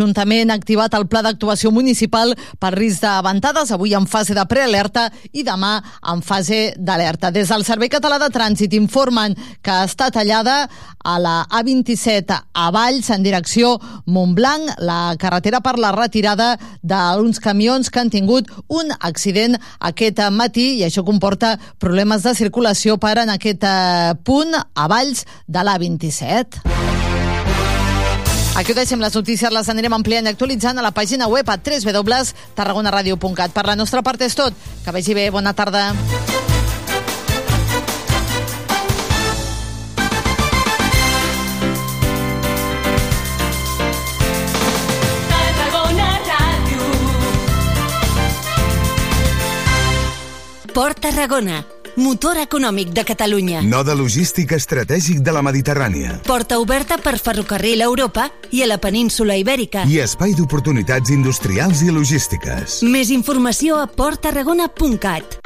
L'Ajuntament 0.00 0.48
ha 0.48 0.54
activat 0.56 0.94
el 0.96 1.04
pla 1.12 1.20
d'actuació 1.20 1.68
municipal 1.76 2.30
per 2.56 2.70
risc 2.72 3.02
de 3.04 3.10
ventades, 3.20 3.68
avui 3.68 3.92
en 3.92 4.06
fase 4.08 4.32
de 4.32 4.44
prealerta 4.48 5.10
i 5.36 5.42
demà 5.44 5.74
en 6.08 6.22
fase 6.24 6.72
d'alerta. 6.80 7.28
Des 7.30 7.50
del 7.52 7.66
Servei 7.68 7.90
Català 7.92 8.16
de 8.22 8.30
Trànsit 8.32 8.72
informen 8.78 9.36
que 9.60 9.74
està 9.84 10.08
tallada 10.08 10.70
a 11.04 11.18
la 11.20 11.34
A27 11.52 12.32
a 12.32 12.70
Valls 12.72 13.10
en 13.12 13.26
direcció 13.26 13.74
Montblanc, 14.06 14.80
la 14.80 15.16
carretera 15.20 15.60
per 15.60 15.76
la 15.76 15.92
retirada 15.92 16.54
d'uns 16.80 17.40
camions 17.44 17.92
que 17.92 18.00
han 18.00 18.08
tingut 18.08 18.48
un 18.68 18.94
accident 19.00 19.58
aquest 19.80 20.24
matí 20.32 20.78
i 20.78 20.86
això 20.88 21.04
comporta 21.04 21.58
problemes 21.78 22.24
de 22.24 22.32
circulació 22.40 22.96
per 22.96 23.18
en 23.20 23.36
aquest 23.36 23.68
eh, 23.68 24.16
punt 24.24 24.56
a 24.56 24.88
Valls 24.88 25.26
de 25.44 25.60
l'A27. 25.60 26.89
Aquí 28.56 28.72
ho 28.72 28.74
deixem 28.74 29.00
les 29.00 29.14
notícies, 29.14 29.52
les 29.54 29.68
anirem 29.72 29.94
ampliant 29.94 30.26
i 30.26 30.30
actualitzant 30.34 30.78
a 30.78 30.82
la 30.84 30.90
pàgina 30.92 31.28
web 31.30 31.48
a 31.48 31.56
www.tarragonaradio.cat. 31.56 33.54
Per 33.54 33.64
la 33.66 33.76
nostra 33.78 34.02
part 34.02 34.20
és 34.26 34.34
tot. 34.34 34.54
Que 34.84 34.90
vagi 34.92 35.14
bé, 35.14 35.30
bona 35.30 35.54
tarda. 35.54 35.94
Port 50.74 51.00
Tarragona, 51.02 51.64
motor 51.96 52.36
econòmic 52.38 52.92
de 52.92 53.04
Catalunya. 53.04 53.62
Node 53.62 53.94
logístic 53.94 54.52
estratègic 54.52 55.20
de 55.24 55.32
la 55.32 55.42
Mediterrània. 55.42 56.20
Porta 56.26 56.58
oberta 56.58 56.98
per 56.98 57.18
ferrocarril 57.18 57.82
a 57.82 57.88
Europa 57.90 58.30
i 58.50 58.62
a 58.62 58.68
la 58.70 58.78
península 58.78 59.36
Ibèrica. 59.40 59.86
I 59.88 60.00
espai 60.04 60.34
d'oportunitats 60.38 61.10
industrials 61.10 61.82
i 61.82 61.90
logístiques. 61.94 62.80
Més 62.82 63.10
informació 63.14 63.80
a 63.80 63.86
porttarragona.cat. 63.86 65.40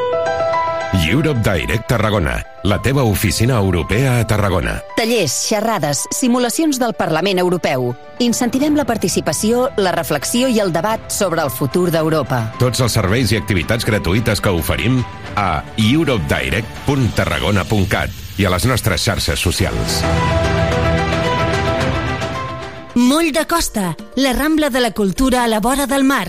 Europe 1.02 1.42
Direct 1.42 1.88
Tarragona, 1.88 2.46
la 2.62 2.80
teva 2.80 3.02
oficina 3.02 3.58
europea 3.58 4.20
a 4.20 4.26
Tarragona. 4.26 4.82
Tallers, 4.96 5.32
xerrades, 5.48 6.06
simulacions 6.14 6.78
del 6.78 6.94
Parlament 6.94 7.38
Europeu. 7.42 7.96
Incentivem 8.22 8.76
la 8.78 8.84
participació, 8.86 9.70
la 9.76 9.90
reflexió 9.92 10.48
i 10.48 10.60
el 10.62 10.72
debat 10.72 11.10
sobre 11.10 11.42
el 11.42 11.50
futur 11.50 11.90
d'Europa. 11.90 12.54
Tots 12.62 12.80
els 12.86 12.92
serveis 12.94 13.32
i 13.34 13.36
activitats 13.40 13.84
gratuïtes 13.84 14.40
que 14.40 14.50
oferim 14.54 15.02
a 15.34 15.64
europedirect.tarragona.cat 15.74 18.10
i 18.38 18.44
a 18.46 18.50
les 18.54 18.64
nostres 18.70 19.02
xarxes 19.02 19.40
socials. 19.40 20.04
Moll 22.94 23.34
de 23.34 23.42
Costa, 23.50 23.96
la 24.14 24.32
Rambla 24.32 24.70
de 24.70 24.80
la 24.80 24.92
Cultura 24.92 25.42
a 25.42 25.48
la 25.48 25.58
vora 25.58 25.86
del 25.86 26.04
mar. 26.04 26.28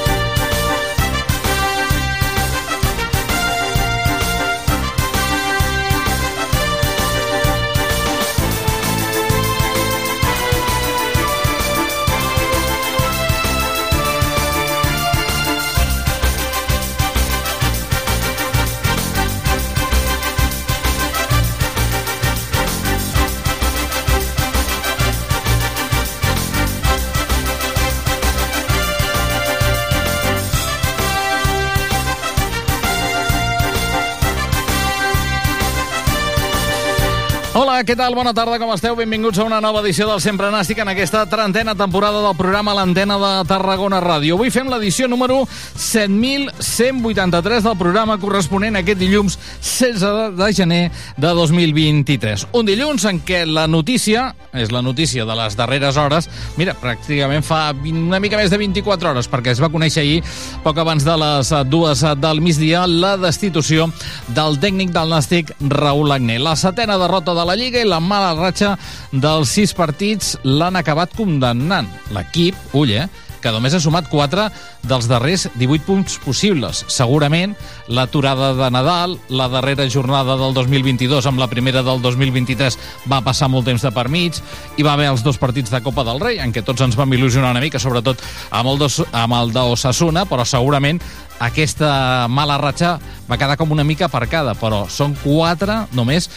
Què 37.81 37.95
tal? 37.97 38.13
Bona 38.13 38.29
tarda, 38.37 38.59
com 38.61 38.69
esteu? 38.75 38.93
Benvinguts 38.93 39.39
a 39.41 39.45
una 39.47 39.57
nova 39.63 39.79
edició 39.81 40.05
del 40.05 40.19
Sempre 40.21 40.51
Nàstic 40.53 40.77
en 40.83 40.91
aquesta 40.91 41.23
trentena 41.25 41.73
temporada 41.73 42.19
del 42.21 42.35
programa 42.37 42.75
L'Antena 42.77 43.15
de 43.17 43.29
Tarragona 43.49 43.97
Ràdio. 44.03 44.35
Avui 44.37 44.51
fem 44.53 44.69
l'edició 44.69 45.07
número 45.09 45.39
7.183 45.49 47.65
del 47.65 47.77
programa 47.79 48.19
corresponent 48.21 48.77
a 48.77 48.83
aquest 48.83 48.99
dilluns 49.01 49.39
16 49.63 50.37
de 50.37 50.49
gener 50.53 50.91
de 51.17 51.31
2023. 51.39 52.45
Un 52.59 52.69
dilluns 52.69 53.07
en 53.09 53.17
què 53.25 53.49
la 53.49 53.65
notícia, 53.65 54.35
és 54.53 54.69
la 54.69 54.85
notícia 54.85 55.25
de 55.25 55.39
les 55.41 55.57
darreres 55.57 55.97
hores, 55.97 56.29
mira, 56.61 56.77
pràcticament 56.77 57.41
fa 57.41 57.73
20, 57.73 58.05
una 58.11 58.21
mica 58.21 58.37
més 58.37 58.53
de 58.53 58.61
24 58.61 59.09
hores, 59.15 59.25
perquè 59.31 59.55
es 59.55 59.63
va 59.63 59.71
conèixer 59.73 60.05
ahir, 60.05 60.21
poc 60.61 60.77
abans 60.77 61.01
de 61.07 61.17
les 61.23 61.49
dues 61.71 62.05
del 62.21 62.45
migdia, 62.45 62.85
la 62.85 63.17
destitució 63.17 63.89
del 64.37 64.61
tècnic 64.61 64.93
del 64.93 65.09
Nàstic, 65.15 65.57
Raül 65.65 66.13
Agné. 66.13 66.37
La 66.37 66.53
setena 66.59 67.01
derrota 67.01 67.33
de 67.33 67.45
la 67.47 67.57
Lliga 67.57 67.70
i 67.79 67.87
la 67.87 68.01
mala 68.03 68.35
ratxa 68.35 68.75
dels 69.11 69.51
sis 69.55 69.73
partits 69.77 70.35
l'han 70.43 70.75
acabat 70.79 71.15
condemnant. 71.15 71.87
L'equip, 72.11 72.57
ull, 72.77 72.91
eh, 72.91 73.07
que 73.41 73.51
només 73.53 73.73
ha 73.73 73.81
sumat 73.81 74.09
4 74.11 74.47
dels 74.87 75.07
darrers 75.09 75.47
18 75.57 75.87
punts 75.87 76.17
possibles. 76.21 76.83
Segurament 76.91 77.55
l'aturada 77.91 78.53
de 78.55 78.69
Nadal, 78.71 79.17
la 79.29 79.49
darrera 79.51 79.87
jornada 79.91 80.37
del 80.39 80.55
2022 80.55 81.27
amb 81.27 81.41
la 81.41 81.49
primera 81.51 81.83
del 81.83 82.01
2023 82.01 82.77
va 83.11 83.21
passar 83.25 83.51
molt 83.51 83.67
temps 83.67 83.83
de 83.83 83.91
per 83.91 84.07
mig, 84.09 84.39
i 84.79 84.85
va 84.87 84.95
haver 84.95 85.11
els 85.11 85.25
dos 85.25 85.37
partits 85.41 85.73
de 85.73 85.83
Copa 85.83 86.05
del 86.07 86.21
Rei, 86.23 86.39
en 86.39 86.55
què 86.55 86.63
tots 86.63 86.81
ens 86.81 86.95
vam 86.97 87.11
il·lusionar 87.11 87.51
una 87.51 87.63
mica, 87.63 87.81
sobretot 87.83 88.23
amb 88.49 88.71
el, 88.71 88.79
dos, 88.79 89.01
amb 89.11 89.35
el 89.37 89.51
d'Ossassuna, 89.53 90.25
però 90.29 90.47
segurament 90.47 91.01
aquesta 91.41 92.27
mala 92.29 92.59
ratxa 92.61 92.95
va 93.25 93.37
quedar 93.41 93.57
com 93.57 93.73
una 93.73 93.85
mica 93.87 94.05
aparcada, 94.05 94.53
però 94.53 94.83
són 94.89 95.15
4 95.23 95.77
només 95.97 96.29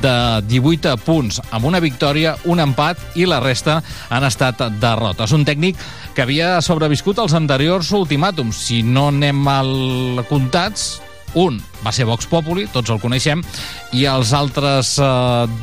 de 0.00 0.14
18 0.46 0.94
punts, 1.02 1.40
amb 1.50 1.66
una 1.66 1.82
victòria, 1.82 2.36
un 2.46 2.62
empat 2.62 3.18
i 3.18 3.26
la 3.26 3.42
resta 3.42 3.80
han 4.08 4.24
estat 4.24 4.62
derrotes. 4.80 5.34
Un 5.34 5.44
tècnic 5.44 5.80
que 6.14 6.22
havia 6.22 6.60
sobreviscut 6.62 7.18
als 7.18 7.34
anteriors 7.34 7.90
ultimàtums. 7.96 8.62
Si 8.68 8.82
no 8.86 9.08
anem 9.10 9.42
al 9.50 10.22
comptats, 10.30 11.01
un 11.34 11.71
va 11.84 11.92
ser 11.92 12.06
Vox 12.08 12.28
Populi, 12.30 12.66
tots 12.72 12.90
el 12.90 13.00
coneixem, 13.02 13.42
i 13.92 14.06
els 14.08 14.32
altres 14.36 14.94
eh, 15.02 15.06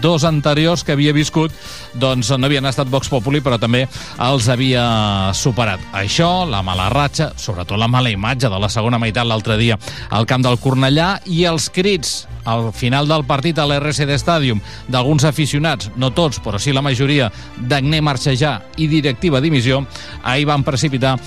dos 0.04 0.25
anteriors 0.27 0.83
que 0.83 0.95
havia 0.95 1.16
viscut 1.16 1.54
doncs 2.00 2.31
no 2.36 2.48
havien 2.48 2.66
estat 2.69 2.89
Vox 2.92 3.10
Populi, 3.10 3.42
però 3.42 3.60
també 3.62 3.86
els 4.25 4.50
havia 4.50 5.31
superat. 5.33 5.83
Això, 5.98 6.45
la 6.50 6.63
mala 6.66 6.89
ratxa, 6.94 7.31
sobretot 7.39 7.80
la 7.80 7.89
mala 7.92 8.12
imatge 8.13 8.50
de 8.50 8.60
la 8.60 8.69
segona 8.69 9.00
meitat 9.01 9.27
l'altre 9.27 9.57
dia 9.60 9.80
al 10.10 10.27
camp 10.30 10.45
del 10.45 10.60
Cornellà 10.62 11.16
i 11.25 11.45
els 11.50 11.69
crits 11.74 12.27
al 12.50 12.71
final 12.74 13.07
del 13.07 13.25
partit 13.30 13.60
a 13.60 13.66
l'RCD 13.68 14.18
Stadium 14.18 14.62
d'alguns 14.88 15.25
aficionats, 15.27 15.92
no 15.98 16.12
tots, 16.16 16.39
però 16.44 16.60
sí 16.60 16.74
la 16.74 16.83
majoria, 16.86 17.30
d'Agné 17.60 18.01
marxejar 18.01 18.56
i 18.77 18.88
directiva 18.88 19.42
dimissió, 19.42 19.83
ahir 20.24 20.48
van 20.50 20.63
precipitar 20.63 21.18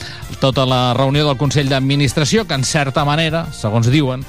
tota 0.41 0.67
la 0.67 0.83
reunió 0.99 1.27
del 1.29 1.39
Consell 1.39 1.71
d'Administració, 1.71 2.47
que 2.47 2.59
en 2.59 2.65
certa 2.65 3.05
manera, 3.05 3.47
segons 3.55 3.91
diuen, 3.93 4.25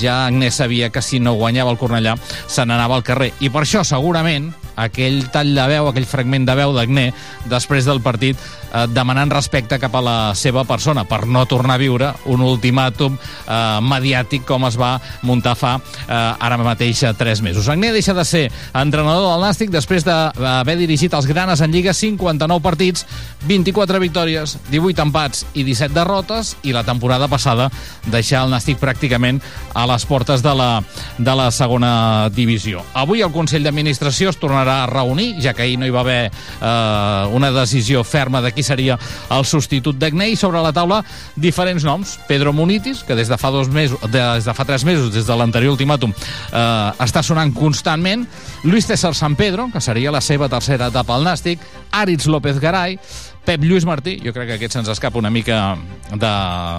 ja 0.00 0.26
Agnès 0.26 0.60
sabia 0.60 0.90
que 0.90 1.02
si 1.02 1.20
no 1.20 1.36
guanyava 1.38 1.72
el 1.72 1.78
Cornellà 1.80 2.16
se 2.46 2.64
n'anava 2.66 2.98
al 2.98 3.06
carrer. 3.06 3.32
I 3.40 3.50
per 3.50 3.64
això, 3.64 3.84
segurament, 3.86 4.50
aquell 4.80 5.22
tall 5.32 5.54
de 5.56 5.66
veu, 5.70 5.88
aquell 5.88 6.08
fragment 6.08 6.46
de 6.48 6.56
veu 6.58 6.74
d'Agné, 6.76 7.10
després 7.50 7.88
del 7.88 8.02
partit, 8.04 8.38
eh, 8.72 8.86
demanant 8.90 9.30
respecte 9.32 9.78
cap 9.78 9.94
a 9.96 10.02
la 10.04 10.16
seva 10.38 10.64
persona, 10.64 11.04
per 11.04 11.26
no 11.26 11.44
tornar 11.46 11.76
a 11.76 11.82
viure 11.82 12.12
un 12.30 12.42
ultimàtum 12.44 13.16
eh, 13.16 13.78
mediàtic 13.82 14.46
com 14.48 14.66
es 14.68 14.78
va 14.80 14.94
muntar 15.26 15.56
fa 15.58 15.76
eh, 15.80 16.14
ara 16.14 16.58
mateix 16.60 17.02
tres 17.18 17.40
mesos. 17.42 17.68
Agné 17.68 17.92
deixa 17.92 18.14
de 18.14 18.24
ser 18.24 18.44
entrenador 18.74 19.32
del 19.32 19.44
Nàstic 19.46 19.70
després 19.72 20.04
d'haver 20.06 20.76
dirigit 20.78 21.14
els 21.16 21.26
Granes 21.26 21.60
en 21.60 21.72
Lliga 21.72 21.94
59 21.96 22.62
partits, 22.62 23.06
24 23.48 24.00
victòries, 24.02 24.58
18 24.70 25.06
empats 25.06 25.46
i 25.54 25.64
17 25.64 25.94
derrotes, 25.96 26.56
i 26.62 26.74
la 26.76 26.84
temporada 26.84 27.28
passada 27.28 27.70
deixar 28.10 28.44
el 28.44 28.54
Nàstic 28.54 28.80
pràcticament 28.80 29.40
a 29.74 29.86
les 29.90 30.04
portes 30.06 30.44
de 30.44 30.54
la, 30.56 30.70
de 31.18 31.34
la 31.36 31.50
segona 31.54 32.28
divisió. 32.34 32.84
Avui 32.94 33.24
el 33.24 33.32
Consell 33.32 33.64
d'Administració 33.64 34.30
es 34.30 34.40
tornarà 34.40 34.82
a 34.84 34.90
reunir, 34.90 35.34
ja 35.42 35.54
que 35.54 35.64
ahir 35.64 35.78
no 35.80 35.88
hi 35.88 35.94
va 35.94 36.04
haver 36.04 36.20
eh, 36.30 37.26
una 37.36 37.52
decisió 37.54 38.04
ferma 38.04 38.42
de 38.44 38.52
qui 38.60 38.66
seria 38.66 38.98
el 39.32 39.46
substitut 39.48 39.96
d'Agnei. 39.96 40.36
Sobre 40.36 40.60
la 40.62 40.72
taula, 40.76 41.00
diferents 41.40 41.84
noms. 41.86 42.18
Pedro 42.28 42.52
Munitis, 42.52 43.02
que 43.06 43.16
des 43.16 43.32
de 43.32 43.38
fa 43.40 43.50
dos 43.54 43.72
mesos, 43.72 43.98
des 44.12 44.44
de 44.44 44.54
fa 44.54 44.68
tres 44.68 44.84
mesos, 44.84 45.10
des 45.14 45.26
de 45.26 45.36
l'anterior 45.36 45.72
ultimàtum, 45.74 46.12
eh, 46.12 46.92
està 47.00 47.24
sonant 47.24 47.52
constantment. 47.56 48.26
Luis 48.64 48.86
César 48.86 49.14
San 49.14 49.36
Pedro, 49.36 49.70
que 49.72 49.80
seria 49.80 50.12
la 50.12 50.20
seva 50.20 50.48
tercera 50.48 50.92
etapa 50.92 51.16
al 51.16 51.24
Nàstic. 51.24 51.60
Aritz 51.90 52.26
López 52.26 52.60
Garay, 52.60 52.98
Pep 53.44 53.64
Lluís 53.64 53.86
Martí, 53.88 54.18
jo 54.20 54.34
crec 54.36 54.50
que 54.50 54.56
aquest 54.58 54.76
se'ns 54.76 54.90
escapa 54.92 55.18
una 55.18 55.30
mica 55.32 55.74
de, 56.12 56.32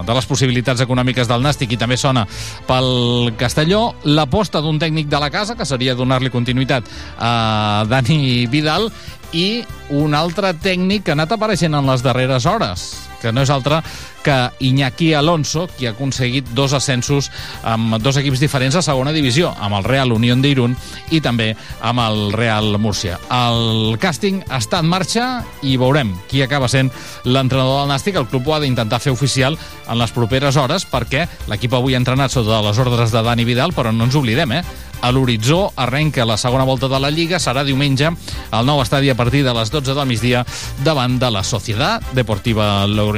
de 0.06 0.14
les 0.16 0.28
possibilitats 0.30 0.84
econòmiques 0.86 1.28
del 1.28 1.42
Nàstic 1.42 1.74
i 1.74 1.80
també 1.82 1.98
sona 1.98 2.28
pel 2.68 3.34
Castelló. 3.40 3.96
L'aposta 4.06 4.62
d'un 4.62 4.78
tècnic 4.80 5.10
de 5.10 5.20
la 5.20 5.32
casa, 5.34 5.58
que 5.58 5.66
seria 5.66 5.98
donar-li 5.98 6.30
continuïtat 6.32 6.86
a 7.18 7.84
Dani 7.90 8.46
Vidal, 8.52 8.92
i 9.34 9.64
un 9.90 10.16
altre 10.18 10.54
tècnic 10.64 11.06
que 11.06 11.14
ha 11.14 11.18
anat 11.20 11.36
apareixent 11.36 11.76
en 11.78 11.88
les 11.88 12.04
darreres 12.06 12.48
hores, 12.50 12.88
que 13.22 13.32
no 13.32 13.44
és 13.46 13.52
altre 13.54 13.82
que 14.22 14.36
Iñaki 14.60 15.14
Alonso, 15.18 15.68
qui 15.78 15.88
ha 15.88 15.94
aconseguit 15.96 16.50
dos 16.54 16.74
ascensos 16.78 17.32
amb 17.64 17.98
dos 18.02 18.18
equips 18.22 18.42
diferents 18.42 18.78
a 18.78 18.84
segona 18.86 19.14
divisió, 19.16 19.54
amb 19.60 19.80
el 19.80 19.88
Real 19.88 20.14
Unión 20.14 20.44
d'Irun 20.44 20.76
i 21.12 21.22
també 21.22 21.52
amb 21.82 22.04
el 22.04 22.22
Real 22.36 22.78
Múrcia. 22.82 23.18
El 23.34 23.98
càsting 24.02 24.44
està 24.50 24.82
en 24.82 24.92
marxa 24.92 25.26
i 25.66 25.78
veurem 25.82 26.14
qui 26.30 26.44
acaba 26.46 26.70
sent 26.72 26.92
l'entrenador 27.26 27.82
del 27.82 27.92
Nàstic. 27.94 28.20
El 28.20 28.30
club 28.30 28.48
ho 28.48 28.56
ha 28.56 28.62
d'intentar 28.64 29.02
fer 29.02 29.14
oficial 29.14 29.58
en 29.88 29.98
les 30.00 30.14
properes 30.14 30.58
hores 30.58 30.86
perquè 30.86 31.28
l'equip 31.50 31.74
avui 31.74 31.96
ha 31.96 32.02
entrenat 32.02 32.32
sota 32.34 32.62
les 32.66 32.80
ordres 32.82 33.12
de 33.12 33.26
Dani 33.26 33.46
Vidal, 33.46 33.74
però 33.74 33.92
no 33.92 34.06
ens 34.06 34.18
oblidem, 34.18 34.60
eh? 34.60 34.64
a 35.02 35.12
l'horitzó 35.12 35.74
arrenca 35.76 36.26
la 36.26 36.38
segona 36.38 36.64
volta 36.64 36.88
de 36.88 37.00
la 37.00 37.10
Lliga, 37.10 37.42
serà 37.42 37.66
diumenge 37.66 38.12
al 38.52 38.68
nou 38.70 38.82
estadi 38.84 39.10
a 39.10 39.18
partir 39.18 39.44
de 39.44 39.54
les 39.58 39.74
12 39.74 39.98
del 39.98 40.08
migdia 40.08 40.46
davant 40.86 41.18
de 41.20 41.32
la 41.34 41.44
Societat 41.44 42.14
Deportiva 42.14 42.86
Logroñés. 42.88 43.11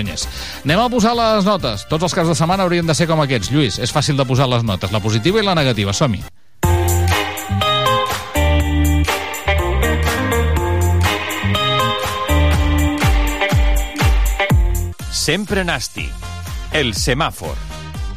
Anem 0.64 0.80
a 0.82 0.90
posar 0.90 1.14
les 1.18 1.46
notes. 1.46 1.86
Tots 1.90 2.10
els 2.10 2.16
caps 2.16 2.32
de 2.32 2.38
setmana 2.38 2.66
haurien 2.66 2.88
de 2.88 2.96
ser 2.98 3.08
com 3.10 3.22
aquests. 3.24 3.52
Lluís, 3.54 3.80
és 3.80 3.94
fàcil 3.94 4.18
de 4.18 4.26
posar 4.26 4.50
les 4.50 4.64
notes, 4.64 4.92
la 4.92 5.04
positiva 5.04 5.42
i 5.42 5.46
la 5.46 5.56
negativa. 5.56 5.94
Som-hi. 5.94 6.24
Sempre 15.24 15.64
nàstic. 15.64 16.12
El 16.74 16.92
semàfor. 16.98 17.73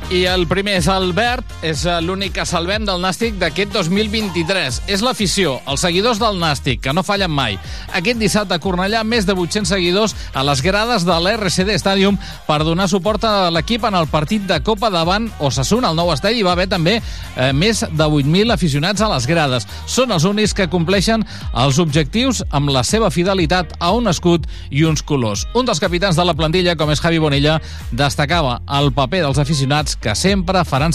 I 0.06 0.20
el 0.30 0.44
primer 0.46 0.76
és 0.78 0.86
el 0.86 1.08
verd, 1.16 1.48
és 1.66 1.80
l'únic 2.06 2.36
que 2.36 2.44
salvem 2.46 2.84
del 2.86 3.00
Nàstic 3.02 3.40
d'aquest 3.40 3.72
2023. 3.74 4.76
És 4.94 5.00
l'afició, 5.02 5.56
els 5.66 5.82
seguidors 5.82 6.20
del 6.22 6.36
Nàstic, 6.38 6.78
que 6.84 6.92
no 6.94 7.02
fallen 7.02 7.32
mai. 7.34 7.56
Aquest 7.90 8.20
dissabte 8.20 8.54
a 8.54 8.62
Cornellà, 8.62 9.00
més 9.02 9.26
de 9.26 9.34
800 9.34 9.72
seguidors 9.74 10.14
a 10.30 10.44
les 10.46 10.62
grades 10.62 11.02
de 11.02 11.16
l'RCD 11.18 11.74
Stadium 11.82 12.20
per 12.46 12.60
donar 12.62 12.86
suport 12.86 13.26
a 13.26 13.48
l'equip 13.50 13.82
en 13.88 13.96
el 13.98 14.06
partit 14.06 14.44
de 14.46 14.60
Copa 14.62 14.92
davant 14.94 15.26
Osasuna, 15.42 15.90
al 15.90 15.98
nou 15.98 16.12
estadi. 16.14 16.38
Hi 16.38 16.46
va 16.46 16.54
haver 16.54 16.68
també 16.70 17.00
eh, 17.00 17.50
més 17.50 17.82
de 17.82 18.06
8.000 18.06 18.54
aficionats 18.54 19.02
a 19.02 19.10
les 19.10 19.26
grades. 19.26 19.66
Són 19.90 20.14
els 20.14 20.28
únics 20.30 20.54
que 20.54 20.68
compleixen 20.70 21.26
els 21.50 21.82
objectius 21.82 22.44
amb 22.54 22.70
la 22.70 22.84
seva 22.86 23.10
fidelitat 23.10 23.74
a 23.80 23.90
un 23.98 24.06
escut 24.14 24.46
i 24.70 24.86
uns 24.86 25.02
colors. 25.02 25.48
Un 25.58 25.66
dels 25.66 25.82
capitans 25.82 26.14
de 26.14 26.30
la 26.30 26.38
plantilla, 26.38 26.78
com 26.78 26.94
és 26.94 27.02
Javi 27.02 27.18
Bonilla, 27.18 27.58
destacava 27.90 28.60
el 28.78 28.94
paper 28.94 29.26
dels 29.26 29.42
aficionats 29.42 29.95
que 30.00 30.14
sempre 30.14 30.64
faran 30.64 30.92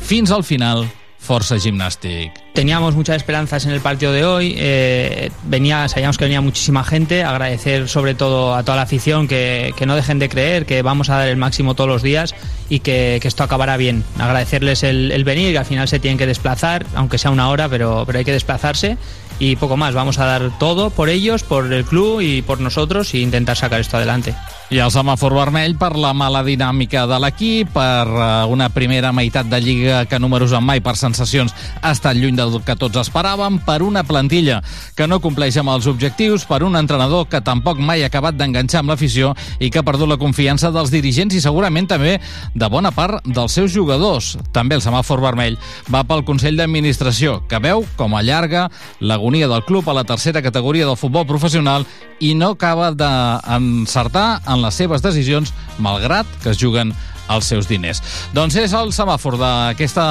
fins 0.00 0.30
al 0.30 0.44
final 0.44 0.88
Forza 1.26 1.56
Gimnàstic. 1.56 2.30
Teníamos 2.54 2.94
muchas 2.94 3.16
esperanzas 3.16 3.66
en 3.66 3.72
el 3.72 3.80
partido 3.80 4.12
de 4.12 4.24
hoy. 4.24 4.54
Eh, 4.56 5.30
venía, 5.44 5.88
sabíamos 5.88 6.18
que 6.18 6.24
venía 6.24 6.40
muchísima 6.40 6.84
gente. 6.84 7.24
Agradecer 7.24 7.88
sobre 7.88 8.14
todo 8.14 8.54
a 8.54 8.62
toda 8.62 8.76
la 8.76 8.82
afición 8.82 9.26
que, 9.26 9.74
que, 9.76 9.86
no 9.86 9.96
dejen 9.96 10.20
de 10.20 10.28
creer, 10.28 10.66
que 10.66 10.82
vamos 10.82 11.10
a 11.10 11.16
dar 11.16 11.28
el 11.28 11.36
máximo 11.36 11.74
todos 11.74 11.88
los 11.88 12.02
días 12.02 12.34
y 12.68 12.78
que, 12.78 13.18
que 13.20 13.26
esto 13.26 13.42
acabará 13.42 13.76
bien. 13.76 14.04
Agradecerles 14.18 14.84
el, 14.84 15.10
el, 15.10 15.24
venir, 15.24 15.50
que 15.52 15.58
al 15.58 15.64
final 15.64 15.88
se 15.88 15.98
tienen 15.98 16.16
que 16.16 16.26
desplazar, 16.26 16.86
aunque 16.94 17.18
sea 17.18 17.32
una 17.32 17.48
hora, 17.48 17.68
pero, 17.68 18.04
pero 18.06 18.20
hay 18.20 18.24
que 18.24 18.32
desplazarse. 18.32 18.96
Y 19.38 19.56
poco 19.56 19.76
más. 19.76 19.94
Vamos 19.94 20.18
a 20.18 20.26
dar 20.26 20.56
todo 20.58 20.90
por 20.90 21.08
ellos, 21.08 21.42
por 21.42 21.70
el 21.72 21.84
club 21.84 22.20
y 22.20 22.42
por 22.42 22.60
nosotros 22.60 23.12
e 23.12 23.18
intentar 23.18 23.56
sacar 23.56 23.80
esto 23.80 23.96
adelante. 23.96 24.34
I 24.66 24.80
el 24.82 24.90
semàfor 24.90 25.30
vermell 25.30 25.76
per 25.78 25.92
la 25.94 26.08
mala 26.10 26.40
dinàmica 26.42 27.04
de 27.06 27.20
l'equip, 27.22 27.68
per 27.70 28.08
uh, 28.10 28.50
una 28.50 28.66
primera 28.74 29.12
meitat 29.14 29.46
de 29.46 29.60
Lliga 29.62 30.00
que 30.10 30.18
números 30.18 30.50
en 30.58 30.64
mai 30.66 30.80
per 30.82 30.96
sensacions 30.98 31.52
ha 31.78 31.92
estat 31.94 32.18
lluny 32.18 32.34
del 32.34 32.56
que 32.66 32.74
tots 32.74 32.98
esperàvem, 32.98 33.60
per 33.62 33.76
una 33.86 34.02
plantilla 34.02 34.56
que 34.98 35.06
no 35.06 35.20
compleix 35.22 35.54
amb 35.62 35.70
els 35.70 35.86
objectius, 35.86 36.42
per 36.50 36.64
un 36.66 36.74
entrenador 36.74 37.28
que 37.30 37.38
tampoc 37.46 37.78
mai 37.78 38.02
ha 38.02 38.08
acabat 38.10 38.34
d'enganxar 38.34 38.80
amb 38.82 38.90
l'afició 38.90 39.36
i 39.62 39.68
que 39.70 39.78
ha 39.78 39.86
perdut 39.86 40.10
la 40.10 40.18
confiança 40.18 40.72
dels 40.74 40.90
dirigents 40.90 41.38
i 41.38 41.44
segurament 41.44 41.86
també 41.86 42.16
de 42.50 42.70
bona 42.72 42.90
part 42.90 43.22
dels 43.22 43.54
seus 43.54 43.70
jugadors. 43.70 44.32
També 44.50 44.74
el 44.74 44.82
semàfor 44.82 45.22
vermell 45.22 45.60
va 45.94 46.02
pel 46.02 46.26
Consell 46.26 46.58
d'Administració, 46.58 47.38
que 47.46 47.62
veu 47.62 47.86
com 47.94 48.18
allarga 48.18 48.66
l'agonia 48.98 49.46
del 49.46 49.62
club 49.62 49.86
a 49.86 49.94
la 49.94 50.06
tercera 50.10 50.42
categoria 50.42 50.90
del 50.90 50.98
futbol 50.98 51.22
professional 51.30 51.86
i 52.18 52.34
no 52.34 52.54
acaba 52.56 52.90
d'encertar 52.96 54.40
en 54.56 54.64
les 54.64 54.80
seves 54.80 55.04
decisions, 55.04 55.52
malgrat 55.82 56.26
que 56.42 56.52
es 56.54 56.60
juguen 56.60 56.94
els 57.32 57.48
seus 57.50 57.68
diners. 57.68 58.02
Doncs 58.34 58.56
és 58.60 58.74
el 58.76 58.92
semàfor 58.94 59.38
d'aquesta 59.40 60.06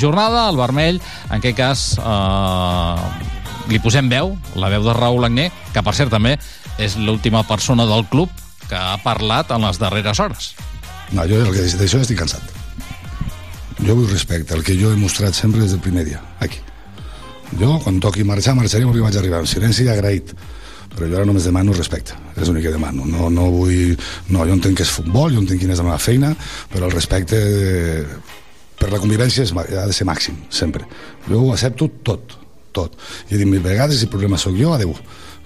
jornada, 0.00 0.46
el 0.50 0.60
vermell, 0.60 1.00
en 1.28 1.38
aquest 1.38 1.58
cas 1.58 1.84
eh, 1.98 3.28
li 3.72 3.80
posem 3.84 4.10
veu, 4.12 4.34
la 4.56 4.70
veu 4.72 4.84
de 4.84 4.94
Raül 4.96 5.28
Agné, 5.28 5.48
que 5.74 5.84
per 5.84 5.96
cert 5.96 6.12
també 6.14 6.36
és 6.78 6.96
l'última 7.00 7.42
persona 7.48 7.88
del 7.88 8.06
club 8.12 8.32
que 8.68 8.76
ha 8.76 8.98
parlat 9.02 9.50
en 9.54 9.64
les 9.64 9.80
darreres 9.80 10.20
hores. 10.20 10.52
No, 11.12 11.24
jo 11.24 11.40
el 11.40 11.52
que 11.54 11.64
d'això 11.80 12.02
estic 12.04 12.20
cansat. 12.20 12.54
Jo 13.78 13.94
vull 13.94 14.08
respecte, 14.10 14.54
el 14.56 14.64
que 14.66 14.76
jo 14.76 14.92
he 14.92 14.98
mostrat 14.98 15.36
sempre 15.36 15.62
des 15.62 15.72
del 15.72 15.82
primer 15.82 16.04
dia, 16.04 16.20
aquí. 16.44 16.60
Jo, 17.56 17.78
quan 17.80 18.00
toqui 18.02 18.26
marxar, 18.28 18.52
marxaré 18.58 18.84
perquè 18.84 19.04
vaig 19.04 19.16
arribar 19.16 19.40
en 19.40 19.48
silenci 19.48 19.86
i 19.86 19.92
agraït 19.92 20.34
però 20.94 21.08
jo 21.08 21.18
ara 21.18 21.28
només 21.28 21.46
demano 21.46 21.74
respecte, 21.76 22.16
és 22.36 22.48
l'únic 22.48 22.68
que 22.68 22.74
demano. 22.74 23.06
No, 23.08 23.28
no 23.30 23.48
vull... 23.54 23.94
No, 24.32 24.44
jo 24.44 24.56
entenc 24.56 24.80
que 24.80 24.86
és 24.86 24.94
futbol, 24.94 25.34
jo 25.34 25.42
entenc 25.44 25.62
quina 25.62 25.76
és 25.76 25.82
la 25.82 25.88
meva 25.90 26.00
feina, 26.02 26.32
però 26.72 26.88
el 26.88 26.94
respecte 26.96 27.38
per 28.78 28.92
la 28.92 29.00
convivència 29.02 29.44
és, 29.44 29.54
ha 29.54 29.86
de 29.88 29.96
ser 29.96 30.06
màxim, 30.08 30.38
sempre. 30.50 30.86
Jo 31.26 31.42
ho 31.42 31.52
accepto 31.54 31.90
tot, 32.06 32.38
tot. 32.76 32.96
I 33.28 33.34
he 33.34 33.42
dit 33.42 33.50
mil 33.50 33.62
vegades, 33.64 34.00
si 34.00 34.10
problema 34.10 34.38
sóc 34.38 34.56
jo, 34.58 34.72
adeu, 34.74 34.94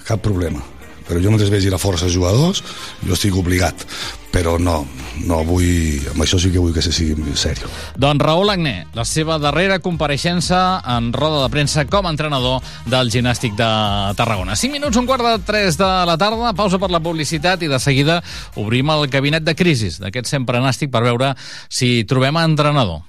cap 0.06 0.22
problema. 0.24 0.62
Però 1.06 1.20
jo 1.22 1.30
mentre 1.34 1.50
vegi 1.52 1.72
la 1.72 1.80
força 1.82 2.06
dels 2.06 2.16
jugadors, 2.16 2.64
jo 3.04 3.16
estic 3.16 3.36
obligat 3.36 3.86
però 4.32 4.56
no, 4.58 4.80
no 5.28 5.42
vull, 5.44 6.00
amb 6.10 6.24
això 6.24 6.40
sí 6.40 6.50
que 6.50 6.58
vull 6.58 6.72
que 6.72 6.82
se 6.82 6.90
sigui 6.96 7.36
sèrio. 7.36 7.68
Doncs 8.00 8.24
Raül 8.24 8.50
Agné, 8.50 8.88
la 8.96 9.04
seva 9.06 9.36
darrera 9.38 9.78
compareixença 9.84 10.80
en 10.96 11.12
roda 11.12 11.44
de 11.44 11.52
premsa 11.52 11.84
com 11.84 12.08
a 12.08 12.14
entrenador 12.14 12.64
del 12.88 13.12
gimnàstic 13.12 13.54
de 13.60 13.70
Tarragona. 14.18 14.56
5 14.56 14.72
minuts, 14.72 14.96
un 14.96 15.06
quart 15.06 15.28
de 15.28 15.36
3 15.52 15.78
de 15.78 15.92
la 16.08 16.16
tarda, 16.18 16.56
pausa 16.56 16.80
per 16.80 16.90
la 16.90 17.04
publicitat 17.04 17.62
i 17.62 17.70
de 17.70 17.78
seguida 17.78 18.22
obrim 18.56 18.90
el 18.96 19.06
gabinet 19.12 19.44
de 19.44 19.54
crisis 19.54 20.00
d'aquest 20.00 20.32
sempre 20.32 20.64
nàstic 20.64 20.90
per 20.90 21.04
veure 21.04 21.34
si 21.68 21.98
trobem 22.08 22.40
entrenador. 22.40 23.02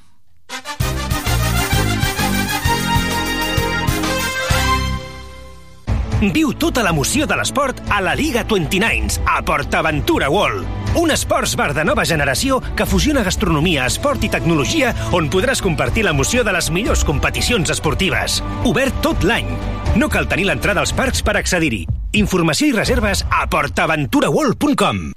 Viu 6.31 6.53
tota 6.55 6.83
l'emoció 6.85 7.25
de 7.27 7.35
l'esport 7.35 7.81
a 7.91 7.99
la 8.03 8.13
Liga 8.15 8.45
29 8.47 9.19
a 9.27 9.41
PortAventura 9.43 10.29
World. 10.29 10.67
Un 10.95 11.11
esports 11.11 11.55
bar 11.57 11.73
de 11.73 11.83
nova 11.83 12.05
generació 12.05 12.61
que 12.77 12.85
fusiona 12.85 13.23
gastronomia, 13.25 13.87
esport 13.89 14.23
i 14.23 14.29
tecnologia 14.29 14.93
on 15.11 15.27
podràs 15.33 15.63
compartir 15.65 16.05
l'emoció 16.05 16.45
de 16.45 16.53
les 16.53 16.69
millors 16.71 17.03
competicions 17.03 17.73
esportives. 17.73 18.41
Obert 18.63 19.01
tot 19.01 19.25
l'any. 19.25 19.49
No 19.97 20.07
cal 20.09 20.29
tenir 20.29 20.47
l'entrada 20.47 20.85
als 20.85 20.93
parcs 20.93 21.25
per 21.25 21.35
accedir-hi. 21.41 21.87
Informació 22.13 22.69
i 22.69 22.77
reserves 22.77 23.25
a 23.29 23.47
portaventuraworld.com 23.49 25.09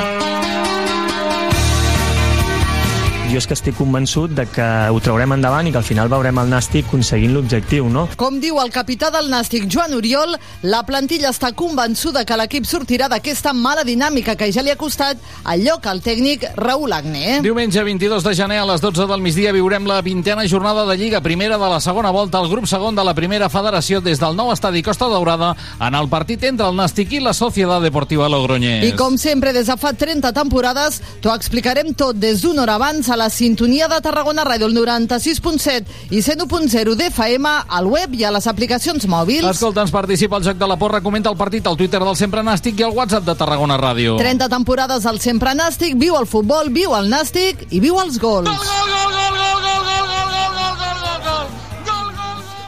jo 3.26 3.40
és 3.40 3.46
que 3.48 3.56
estic 3.56 3.74
convençut 3.74 4.30
de 4.36 4.44
que 4.46 4.64
ho 4.92 4.98
traurem 5.02 5.32
endavant 5.34 5.66
i 5.66 5.72
que 5.74 5.80
al 5.80 5.86
final 5.86 6.08
veurem 6.10 6.38
el 6.38 6.50
Nàstic 6.52 6.86
aconseguint 6.86 7.32
l'objectiu, 7.34 7.88
no? 7.90 8.04
Com 8.20 8.38
diu 8.42 8.60
el 8.62 8.70
capità 8.70 9.08
del 9.10 9.26
Nàstic, 9.32 9.66
Joan 9.72 9.96
Oriol, 9.96 10.36
la 10.62 10.82
plantilla 10.86 11.32
està 11.34 11.50
convençuda 11.56 12.22
que 12.28 12.36
l'equip 12.38 12.68
sortirà 12.68 13.08
d'aquesta 13.10 13.52
mala 13.56 13.82
dinàmica 13.88 14.36
que 14.38 14.50
ja 14.54 14.62
li 14.62 14.70
ha 14.70 14.78
costat 14.78 15.18
el 15.52 15.64
lloc 15.66 15.88
al 15.90 16.02
tècnic 16.04 16.44
Raül 16.60 16.94
Agné. 16.94 17.40
Diumenge 17.42 17.82
22 17.82 18.26
de 18.26 18.34
gener 18.38 18.60
a 18.62 18.68
les 18.70 18.84
12 18.84 19.08
del 19.10 19.24
migdia 19.24 19.54
viurem 19.56 19.88
la 19.90 19.98
vintena 20.06 20.46
jornada 20.46 20.86
de 20.86 20.96
Lliga 20.96 21.22
Primera 21.24 21.58
de 21.58 21.72
la 21.72 21.80
segona 21.80 22.14
volta 22.14 22.38
al 22.38 22.50
grup 22.52 22.70
segon 22.70 22.94
de 22.94 23.04
la 23.04 23.16
Primera 23.18 23.50
Federació 23.50 24.00
des 24.04 24.22
del 24.22 24.38
nou 24.38 24.52
estadi 24.54 24.84
Costa 24.86 25.10
Daurada 25.10 25.54
en 25.80 25.98
el 25.98 26.08
partit 26.12 26.46
entre 26.46 26.70
el 26.70 26.78
Nàstic 26.78 27.18
i 27.18 27.24
la 27.24 27.34
Societat 27.34 27.82
Deportiva 27.82 28.30
Logroñés. 28.30 28.86
I 28.86 28.94
com 28.94 29.18
sempre, 29.18 29.52
des 29.56 29.66
de 29.66 29.78
fa 29.80 29.96
30 29.96 30.30
temporades, 30.36 31.02
t'ho 31.20 31.34
explicarem 31.34 31.90
tot 31.96 32.20
des 32.22 32.44
d'una 32.44 32.62
hora 32.62 32.78
abans 32.78 33.10
a 33.10 33.15
la 33.16 33.28
sintonia 33.30 33.88
de 33.88 33.98
Tarragona 34.04 34.44
Ràdio, 34.46 34.68
el 34.68 34.76
96.7 34.76 36.12
i 36.14 36.20
101.0 36.22 36.94
d'FM, 36.98 37.52
al 37.66 37.86
web 37.90 38.14
i 38.14 38.24
a 38.24 38.30
les 38.34 38.46
aplicacions 38.46 39.06
mòbils. 39.10 39.46
Escolta, 39.48 39.82
ens 39.86 39.94
participa 39.94 40.36
al 40.38 40.44
Joc 40.46 40.60
de 40.60 40.68
la 40.68 40.76
Porra, 40.78 41.00
comenta 41.02 41.32
el 41.32 41.36
partit 41.36 41.66
al 41.66 41.76
Twitter 41.76 42.02
del 42.04 42.16
Sempre 42.16 42.44
Nàstic 42.46 42.80
i 42.80 42.86
al 42.86 42.94
WhatsApp 42.96 43.26
de 43.26 43.34
Tarragona 43.34 43.78
Ràdio. 43.80 44.16
30 44.20 44.48
temporades 44.52 45.06
al 45.06 45.20
Sempre 45.24 45.54
Nàstic, 45.56 45.96
viu 45.98 46.16
el 46.20 46.28
futbol, 46.30 46.70
viu 46.70 46.94
el 46.96 47.10
Nàstic 47.10 47.66
i 47.70 47.80
viu 47.80 47.98
els 48.02 48.20
gols. 48.22 48.48
Gol, 48.48 48.56
gol, 48.56 48.88
gol, 48.94 49.12
gol, 49.16 49.36
gol, 49.36 49.66
gol, 49.66 49.86
gol, 49.86 50.16
gol, 50.16 50.40
gol, 50.56 50.74
gol, 50.76 50.76
gol, 50.76 51.36
gol, 51.36 51.46
gol, 51.90 52.08
gol. 52.16 52.66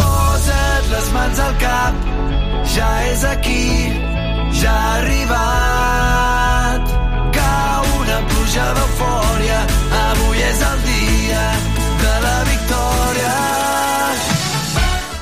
Posa't 0.00 0.92
les 0.94 1.08
mans 1.16 1.38
al 1.48 1.56
cap, 1.62 1.94
ja 2.76 2.92
és 3.12 3.24
aquí, 3.36 3.64
ja 4.62 4.72
ha 4.72 4.94
arribat 5.00 5.91
pluja 8.52 8.72
d'eufòria, 8.76 9.60
avui 10.12 10.42
és 10.44 10.60
el 10.60 10.82
dia 10.84 11.44
de 12.02 12.12
la 12.20 12.34
victòria. 12.50 13.32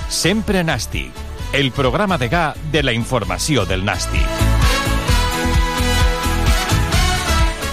Sempre 0.08 0.64
Nàstic, 0.66 1.14
el 1.52 1.70
programa 1.70 2.18
de 2.18 2.28
GA 2.28 2.54
de 2.72 2.82
la 2.82 2.92
informació 2.92 3.66
del 3.70 3.87
Nàstic. 3.87 4.39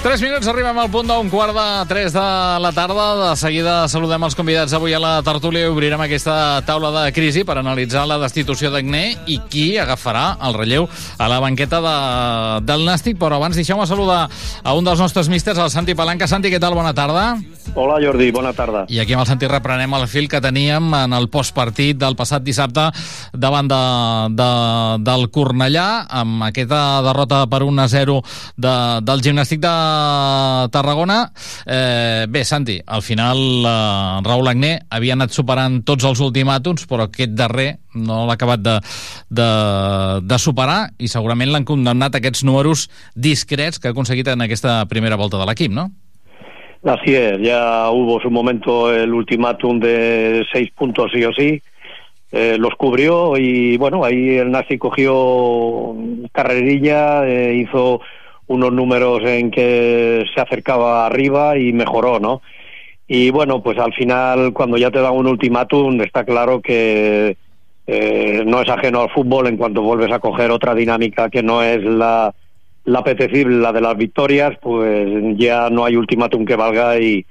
3 0.08 0.22
minuts, 0.24 0.48
arribem 0.48 0.78
al 0.80 0.88
punt 0.88 1.10
d'un 1.10 1.28
quart 1.28 1.52
de 1.52 1.64
3 1.90 2.14
de 2.16 2.22
la 2.64 2.70
tarda. 2.72 3.08
De 3.20 3.32
seguida 3.36 3.74
saludem 3.92 4.24
els 4.24 4.38
convidats 4.40 4.72
avui 4.72 4.94
a 4.96 5.02
la 5.04 5.18
tertúlia 5.20 5.66
i 5.66 5.68
obrirem 5.68 6.00
aquesta 6.00 6.62
taula 6.64 6.94
de 6.96 7.12
crisi 7.12 7.44
per 7.44 7.58
analitzar 7.60 8.06
la 8.08 8.16
destitució 8.22 8.72
d'Agné 8.72 9.18
i 9.28 9.36
qui 9.52 9.66
agafarà 9.76 10.38
el 10.48 10.56
relleu 10.56 10.88
a 11.20 11.28
la 11.28 11.42
banqueta 11.44 11.82
de, 11.84 11.98
del 12.64 12.88
Nàstic. 12.88 13.20
Però 13.20 13.36
abans 13.36 13.60
deixeu-me 13.60 13.84
saludar 13.84 14.30
a 14.64 14.78
un 14.80 14.88
dels 14.88 15.04
nostres 15.04 15.28
místers, 15.28 15.60
el 15.60 15.74
Santi 15.76 15.92
Palanca. 15.92 16.24
Santi, 16.24 16.54
què 16.56 16.64
tal? 16.64 16.80
Bona 16.80 16.96
tarda. 16.96 17.34
Hola, 17.76 18.00
Jordi, 18.00 18.30
bona 18.32 18.54
tarda. 18.56 18.86
I 18.88 19.02
aquí 19.04 19.12
amb 19.12 19.26
el 19.26 19.28
Santi 19.28 19.52
reprenem 19.52 19.92
el 20.00 20.08
fil 20.08 20.30
que 20.32 20.40
teníem 20.40 20.88
en 21.02 21.18
el 21.18 21.28
postpartit 21.28 22.00
del 22.00 22.16
passat 22.16 22.48
dissabte 22.48 22.88
davant 23.36 23.68
de, 23.68 23.84
de, 24.40 24.50
del 25.04 25.28
Cornellà, 25.36 26.08
amb 26.24 26.48
aquesta 26.48 27.04
derrota 27.06 27.44
per 27.52 27.62
1 27.68 27.84
a 27.84 27.90
0 27.92 28.18
de, 28.56 28.74
del 29.04 29.28
gimnàstic 29.28 29.60
de 29.68 29.76
Tarragona. 30.72 31.20
Eh, 31.66 32.26
bé, 32.30 32.44
Santi, 32.46 32.78
al 32.86 33.02
final 33.02 33.38
eh, 33.66 34.22
Raül 34.26 34.48
Agné 34.52 34.74
havia 34.90 35.18
anat 35.18 35.36
superant 35.36 35.82
tots 35.88 36.08
els 36.08 36.22
ultimàtums, 36.24 36.88
però 36.90 37.08
aquest 37.08 37.36
darrer 37.38 37.70
no 37.98 38.26
l'ha 38.28 38.36
acabat 38.38 38.62
de, 38.62 38.76
de, 39.30 39.52
de 40.24 40.40
superar 40.42 40.80
i 41.00 41.10
segurament 41.12 41.52
l'han 41.52 41.68
condemnat 41.68 42.18
aquests 42.18 42.44
números 42.48 42.88
discrets 43.16 43.80
que 43.80 43.90
ha 43.90 43.96
aconseguit 43.96 44.28
en 44.34 44.46
aquesta 44.46 44.84
primera 44.90 45.18
volta 45.18 45.40
de 45.42 45.50
l'equip, 45.50 45.74
no? 45.74 45.90
Así 46.88 47.16
es, 47.16 47.40
ya 47.42 47.90
hubo 47.90 48.20
su 48.22 48.30
momento 48.30 48.94
el 48.94 49.14
ultimátum 49.14 49.80
de 49.80 50.46
seis 50.54 50.70
puntos 50.72 51.12
sí 51.12 51.24
o 51.26 51.34
sí, 51.34 51.62
eh, 52.32 52.58
los 52.60 52.76
cubrió 52.76 53.38
y 53.38 53.78
bueno, 53.78 54.04
ahí 54.04 54.38
el 54.38 54.52
Nazi 54.52 54.78
cogió 54.78 55.96
carrerilla, 56.32 57.28
eh, 57.28 57.56
hizo 57.56 58.02
unos 58.48 58.72
números 58.72 59.22
en 59.24 59.52
que 59.52 60.26
se 60.34 60.42
acercaba 60.42 61.06
arriba 61.06 61.58
y 61.58 61.74
mejoró, 61.74 62.20
¿no? 62.20 62.42
Y 63.08 63.30
bueno, 63.30 63.62
pues 63.62 63.78
al 63.78 63.94
final, 63.94 64.52
cuando 64.54 64.78
ya 64.78 64.92
te 64.92 65.00
dan 65.00 65.14
un 65.14 65.28
ultimátum, 65.28 66.02
está 66.02 66.26
claro 66.26 66.62
que 66.62 67.38
eh, 67.88 68.44
no 68.46 68.62
es 68.62 68.70
ajeno 68.70 69.02
al 69.02 69.10
fútbol 69.12 69.48
en 69.48 69.56
cuanto 69.58 69.82
vuelves 69.82 70.12
a 70.12 70.20
coger 70.20 70.52
otra 70.52 70.76
dinámica 70.76 71.30
que 71.30 71.42
no 71.42 71.64
es 71.64 71.82
la, 71.84 72.34
apetecible, 72.94 73.58
la 73.58 73.72
de 73.72 73.82
las 73.82 73.96
victorias, 73.96 74.58
pues 74.62 75.08
ya 75.38 75.70
no 75.70 75.86
hay 75.86 75.96
ultimátum 75.96 76.46
que 76.46 76.58
valga 76.58 77.00
y, 77.00 77.26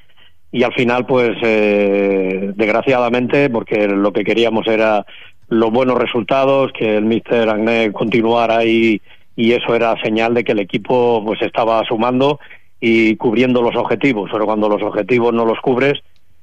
y 0.51 0.63
al 0.63 0.73
final, 0.73 1.05
pues 1.05 1.37
eh, 1.43 2.53
desgraciadamente, 2.55 3.51
porque 3.51 3.87
lo 3.87 4.13
que 4.13 4.25
queríamos 4.25 4.67
era 4.67 5.05
los 5.49 5.71
buenos 5.71 5.99
resultados, 5.99 6.73
que 6.73 6.97
el 6.97 7.05
Mister 7.05 7.49
Agné 7.49 7.93
continuara 7.93 8.59
ahí 8.59 9.01
y 9.37 9.53
eso 9.53 9.75
era 9.75 10.01
señal 10.03 10.35
de 10.35 10.43
que 10.43 10.53
el 10.53 10.59
equipo 10.59 11.23
pues 11.25 11.41
estaba 11.43 11.85
sumando 11.85 12.41
y 12.81 13.17
cubriendo 13.17 13.63
los 13.63 13.77
objetivos, 13.77 14.31
pero 14.33 14.47
cuando 14.47 14.69
los 14.69 14.83
objetivos 14.83 15.33
no 15.33 15.45
los 15.45 15.61
cubres, 15.61 16.03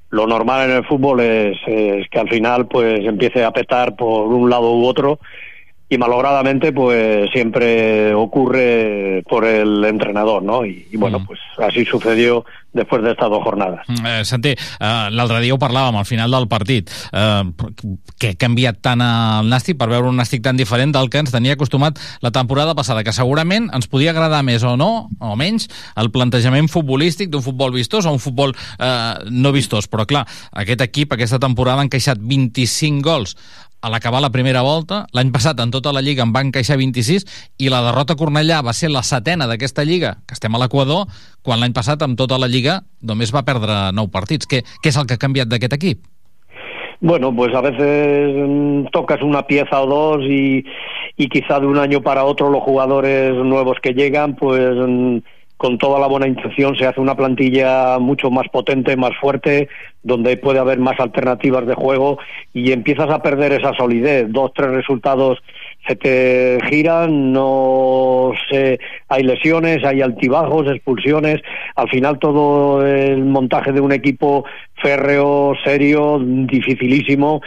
lo 0.09 0.27
normal 0.27 0.69
en 0.69 0.77
el 0.77 0.85
fútbol 0.85 1.19
es, 1.21 1.57
que 1.65 2.19
al 2.19 2.29
final 2.29 2.67
pues 2.67 3.03
empiece 3.03 3.43
a 3.43 3.51
petar 3.51 3.95
por 3.95 4.27
un 4.27 4.49
lado 4.49 4.71
u 4.71 4.85
otro 4.85 5.19
y 5.93 5.97
malogradamente 5.97 6.71
pues 6.73 7.29
siempre 7.31 8.13
ocurre 8.15 9.23
por 9.29 9.45
el 9.45 9.85
entrenador, 9.85 10.41
¿no? 10.41 10.65
Y, 10.65 10.87
y 10.91 10.97
bueno, 10.97 11.19
mm. 11.19 11.25
pues 11.27 11.39
así 11.59 11.85
sucedió 11.85 12.43
després 12.73 13.03
d'estar 13.05 13.29
dues 13.29 13.43
jornades. 13.45 13.85
Mm, 13.87 14.05
eh, 14.05 14.25
Santi, 14.25 14.49
eh, 14.49 15.09
l'altre 15.13 15.39
dia 15.43 15.53
ho 15.53 15.59
parlàvem 15.61 15.99
al 15.99 16.07
final 16.09 16.33
del 16.33 16.47
partit, 16.49 16.89
eh, 17.11 17.43
que 18.17 18.31
ha 18.33 18.39
canviat 18.39 18.79
tant 18.81 19.03
el 19.05 19.51
Nàstic 19.51 19.77
per 19.77 19.91
veure 19.91 20.09
un 20.09 20.17
Nàstic 20.17 20.41
tan 20.41 20.57
diferent 20.57 20.95
del 20.95 21.11
que 21.13 21.21
ens 21.21 21.31
tenia 21.31 21.53
acostumat 21.53 21.99
la 22.25 22.31
temporada 22.33 22.73
passada, 22.73 23.03
que 23.03 23.13
segurament 23.13 23.69
ens 23.73 23.87
podia 23.87 24.11
agradar 24.11 24.41
més 24.41 24.65
o 24.65 24.73
no, 24.77 25.09
o 25.19 25.35
menys, 25.37 25.69
el 25.95 26.09
plantejament 26.09 26.71
futbolístic 26.73 27.29
d'un 27.29 27.45
futbol 27.45 27.77
vistós 27.77 28.07
o 28.09 28.15
un 28.15 28.23
futbol 28.23 28.55
eh, 28.79 29.13
no 29.29 29.53
vistós, 29.53 29.85
però 29.87 30.07
clar, 30.09 30.25
aquest 30.51 30.81
equip 30.81 31.13
aquesta 31.13 31.37
temporada 31.37 31.85
han 31.85 31.93
queixat 31.93 32.17
25 32.17 33.05
gols 33.05 33.37
a 33.83 33.91
l'acabar 33.91 34.21
la 34.23 34.31
primera 34.31 34.63
volta. 34.63 35.03
L'any 35.13 35.33
passat, 35.35 35.59
en 35.59 35.71
tota 35.71 35.91
la 35.91 36.01
Lliga, 36.01 36.23
en 36.23 36.31
van 36.31 36.53
queixar 36.55 36.79
26 36.79 37.27
i 37.59 37.69
la 37.69 37.83
derrota 37.83 38.15
a 38.15 38.19
Cornellà 38.19 38.61
va 38.63 38.73
ser 38.73 38.89
la 38.93 39.03
setena 39.03 39.47
d'aquesta 39.49 39.83
Lliga, 39.83 40.15
que 40.25 40.37
estem 40.37 40.55
a 40.55 40.61
l'Equador, 40.63 41.05
quan 41.43 41.59
l'any 41.59 41.75
passat, 41.75 42.01
amb 42.01 42.17
tota 42.17 42.39
la 42.39 42.47
Lliga, 42.47 42.79
només 43.03 43.35
va 43.35 43.43
perdre 43.43 43.91
9 43.91 44.11
partits. 44.15 44.47
Què, 44.47 44.63
què 44.79 44.93
és 44.93 44.99
el 44.99 45.09
que 45.09 45.19
ha 45.19 45.23
canviat 45.25 45.51
d'aquest 45.51 45.75
equip? 45.75 46.07
Bueno, 47.03 47.35
pues 47.35 47.53
a 47.53 47.59
veces 47.59 48.33
mm, 48.33 48.85
tocas 48.93 49.21
una 49.21 49.45
pieza 49.45 49.81
o 49.81 49.87
dos 49.87 50.21
y, 50.23 50.63
y 51.17 51.27
quizá 51.27 51.59
de 51.59 51.67
un 51.67 51.77
año 51.77 51.99
para 51.99 52.23
otro 52.23 52.49
los 52.49 52.63
jugadores 52.63 53.33
nuevos 53.35 53.77
que 53.83 53.91
llegan, 53.91 54.37
pues 54.37 54.73
mm, 54.73 55.17
con 55.57 55.77
toda 55.77 55.99
la 55.99 56.07
buena 56.07 56.27
intención 56.27 56.75
se 56.75 56.85
hace 56.85 56.99
una 56.99 57.15
plantilla 57.15 57.97
mucho 57.99 58.29
más 58.29 58.47
potente, 58.49 58.97
más 58.97 59.11
fuerte, 59.19 59.69
donde 60.01 60.35
puede 60.35 60.59
haber 60.59 60.79
más 60.79 60.99
alternativas 60.99 61.65
de 61.65 61.75
juego 61.75 62.19
y 62.53 62.71
empiezas 62.71 63.09
a 63.09 63.21
perder 63.21 63.53
esa 63.53 63.73
solidez. 63.73 64.25
Dos, 64.29 64.51
tres 64.53 64.71
resultados 64.71 65.41
se 65.87 65.95
te 65.95 66.57
giran, 66.69 67.31
no 67.31 68.31
sé, 68.49 68.79
hay 69.07 69.23
lesiones, 69.23 69.83
hay 69.83 70.01
altibajos, 70.01 70.67
expulsiones. 70.67 71.41
Al 71.75 71.89
final 71.89 72.19
todo 72.19 72.85
el 72.85 73.23
montaje 73.23 73.71
de 73.71 73.81
un 73.81 73.91
equipo 73.91 74.45
férreo, 74.81 75.53
serio, 75.63 76.19
dificilísimo, 76.21 77.41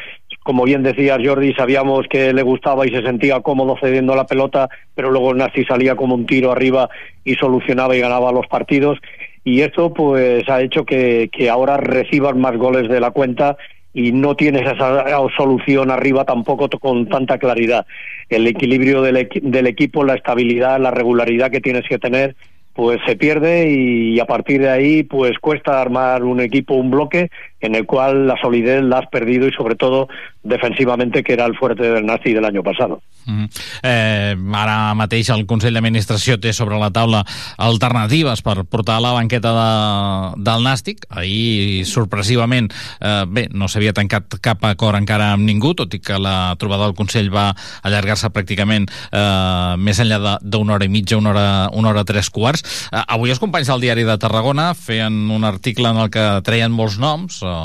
como 0.46 0.62
bien 0.62 0.84
decía 0.84 1.18
Jordi, 1.20 1.54
sabíamos 1.54 2.06
que 2.08 2.32
le 2.32 2.42
gustaba 2.42 2.86
y 2.86 2.90
se 2.90 3.02
sentía 3.02 3.40
cómodo 3.40 3.76
cediendo 3.80 4.14
la 4.14 4.28
pelota, 4.28 4.68
pero 4.94 5.10
luego 5.10 5.34
Nasti 5.34 5.64
salía 5.64 5.96
como 5.96 6.14
un 6.14 6.24
tiro 6.24 6.52
arriba 6.52 6.88
y 7.24 7.34
solucionaba 7.34 7.96
y 7.96 8.00
ganaba 8.00 8.30
los 8.30 8.46
partidos. 8.46 9.00
Y 9.42 9.62
esto 9.62 9.92
pues 9.92 10.48
ha 10.48 10.62
hecho 10.62 10.84
que, 10.84 11.30
que 11.32 11.50
ahora 11.50 11.78
reciban 11.78 12.40
más 12.40 12.56
goles 12.56 12.88
de 12.88 13.00
la 13.00 13.10
cuenta 13.10 13.56
y 13.92 14.12
no 14.12 14.36
tienes 14.36 14.70
esa 14.70 15.04
solución 15.36 15.90
arriba 15.90 16.24
tampoco 16.24 16.68
con 16.78 17.08
tanta 17.08 17.38
claridad. 17.38 17.84
El 18.28 18.46
equilibrio 18.46 19.02
del, 19.02 19.28
del 19.42 19.66
equipo, 19.66 20.04
la 20.04 20.14
estabilidad, 20.14 20.78
la 20.78 20.92
regularidad 20.92 21.50
que 21.50 21.60
tienes 21.60 21.88
que 21.88 21.98
tener 21.98 22.36
pues 22.72 23.00
se 23.06 23.16
pierde 23.16 23.70
y 23.70 24.20
a 24.20 24.26
partir 24.26 24.60
de 24.60 24.68
ahí 24.68 25.02
pues 25.02 25.38
cuesta 25.40 25.80
armar 25.80 26.22
un 26.22 26.40
equipo, 26.40 26.74
un 26.74 26.90
bloque 26.90 27.30
en 27.60 27.74
el 27.74 27.86
cual 27.86 28.26
la 28.26 28.36
solidez 28.40 28.82
la 28.82 28.98
has 28.98 29.08
perdido 29.08 29.48
y 29.48 29.52
sobre 29.52 29.76
todo 29.76 30.08
defensivamente 30.42 31.22
que 31.22 31.32
era 31.32 31.46
el 31.46 31.56
fuerte 31.56 31.90
del 31.90 32.06
Nazi 32.06 32.32
del 32.32 32.44
año 32.44 32.62
pasado. 32.62 33.02
Mm 33.26 33.44
-hmm. 33.44 33.48
eh, 33.82 34.36
ara 34.54 34.94
mateix 34.94 35.28
el 35.30 35.46
Consell 35.46 35.74
d'Administració 35.74 36.38
té 36.38 36.52
sobre 36.52 36.78
la 36.78 36.90
taula 36.90 37.24
alternatives 37.58 38.42
per 38.42 38.64
portar 38.64 38.96
a 38.96 39.00
la 39.00 39.12
banqueta 39.12 39.50
de, 39.50 40.42
del 40.42 40.62
Nàstic. 40.62 41.06
Ahir, 41.10 41.84
sorpresivament, 41.86 42.72
eh, 43.00 43.24
bé, 43.26 43.48
no 43.52 43.66
s'havia 43.68 43.92
tancat 43.92 44.38
cap 44.40 44.64
acord 44.64 44.96
encara 44.96 45.32
amb 45.32 45.42
ningú, 45.42 45.74
tot 45.74 45.92
i 45.94 45.98
que 45.98 46.18
la 46.18 46.54
trobada 46.58 46.84
del 46.84 46.94
Consell 46.94 47.34
va 47.34 47.54
allargar-se 47.82 48.30
pràcticament 48.30 48.86
eh, 49.10 49.74
més 49.76 49.98
enllà 49.98 50.38
d'una 50.42 50.74
hora 50.74 50.84
i 50.84 50.88
mitja, 50.88 51.16
una 51.16 51.30
hora, 51.30 51.68
una 51.72 51.88
hora 51.88 52.04
tres 52.04 52.30
quarts. 52.30 52.62
Eh, 52.92 53.02
avui 53.08 53.30
els 53.30 53.42
companys 53.42 53.66
del 53.66 53.80
diari 53.80 54.04
de 54.04 54.18
Tarragona 54.18 54.74
feien 54.74 55.30
un 55.30 55.44
article 55.44 55.88
en 55.88 55.96
el 55.96 56.10
que 56.10 56.26
treien 56.44 56.70
molts 56.70 56.98
noms, 56.98 57.42
eh, 57.42 57.55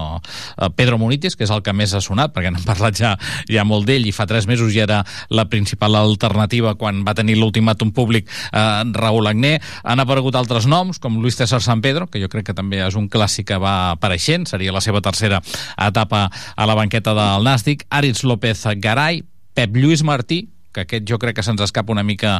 Pedro 0.75 0.97
Munitis, 1.01 1.35
que 1.37 1.45
és 1.47 1.53
el 1.53 1.63
que 1.65 1.73
més 1.73 1.93
ha 1.93 2.01
sonat, 2.03 2.33
perquè 2.35 2.51
n'hem 2.53 2.65
parlat 2.67 2.97
ja, 2.97 3.15
ja 3.49 3.65
molt 3.67 3.87
d'ell, 3.89 4.07
i 4.07 4.13
fa 4.15 4.27
tres 4.29 4.47
mesos 4.49 4.73
ja 4.73 4.85
era 4.87 5.01
la 5.29 5.47
principal 5.51 5.95
alternativa 5.99 6.75
quan 6.79 7.03
va 7.07 7.15
tenir 7.17 7.37
l'ultimàtum 7.39 7.93
públic 7.95 8.29
eh, 8.29 8.61
Raül 8.97 9.29
Agné. 9.31 9.57
Han 9.83 10.03
aparegut 10.03 10.37
altres 10.39 10.67
noms, 10.69 11.01
com 11.01 11.19
Luis 11.21 11.37
César 11.39 11.61
San 11.61 11.81
Pedro, 11.81 12.07
que 12.07 12.21
jo 12.21 12.29
crec 12.31 12.51
que 12.51 12.57
també 12.57 12.81
és 12.85 12.97
un 12.99 13.09
clàssic 13.11 13.51
que 13.51 13.59
va 13.61 13.91
apareixent, 13.97 14.47
seria 14.49 14.73
la 14.75 14.83
seva 14.83 15.01
tercera 15.03 15.41
etapa 15.77 16.27
a 16.29 16.69
la 16.69 16.77
banqueta 16.77 17.15
del 17.17 17.45
Nàstic, 17.47 17.85
Aritz 17.89 18.23
López 18.23 18.65
Garay, 18.81 19.23
Pep 19.53 19.75
Lluís 19.75 20.03
Martí, 20.07 20.45
que 20.71 20.85
aquest 20.85 21.07
jo 21.07 21.19
crec 21.21 21.37
que 21.37 21.45
se'ns 21.45 21.61
escapa 21.61 21.93
una 21.93 22.03
mica 22.03 22.39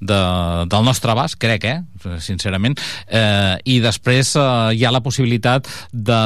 de, 0.00 0.18
del 0.70 0.84
nostre 0.86 1.12
abast, 1.12 1.38
crec, 1.42 1.64
eh? 1.66 1.78
sincerament, 2.22 2.78
eh, 3.08 3.56
i 3.64 3.78
després 3.82 4.34
eh, 4.36 4.46
hi 4.76 4.84
ha 4.86 4.92
la 4.94 5.02
possibilitat 5.04 5.68
de, 5.92 6.20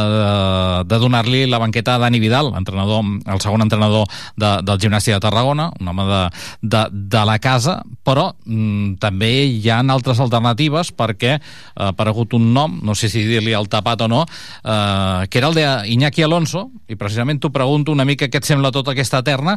de 0.86 1.00
donar-li 1.02 1.44
la 1.50 1.60
banqueta 1.62 1.96
a 1.96 2.02
Dani 2.02 2.20
Vidal, 2.22 2.52
entrenador, 2.58 3.04
el 3.04 3.42
segon 3.44 3.64
entrenador 3.64 4.06
de, 4.36 4.52
del 4.66 4.80
Gimnàstic 4.82 5.16
de 5.16 5.22
Tarragona, 5.24 5.70
un 5.80 5.92
home 5.92 6.06
de, 6.10 6.22
de, 6.62 6.84
de 7.16 7.24
la 7.28 7.38
casa, 7.42 7.78
però 8.06 8.30
mm, 8.44 8.96
també 9.02 9.32
hi 9.46 9.70
ha 9.70 9.82
altres 9.96 10.20
alternatives 10.22 10.92
perquè 10.96 11.36
ha 11.36 11.90
aparegut 11.92 12.34
un 12.36 12.52
nom, 12.54 12.78
no 12.82 12.94
sé 12.94 13.10
si 13.12 13.24
dir-li 13.26 13.54
el 13.56 13.70
tapat 13.72 14.06
o 14.06 14.10
no, 14.10 14.24
eh, 14.26 15.26
que 15.30 15.40
era 15.40 15.50
el 15.50 15.58
d'Iñaki 15.58 16.24
Alonso, 16.26 16.68
i 16.88 16.98
precisament 16.98 17.40
t'ho 17.40 17.52
pregunto 17.54 17.92
una 17.92 18.06
mica 18.08 18.30
què 18.30 18.42
et 18.42 18.48
sembla 18.48 18.72
tota 18.74 18.94
aquesta 18.94 19.22
terna 19.26 19.56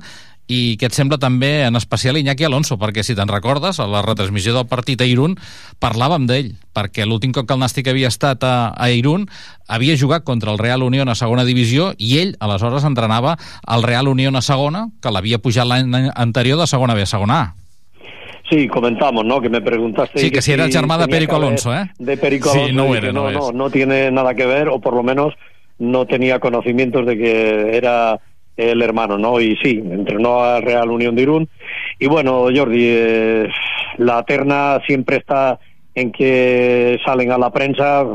i 0.49 0.75
què 0.81 0.89
et 0.89 0.95
sembla 0.97 1.19
també 1.21 1.61
en 1.67 1.77
especial 1.77 2.17
Iñaki 2.17 2.47
Alonso, 2.47 2.79
perquè 2.81 3.03
si 3.05 3.13
te'n 3.15 3.29
recordes, 3.29 3.77
a 3.77 3.85
la 3.85 4.01
retransmissió 4.01 4.55
del 4.55 4.65
partit 4.67 5.01
a 5.01 5.05
Irún 5.05 5.35
parlàvem 5.79 6.25
d'ell, 6.29 6.55
perquè 6.73 7.05
l'últim 7.05 7.35
cop 7.35 7.45
que 7.45 7.53
el 7.53 7.61
Nàstic 7.61 7.91
havia 7.91 8.09
estat 8.09 8.43
a, 8.43 8.73
a 8.73 8.89
Irún 8.89 9.27
havia 9.69 9.97
jugat 9.97 10.25
contra 10.25 10.49
el 10.51 10.57
Real 10.57 10.81
Unión 10.81 11.07
a 11.07 11.15
segona 11.15 11.45
divisió 11.45 11.91
i 12.01 12.17
ell 12.17 12.33
aleshores 12.41 12.87
entrenava 12.89 13.37
el 13.69 13.85
Real 13.85 14.09
Unión 14.09 14.35
a 14.35 14.41
segona, 14.41 14.87
que 14.99 15.13
l'havia 15.13 15.37
pujat 15.37 15.69
l'any 15.69 16.09
anterior 16.15 16.57
de 16.57 16.67
segona 16.67 16.97
B 16.97 17.05
a 17.05 17.11
segona 17.13 17.41
A. 17.41 17.47
Sí, 18.49 18.67
comentamos, 18.67 19.23
¿no? 19.25 19.39
Que 19.39 19.49
me 19.49 19.61
preguntaste. 19.61 20.17
Sí, 20.17 20.31
que, 20.31 20.37
que 20.37 20.41
si 20.41 20.53
era 20.53 20.65
el 20.65 20.73
germà 20.73 20.97
de 20.97 21.07
Perico 21.07 21.35
Alonso, 21.35 21.69
¿eh? 21.75 21.91
De 21.99 22.17
Perico 22.17 22.49
Alonso. 22.49 22.69
Sí, 22.69 22.73
no, 22.73 22.95
era, 22.95 23.11
no, 23.11 23.29
no, 23.29 23.39
no, 23.39 23.51
no 23.51 23.69
tiene 23.69 24.09
nada 24.09 24.33
que 24.33 24.47
ver, 24.47 24.69
o 24.69 24.79
por 24.81 24.95
lo 24.95 25.03
menos 25.03 25.35
no 25.77 26.07
tenía 26.07 26.39
conocimientos 26.39 27.05
de 27.05 27.15
que 27.15 27.77
era 27.77 28.19
el 28.59 28.81
hermano, 28.81 29.17
¿no? 29.17 29.39
Y 29.39 29.55
sí, 29.63 29.81
entrenó 29.83 30.41
a 30.41 30.59
Real 30.59 30.91
Unión 30.91 31.15
de 31.15 31.21
Irún. 31.21 31.49
Y 31.97 32.07
bueno, 32.07 32.47
Jordi, 32.53 32.83
eh, 32.83 33.47
la 33.97 34.23
terna 34.23 34.79
siempre 34.85 35.17
está 35.17 35.59
en 35.95 36.11
que 36.11 36.99
salen 37.05 37.31
a 37.31 37.37
la 37.37 37.51
prensa. 37.51 38.05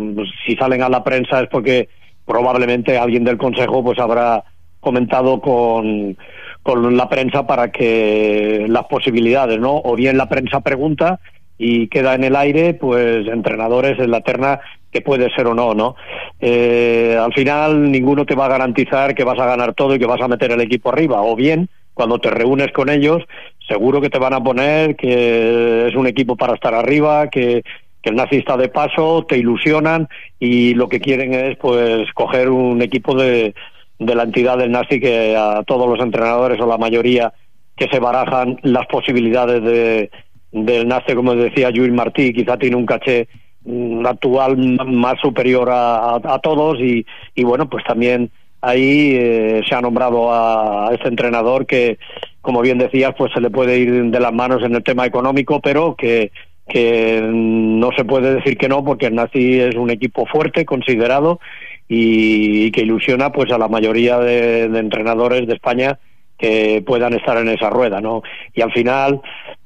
Si 0.46 0.54
salen 0.56 0.82
a 0.82 0.88
la 0.88 1.02
prensa 1.02 1.40
es 1.40 1.48
porque 1.48 1.88
probablemente 2.26 2.98
alguien 2.98 3.24
del 3.24 3.38
Consejo 3.38 3.82
pues 3.82 3.98
habrá 3.98 4.44
comentado 4.80 5.40
con, 5.40 6.16
con 6.62 6.96
la 6.96 7.08
prensa 7.08 7.46
para 7.46 7.72
que 7.72 8.66
las 8.68 8.84
posibilidades, 8.84 9.58
¿no? 9.58 9.80
O 9.82 9.96
bien 9.96 10.16
la 10.18 10.28
prensa 10.28 10.60
pregunta 10.60 11.20
y 11.58 11.88
queda 11.88 12.14
en 12.14 12.24
el 12.24 12.36
aire, 12.36 12.74
pues 12.74 13.26
entrenadores 13.26 13.98
en 13.98 14.10
la 14.10 14.20
terna 14.20 14.60
que 14.90 15.00
puede 15.00 15.28
ser 15.34 15.46
o 15.46 15.54
no, 15.54 15.74
¿no? 15.74 15.96
Eh, 16.40 17.18
al 17.20 17.32
final 17.32 17.90
ninguno 17.90 18.24
te 18.24 18.34
va 18.34 18.46
a 18.46 18.50
garantizar 18.50 19.14
que 19.14 19.24
vas 19.24 19.38
a 19.38 19.46
ganar 19.46 19.74
todo 19.74 19.94
y 19.94 19.98
que 19.98 20.06
vas 20.06 20.20
a 20.20 20.28
meter 20.28 20.52
el 20.52 20.60
equipo 20.60 20.90
arriba, 20.90 21.22
o 21.22 21.34
bien 21.34 21.68
cuando 21.94 22.18
te 22.18 22.30
reúnes 22.30 22.72
con 22.72 22.90
ellos, 22.90 23.22
seguro 23.68 24.00
que 24.00 24.10
te 24.10 24.18
van 24.18 24.34
a 24.34 24.42
poner 24.42 24.96
que 24.96 25.88
es 25.88 25.94
un 25.94 26.06
equipo 26.06 26.36
para 26.36 26.54
estar 26.54 26.74
arriba, 26.74 27.28
que, 27.28 27.62
que 28.02 28.10
el 28.10 28.16
nazi 28.16 28.36
está 28.36 28.56
de 28.56 28.68
paso, 28.68 29.24
te 29.28 29.38
ilusionan 29.38 30.08
y 30.38 30.74
lo 30.74 30.88
que 30.88 31.00
quieren 31.00 31.34
es 31.34 31.56
pues 31.58 32.12
coger 32.12 32.50
un 32.50 32.82
equipo 32.82 33.14
de, 33.14 33.54
de 33.98 34.14
la 34.14 34.24
entidad 34.24 34.58
del 34.58 34.72
nazi 34.72 35.00
que 35.00 35.36
a 35.36 35.62
todos 35.64 35.88
los 35.88 36.00
entrenadores 36.00 36.60
o 36.60 36.66
la 36.66 36.78
mayoría 36.78 37.32
que 37.76 37.88
se 37.88 37.98
barajan 37.98 38.58
las 38.62 38.86
posibilidades 38.86 39.62
de, 39.62 40.10
del 40.54 40.86
Nace, 40.86 41.14
como 41.16 41.34
decía 41.34 41.70
Lluís 41.70 41.92
Martí, 41.92 42.32
quizá 42.32 42.56
tiene 42.56 42.76
un 42.76 42.86
caché 42.86 43.28
mm, 43.64 44.06
actual 44.06 44.56
más 44.86 45.20
superior 45.20 45.68
a, 45.70 46.38
todos 46.42 46.78
y, 46.80 47.04
y, 47.34 47.42
bueno, 47.42 47.68
pues 47.68 47.84
también 47.84 48.30
ahí 48.60 49.16
eh, 49.16 49.62
se 49.68 49.74
ha 49.74 49.80
nombrado 49.80 50.32
a, 50.32 50.88
a, 50.88 50.94
este 50.94 51.08
entrenador 51.08 51.66
que, 51.66 51.98
como 52.40 52.62
bien 52.62 52.78
decías, 52.78 53.14
pues 53.18 53.32
se 53.32 53.40
le 53.40 53.50
puede 53.50 53.78
ir 53.78 54.04
de 54.04 54.20
las 54.20 54.32
manos 54.32 54.62
en 54.62 54.76
el 54.76 54.84
tema 54.84 55.04
económico, 55.04 55.60
pero 55.60 55.96
que, 55.96 56.30
no 56.72 57.90
se 57.94 58.04
puede 58.04 58.36
decir 58.36 58.56
que 58.56 58.68
no 58.68 58.82
porque 58.82 59.06
el 59.06 59.14
Nazi 59.16 59.60
es 59.60 59.74
un 59.74 59.90
equipo 59.90 60.24
fuerte, 60.24 60.64
considerado 60.64 61.40
y, 61.88 62.70
que 62.70 62.82
ilusiona 62.82 63.32
pues 63.32 63.50
a 63.52 63.58
la 63.58 63.68
mayoría 63.68 64.18
de 64.18 64.64
entrenadores 64.64 65.46
de 65.46 65.54
España 65.54 65.98
que 66.38 66.82
puedan 66.86 67.14
estar 67.14 67.36
en 67.38 67.48
esa 67.48 67.70
rueda, 67.70 68.00
¿no? 68.00 68.22
Y 68.54 68.60
al 68.62 68.72
final 68.72 69.20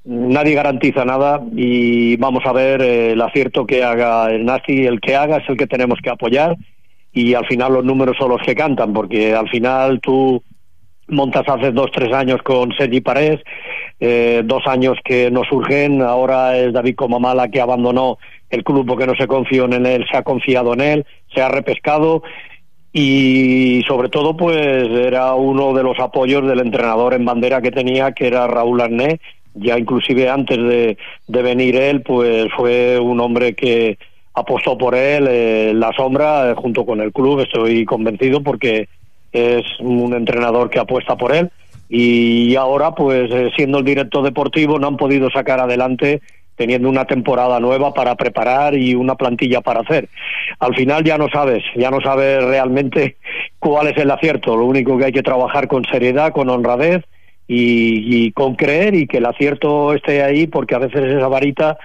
nadie 0.04 0.54
garantiza 0.54 1.04
nada 1.04 1.42
y 1.54 2.16
vamos 2.16 2.44
a 2.46 2.52
ver 2.52 2.82
eh, 2.82 3.12
el 3.12 3.20
acierto 3.20 3.66
que 3.66 3.84
haga 3.84 4.30
el 4.30 4.44
nazi, 4.44 4.86
el 4.86 5.00
que 5.00 5.16
haga 5.16 5.38
es 5.38 5.48
el 5.48 5.56
que 5.56 5.66
tenemos 5.66 5.98
que 6.02 6.10
apoyar 6.10 6.56
y 7.12 7.34
al 7.34 7.46
final 7.46 7.72
los 7.72 7.84
números 7.84 8.16
son 8.18 8.30
los 8.30 8.42
que 8.42 8.54
cantan, 8.54 8.92
porque 8.92 9.34
al 9.34 9.48
final 9.48 10.00
tú 10.00 10.42
montas 11.08 11.44
hace 11.48 11.72
dos, 11.72 11.90
tres 11.92 12.12
años 12.12 12.42
con 12.42 12.72
Sergi 12.72 13.00
Parés, 13.00 13.40
eh, 13.98 14.42
dos 14.44 14.66
años 14.66 14.98
que 15.04 15.30
no 15.30 15.42
surgen, 15.44 16.02
ahora 16.02 16.56
es 16.56 16.72
David 16.72 16.94
Comamala 16.94 17.48
que 17.48 17.60
abandonó 17.60 18.18
el 18.50 18.62
club 18.62 18.86
porque 18.86 19.06
no 19.06 19.14
se 19.14 19.26
confió 19.26 19.64
en 19.64 19.86
él, 19.86 20.06
se 20.10 20.16
ha 20.16 20.22
confiado 20.22 20.74
en 20.74 20.80
él, 20.80 21.06
se 21.34 21.42
ha 21.42 21.48
repescado 21.48 22.22
y 23.00 23.82
sobre 23.86 24.08
todo 24.08 24.36
pues 24.36 24.88
era 24.88 25.34
uno 25.34 25.72
de 25.72 25.82
los 25.82 25.98
apoyos 26.00 26.46
del 26.46 26.60
entrenador 26.60 27.14
en 27.14 27.24
bandera 27.24 27.62
que 27.62 27.70
tenía 27.70 28.12
que 28.12 28.26
era 28.26 28.46
Raúl 28.46 28.80
Arné 28.80 29.20
ya 29.54 29.78
inclusive 29.78 30.28
antes 30.28 30.58
de, 30.58 30.96
venir 31.28 31.76
él 31.76 32.02
pues 32.02 32.48
fue 32.56 32.98
un 32.98 33.20
hombre 33.20 33.54
que 33.54 33.98
apostó 34.34 34.76
por 34.76 34.94
él 34.94 35.26
eh, 35.28 35.72
la 35.74 35.92
sombra 35.92 36.50
eh, 36.50 36.54
junto 36.54 36.86
con 36.86 37.00
el 37.00 37.12
club. 37.12 37.40
Estoy 37.40 37.84
convencido 37.84 38.42
porque 38.42 38.88
es 39.32 39.64
un 39.80 40.14
entrenador 40.14 40.70
que 40.70 40.78
apuesta 40.78 41.16
por 41.16 41.34
él. 41.34 41.50
Y 41.88 42.54
ahora 42.54 42.94
pues 42.94 43.30
eh, 43.32 43.50
siendo 43.56 43.78
el 43.78 43.84
director 43.84 44.22
deportivo 44.22 44.78
no 44.78 44.86
han 44.86 44.96
podido 44.96 45.30
sacar 45.30 45.60
adelante 45.60 46.20
teniendo 46.58 46.88
una 46.88 47.06
temporada 47.06 47.60
nueva 47.60 47.94
para 47.94 48.16
preparar 48.16 48.74
y 48.74 48.94
una 48.94 49.14
plantilla 49.14 49.60
para 49.60 49.80
hacer. 49.80 50.08
Al 50.58 50.74
final 50.74 51.04
ya 51.04 51.16
no 51.16 51.28
sabes, 51.28 51.62
ya 51.76 51.90
no 51.90 52.00
sabes 52.00 52.44
realmente 52.44 53.16
cuál 53.58 53.86
es 53.86 53.96
el 53.96 54.10
acierto. 54.10 54.56
Lo 54.56 54.66
único 54.66 54.98
que 54.98 55.06
hay 55.06 55.12
que 55.12 55.22
trabajar 55.22 55.68
con 55.68 55.84
seriedad, 55.84 56.32
con 56.32 56.50
honradez 56.50 57.04
y, 57.46 58.30
con 58.32 58.56
creer 58.56 58.94
y 58.94 59.06
que 59.06 59.18
el 59.18 59.26
acierto 59.26 59.94
esté 59.94 60.22
ahí, 60.22 60.46
porque 60.46 60.74
a 60.74 60.80
veces 60.80 61.02
esa 61.04 61.28
varita 61.28 61.78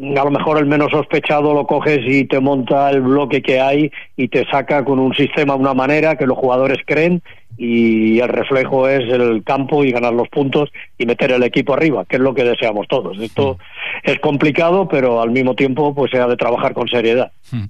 a 0.00 0.24
lo 0.24 0.30
mejor 0.30 0.58
el 0.58 0.66
menos 0.66 0.90
sospechado 0.90 1.52
lo 1.52 1.66
coges 1.66 2.00
y 2.06 2.24
te 2.24 2.40
monta 2.40 2.90
el 2.90 3.02
bloque 3.02 3.42
que 3.42 3.60
hay 3.60 3.90
y 4.16 4.28
te 4.28 4.46
saca 4.50 4.84
con 4.84 4.98
un 4.98 5.14
sistema, 5.14 5.54
una 5.54 5.74
manera 5.74 6.16
que 6.16 6.26
los 6.26 6.38
jugadores 6.38 6.78
creen 6.86 7.22
y 7.58 8.18
el 8.20 8.28
reflejo 8.28 8.88
es 8.88 9.00
el 9.12 9.44
campo 9.44 9.84
y 9.84 9.92
ganar 9.92 10.14
los 10.14 10.28
puntos 10.28 10.70
y 10.96 11.04
meter 11.04 11.32
el 11.32 11.42
equipo 11.42 11.74
arriba, 11.74 12.06
que 12.06 12.16
es 12.16 12.22
lo 12.22 12.34
que 12.34 12.44
deseamos 12.44 12.88
todos. 12.88 13.18
Esto 13.20 13.58
es 14.02 14.18
complicado, 14.20 14.88
pero 14.88 15.20
al 15.20 15.30
mismo 15.30 15.54
tiempo 15.54 15.94
pues 15.94 16.10
se 16.10 16.18
ha 16.18 16.26
de 16.26 16.36
trabajar 16.36 16.72
con 16.72 16.88
seriedad. 16.88 17.32
Mm. 17.52 17.64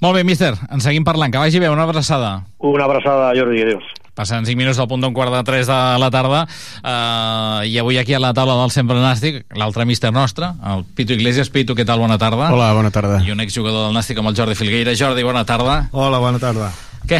Molt 0.00 0.18
bé, 0.18 0.24
míster, 0.26 0.54
seguim 0.84 1.04
parlant. 1.06 1.32
Que 1.32 1.40
vagi 1.40 1.58
bé, 1.58 1.70
una 1.70 1.86
abraçada. 1.86 2.44
Una 2.58 2.84
abraçada, 2.84 3.32
Jordi, 3.34 3.62
adiós. 3.62 3.84
Passen 4.14 4.46
5 4.46 4.54
minuts 4.56 4.78
del 4.78 4.86
punt 4.86 5.02
d'un 5.02 5.14
quart 5.14 5.32
de 5.34 5.40
3 5.42 5.66
de 5.66 5.78
la 5.98 6.08
tarda 6.14 6.44
uh, 6.46 7.64
i 7.66 7.74
avui 7.82 7.96
aquí 7.98 8.14
a 8.14 8.20
la 8.22 8.30
taula 8.36 8.54
del 8.60 8.70
Sempre 8.70 8.94
Nàstic, 9.02 9.40
l'altre 9.58 9.82
míster 9.88 10.12
nostre, 10.14 10.52
el 10.70 10.84
Pitu 10.94 11.16
Iglesias. 11.16 11.50
Pitu, 11.50 11.74
què 11.74 11.82
tal? 11.88 11.98
Bona 11.98 12.14
tarda. 12.18 12.52
Hola, 12.54 12.72
bona 12.76 12.92
tarda. 12.94 13.18
I 13.26 13.32
un 13.34 13.42
exjugador 13.42 13.88
del 13.88 13.96
Nàstic 13.98 14.20
amb 14.22 14.30
el 14.30 14.36
Jordi 14.38 14.54
Filgueira. 14.58 14.94
Jordi, 14.94 15.24
bona 15.26 15.42
tarda. 15.48 15.88
Hola, 15.92 16.20
bona 16.22 16.38
tarda. 16.38 16.70
Què? 17.10 17.18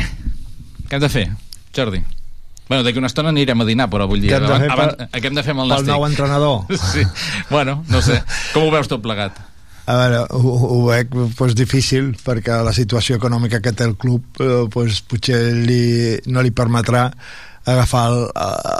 Què 0.86 0.94
hem 0.98 1.02
de 1.02 1.10
fer, 1.10 1.24
Jordi? 1.74 2.04
Bueno, 2.68 2.84
d'aquí 2.86 2.96
una 3.02 3.10
estona 3.10 3.28
anirem 3.34 3.60
a 3.60 3.66
dinar, 3.68 3.88
però 3.92 4.06
vull 4.08 4.22
dir... 4.22 4.30
Què 4.30 4.38
hem 4.38 4.46
de 4.46 4.60
fer 4.62 4.70
abans, 4.72 4.94
per- 4.96 5.08
què 5.20 5.28
hem 5.28 5.34
de 5.36 5.42
fer 5.44 5.52
amb 5.56 5.64
el 5.64 5.74
pel 5.74 5.74
Nàstic? 5.74 5.90
nou 5.92 6.06
entrenador? 6.06 6.62
Sí, 6.94 7.02
bueno, 7.50 7.80
no 7.90 8.00
sé. 8.06 8.22
Com 8.54 8.68
ho 8.68 8.70
veus 8.72 8.88
tot 8.88 9.02
plegat? 9.04 9.36
A 9.84 9.96
veure, 10.00 10.20
ho, 10.32 10.52
ho 10.64 10.78
veig 10.86 11.10
pues, 11.36 11.54
difícil 11.56 12.14
perquè 12.24 12.56
la 12.64 12.72
situació 12.72 13.18
econòmica 13.18 13.60
que 13.60 13.74
té 13.76 13.84
el 13.84 13.96
club 14.00 14.40
eh, 14.40 14.64
pues, 14.72 15.02
potser 15.04 15.40
li, 15.66 16.16
no 16.32 16.44
li 16.44 16.54
permetrà 16.56 17.10
agafar 17.68 18.04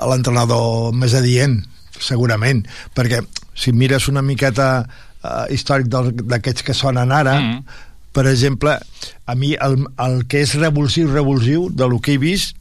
l'entrenador 0.09 0.93
més 0.97 1.15
adient, 1.17 1.59
segurament, 2.01 2.63
perquè 2.97 3.23
si 3.57 3.73
mires 3.73 4.09
una 4.13 4.25
miqueta 4.25 4.69
eh, 4.85 5.55
històric 5.55 5.89
d'aquests 6.25 6.65
que 6.65 6.77
sonen 6.77 7.13
ara, 7.13 7.37
mm. 7.41 7.81
per 8.17 8.27
exemple, 8.33 8.79
a 9.27 9.37
mi 9.37 9.55
el, 9.61 9.79
el 10.05 10.23
que 10.29 10.45
és 10.45 10.57
revulsiu, 10.61 11.09
revulsiu 11.13 11.69
de 11.73 11.89
lo 11.89 12.01
que 12.01 12.17
he 12.17 12.21
vist 12.21 12.57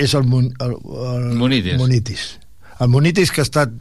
és 0.00 0.14
el, 0.16 0.26
el, 0.32 0.76
el 1.10 1.26
Munitis. 1.36 1.76
Munitis. 1.78 2.28
El 2.80 2.88
Munitis, 2.88 3.30
que 3.32 3.42
ha 3.42 3.46
estat 3.48 3.72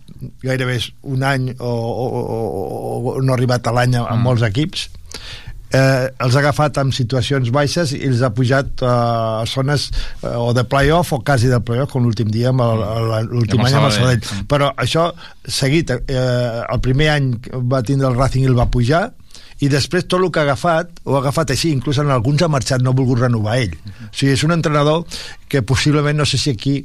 gairebé 0.44 0.80
un 1.08 1.24
any 1.24 1.52
o, 1.58 1.70
o, 1.70 2.08
o, 2.20 3.14
o 3.14 3.22
no 3.22 3.32
ha 3.34 3.38
arribat 3.38 3.68
a 3.68 3.72
l'any 3.76 3.96
a, 3.96 4.04
a 4.12 4.18
molts 4.20 4.44
equips, 4.44 4.90
eh, 5.72 6.10
els 6.20 6.36
ha 6.36 6.40
agafat 6.42 6.80
en 6.82 6.92
situacions 6.96 7.52
baixes 7.56 7.94
i 7.96 8.02
els 8.10 8.24
ha 8.26 8.32
pujat 8.36 8.82
eh, 8.84 8.90
a 8.90 9.46
zones 9.48 9.90
eh, 9.94 10.34
o 10.36 10.52
de 10.58 10.66
playoff 10.68 11.14
o 11.16 11.22
quasi 11.24 11.48
de 11.52 11.62
playoff, 11.64 11.92
com 11.94 12.04
l'últim 12.04 12.28
dia 12.34 12.50
amb 12.52 12.66
el- 12.66 13.30
l'últim 13.32 13.62
Amb 13.62 13.70
any 13.70 13.78
amb 13.80 13.88
el 13.88 13.96
Sabadell. 13.96 14.44
Però 14.52 14.72
això, 14.76 15.08
seguit, 15.48 15.94
eh, 15.96 16.64
el 16.66 16.82
primer 16.84 17.10
any 17.16 17.32
va 17.72 17.84
tindre 17.88 18.10
el 18.12 18.18
Racing 18.20 18.44
i 18.44 18.52
el 18.52 18.58
va 18.60 18.68
pujar, 18.74 19.06
i 19.60 19.68
després 19.68 20.06
tot 20.08 20.22
el 20.24 20.30
que 20.32 20.40
ha 20.40 20.46
agafat, 20.48 20.92
ho 21.04 21.16
ha 21.18 21.20
agafat 21.20 21.52
així, 21.52 21.72
inclús 21.76 21.98
en 22.00 22.10
alguns 22.16 22.42
ha 22.42 22.48
marxat, 22.52 22.80
no 22.82 22.92
ha 22.94 22.96
volgut 22.96 23.20
renovar 23.20 23.58
ell. 23.60 23.74
O 24.08 24.12
sigui, 24.16 24.32
és 24.38 24.44
un 24.48 24.54
entrenador 24.56 25.04
que 25.52 25.62
possiblement, 25.68 26.16
no 26.18 26.26
sé 26.26 26.38
si 26.40 26.54
aquí 26.56 26.78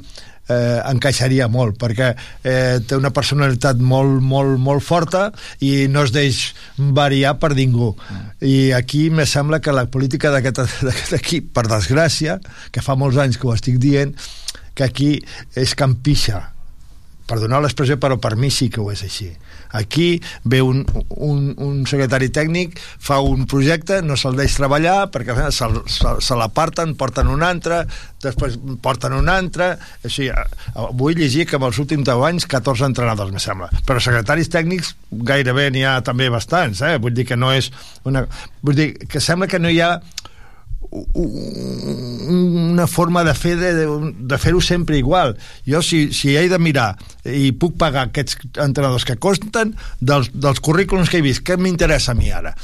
eh, 0.49 0.81
encaixaria 0.91 1.49
molt, 1.49 1.79
perquè 1.81 2.13
eh, 2.15 2.79
té 2.85 2.99
una 2.99 3.13
personalitat 3.15 3.81
molt, 3.81 4.21
molt, 4.23 4.59
molt 4.61 4.85
forta 4.85 5.27
i 5.65 5.87
no 5.91 6.05
es 6.05 6.15
deix 6.15 6.47
variar 6.77 7.37
per 7.43 7.55
ningú. 7.57 7.93
I 8.41 8.73
aquí 8.77 9.09
me 9.11 9.27
sembla 9.27 9.61
que 9.61 9.75
la 9.75 9.87
política 9.91 10.33
d'aquest 10.35 11.15
equip, 11.21 11.53
per 11.55 11.69
desgràcia, 11.71 12.39
que 12.71 12.85
fa 12.85 12.99
molts 12.99 13.21
anys 13.21 13.39
que 13.41 13.49
ho 13.49 13.55
estic 13.55 13.79
dient, 13.83 14.15
que 14.75 14.87
aquí 14.87 15.13
és 15.59 15.75
campixa, 15.79 16.54
perdoneu 17.29 17.63
l'expressió, 17.65 17.97
però 18.01 18.19
per 18.21 18.35
mi 18.37 18.51
sí 18.53 18.69
que 18.73 18.83
ho 18.83 18.91
és 18.93 19.03
així. 19.07 19.31
Aquí 19.75 20.21
ve 20.45 20.61
un, 20.63 20.85
un, 21.09 21.55
un 21.59 21.81
secretari 21.91 22.29
tècnic, 22.35 22.77
fa 22.79 23.19
un 23.25 23.47
projecte, 23.51 24.01
no 24.07 24.17
se'l 24.21 24.37
deix 24.39 24.55
treballar, 24.59 25.09
perquè 25.15 25.35
se, 25.51 25.69
se, 25.91 26.13
se 26.23 26.39
l'aparten, 26.39 26.95
porten 27.01 27.31
un 27.33 27.43
altre, 27.43 27.83
després 28.23 28.59
porten 28.85 29.17
un 29.17 29.31
altre... 29.33 29.75
Eh, 30.05 30.31
vull 30.95 31.17
llegir 31.19 31.49
que 31.49 31.59
en 31.59 31.67
els 31.67 31.81
últims 31.83 32.07
10 32.07 32.27
anys 32.29 32.47
14 32.51 32.87
entrenadors, 32.93 33.33
me 33.35 33.43
sembla. 33.43 33.71
Però 33.89 34.03
secretaris 34.03 34.53
tècnics 34.53 34.95
gairebé 35.11 35.71
n'hi 35.75 35.83
ha 35.89 35.97
també 36.07 36.31
bastants, 36.33 36.85
eh? 36.87 36.97
Vull 37.03 37.17
dir 37.17 37.27
que 37.29 37.41
no 37.41 37.51
és 37.55 37.73
una... 38.07 38.27
Vull 38.63 38.79
dir 38.79 38.93
que 39.09 39.23
sembla 39.23 39.51
que 39.51 39.61
no 39.63 39.73
hi 39.73 39.81
ha 39.83 39.97
una 40.93 42.87
forma 42.87 43.25
de 43.25 43.35
fer 43.35 43.57
de, 43.57 43.73
de, 43.77 44.39
fer-ho 44.39 44.61
sempre 44.61 44.99
igual 44.99 45.37
jo 45.67 45.83
si, 45.83 46.13
si 46.13 46.37
he 46.37 46.47
de 46.49 46.59
mirar 46.59 46.95
i 47.25 47.53
puc 47.53 47.77
pagar 47.81 48.09
aquests 48.11 48.39
entrenadors 48.61 49.05
que 49.09 49.17
costen 49.17 49.75
dels, 50.01 50.31
dels 50.35 50.61
currículums 50.65 51.11
que 51.11 51.21
he 51.21 51.25
vist 51.27 51.45
què 51.47 51.57
m'interessa 51.61 52.13
a 52.13 52.19
mi 52.19 52.31
ara? 52.31 52.55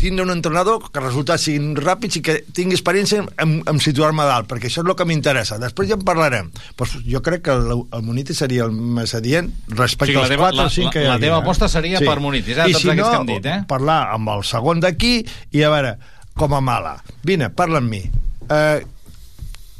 tindre 0.00 0.24
un 0.24 0.32
entrenador 0.34 0.88
que 0.90 0.98
resultats 0.98 1.44
siguin 1.46 1.76
ràpids 1.78 2.16
i 2.18 2.22
que 2.24 2.34
tingui 2.56 2.74
experiència 2.74 3.20
en, 3.22 3.52
en 3.70 3.78
situar-me 3.80 4.24
a 4.24 4.26
dalt 4.32 4.48
perquè 4.50 4.66
això 4.66 4.82
és 4.82 4.88
el 4.90 4.96
que 4.98 5.06
m'interessa, 5.06 5.60
després 5.62 5.86
ja 5.92 5.94
en 5.94 6.02
parlarem 6.04 6.48
pues 6.76 6.96
jo 7.06 7.20
crec 7.22 7.44
que 7.46 7.54
el, 7.54 7.84
el 7.94 8.02
Munitis 8.02 8.40
seria 8.42 8.66
el 8.66 8.74
més 8.74 9.14
adient 9.14 9.52
respecte 9.70 10.16
O 10.18 10.24
sigui, 10.26 10.26
la 10.26 10.26
als 10.26 10.34
teva- 10.34 10.50
4 10.50 10.58
o 10.58 10.64
la- 10.64 10.74
5 10.74 10.90
que 10.96 11.04
hi 11.04 11.06
la 11.06 11.14
ha 11.14 11.22
teva 11.22 11.38
eh? 11.38 11.44
aposta 11.44 11.68
seria 11.70 12.02
per 12.02 12.18
Munitis, 12.24 12.58
eh, 12.58 12.68
I 12.72 12.74
si 12.74 12.90
no, 12.98 13.12
dit, 13.30 13.46
eh? 13.46 13.60
parlar 13.70 14.00
amb 14.16 14.34
el 14.34 14.42
segon 14.48 14.82
d'aquí 14.82 15.20
i 15.54 15.62
a 15.62 15.70
veure, 15.70 15.94
com 16.36 16.54
a 16.54 16.60
mala 16.60 16.98
vine, 17.26 17.50
parla 17.50 17.82
amb 17.82 17.90
mi 17.90 18.04
eh, 18.04 18.84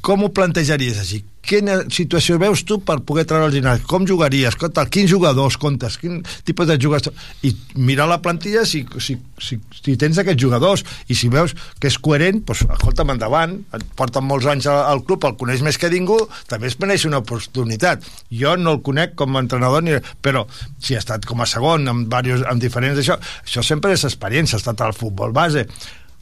com 0.06 0.22
ho 0.22 0.28
plantejaries 0.30 1.00
així? 1.02 1.24
Quina 1.46 1.80
situació 1.90 2.36
veus 2.38 2.60
tu 2.66 2.76
per 2.86 3.00
poder 3.06 3.24
treure 3.26 3.48
el 3.48 3.54
ginàs? 3.54 3.80
Com 3.90 4.04
jugaries? 4.06 4.52
Escolta, 4.52 4.84
quins 4.90 5.10
jugadors 5.10 5.56
comptes? 5.58 5.96
Quin 5.98 6.20
tipus 6.46 6.68
de 6.70 6.76
jugadors? 6.78 7.10
I 7.42 7.50
mirar 7.88 8.06
la 8.06 8.20
plantilla 8.22 8.62
si, 8.70 8.84
si, 9.02 9.16
si, 9.42 9.58
si 9.80 9.96
tens 9.98 10.20
aquests 10.22 10.42
jugadors 10.44 10.86
i 11.10 11.18
si 11.18 11.30
veus 11.30 11.56
que 11.82 11.90
és 11.90 11.98
coherent, 12.02 12.38
doncs, 12.46 12.62
escolta'm, 12.76 13.10
endavant. 13.16 13.58
Et 13.74 13.86
porten 13.98 14.26
molts 14.30 14.46
anys 14.54 14.70
al, 14.70 14.84
al 14.92 15.02
club, 15.10 15.26
el 15.26 15.34
coneix 15.42 15.66
més 15.66 15.78
que 15.82 15.90
ningú, 15.90 16.20
també 16.46 16.70
es 16.70 16.78
mereix 16.82 17.08
una 17.10 17.24
oportunitat. 17.26 18.06
Jo 18.30 18.54
no 18.62 18.78
el 18.78 18.82
conec 18.86 19.18
com 19.18 19.34
a 19.34 19.42
entrenador, 19.42 19.82
ni, 19.86 19.98
però 20.22 20.46
si 20.78 20.94
ha 20.94 21.02
estat 21.02 21.26
com 21.26 21.42
a 21.42 21.50
segon, 21.50 21.90
amb, 21.90 22.06
diversos, 22.06 22.46
amb 22.46 22.62
diferents 22.62 23.02
d'això, 23.02 23.18
això 23.42 23.66
sempre 23.74 23.98
és 23.98 24.06
experiència, 24.06 24.54
ha 24.54 24.62
estat 24.62 24.86
al 24.86 24.94
futbol 24.94 25.34
base. 25.34 25.66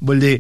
Vull 0.00 0.20
dir, 0.20 0.38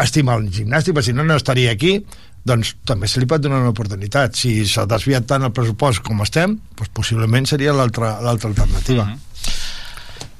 estima 0.00 0.36
el 0.38 0.50
gimnàstic, 0.52 0.94
perquè 0.96 1.10
si 1.10 1.16
no, 1.16 1.24
no 1.24 1.36
estaria 1.38 1.72
aquí, 1.72 1.98
doncs 2.46 2.74
també 2.88 3.08
se 3.08 3.20
li 3.20 3.28
pot 3.28 3.42
donar 3.42 3.60
una 3.60 3.72
oportunitat. 3.74 4.36
Si 4.36 4.64
s'ha 4.68 4.86
desviat 4.88 5.26
tant 5.28 5.44
el 5.46 5.54
pressupost 5.56 6.04
com 6.06 6.22
estem, 6.24 6.56
doncs 6.76 6.92
possiblement 6.96 7.48
seria 7.48 7.74
l'altra 7.76 8.18
l'altra 8.24 8.48
alternativa. 8.48 9.04
Mm 9.04 9.14
-hmm. 9.14 9.20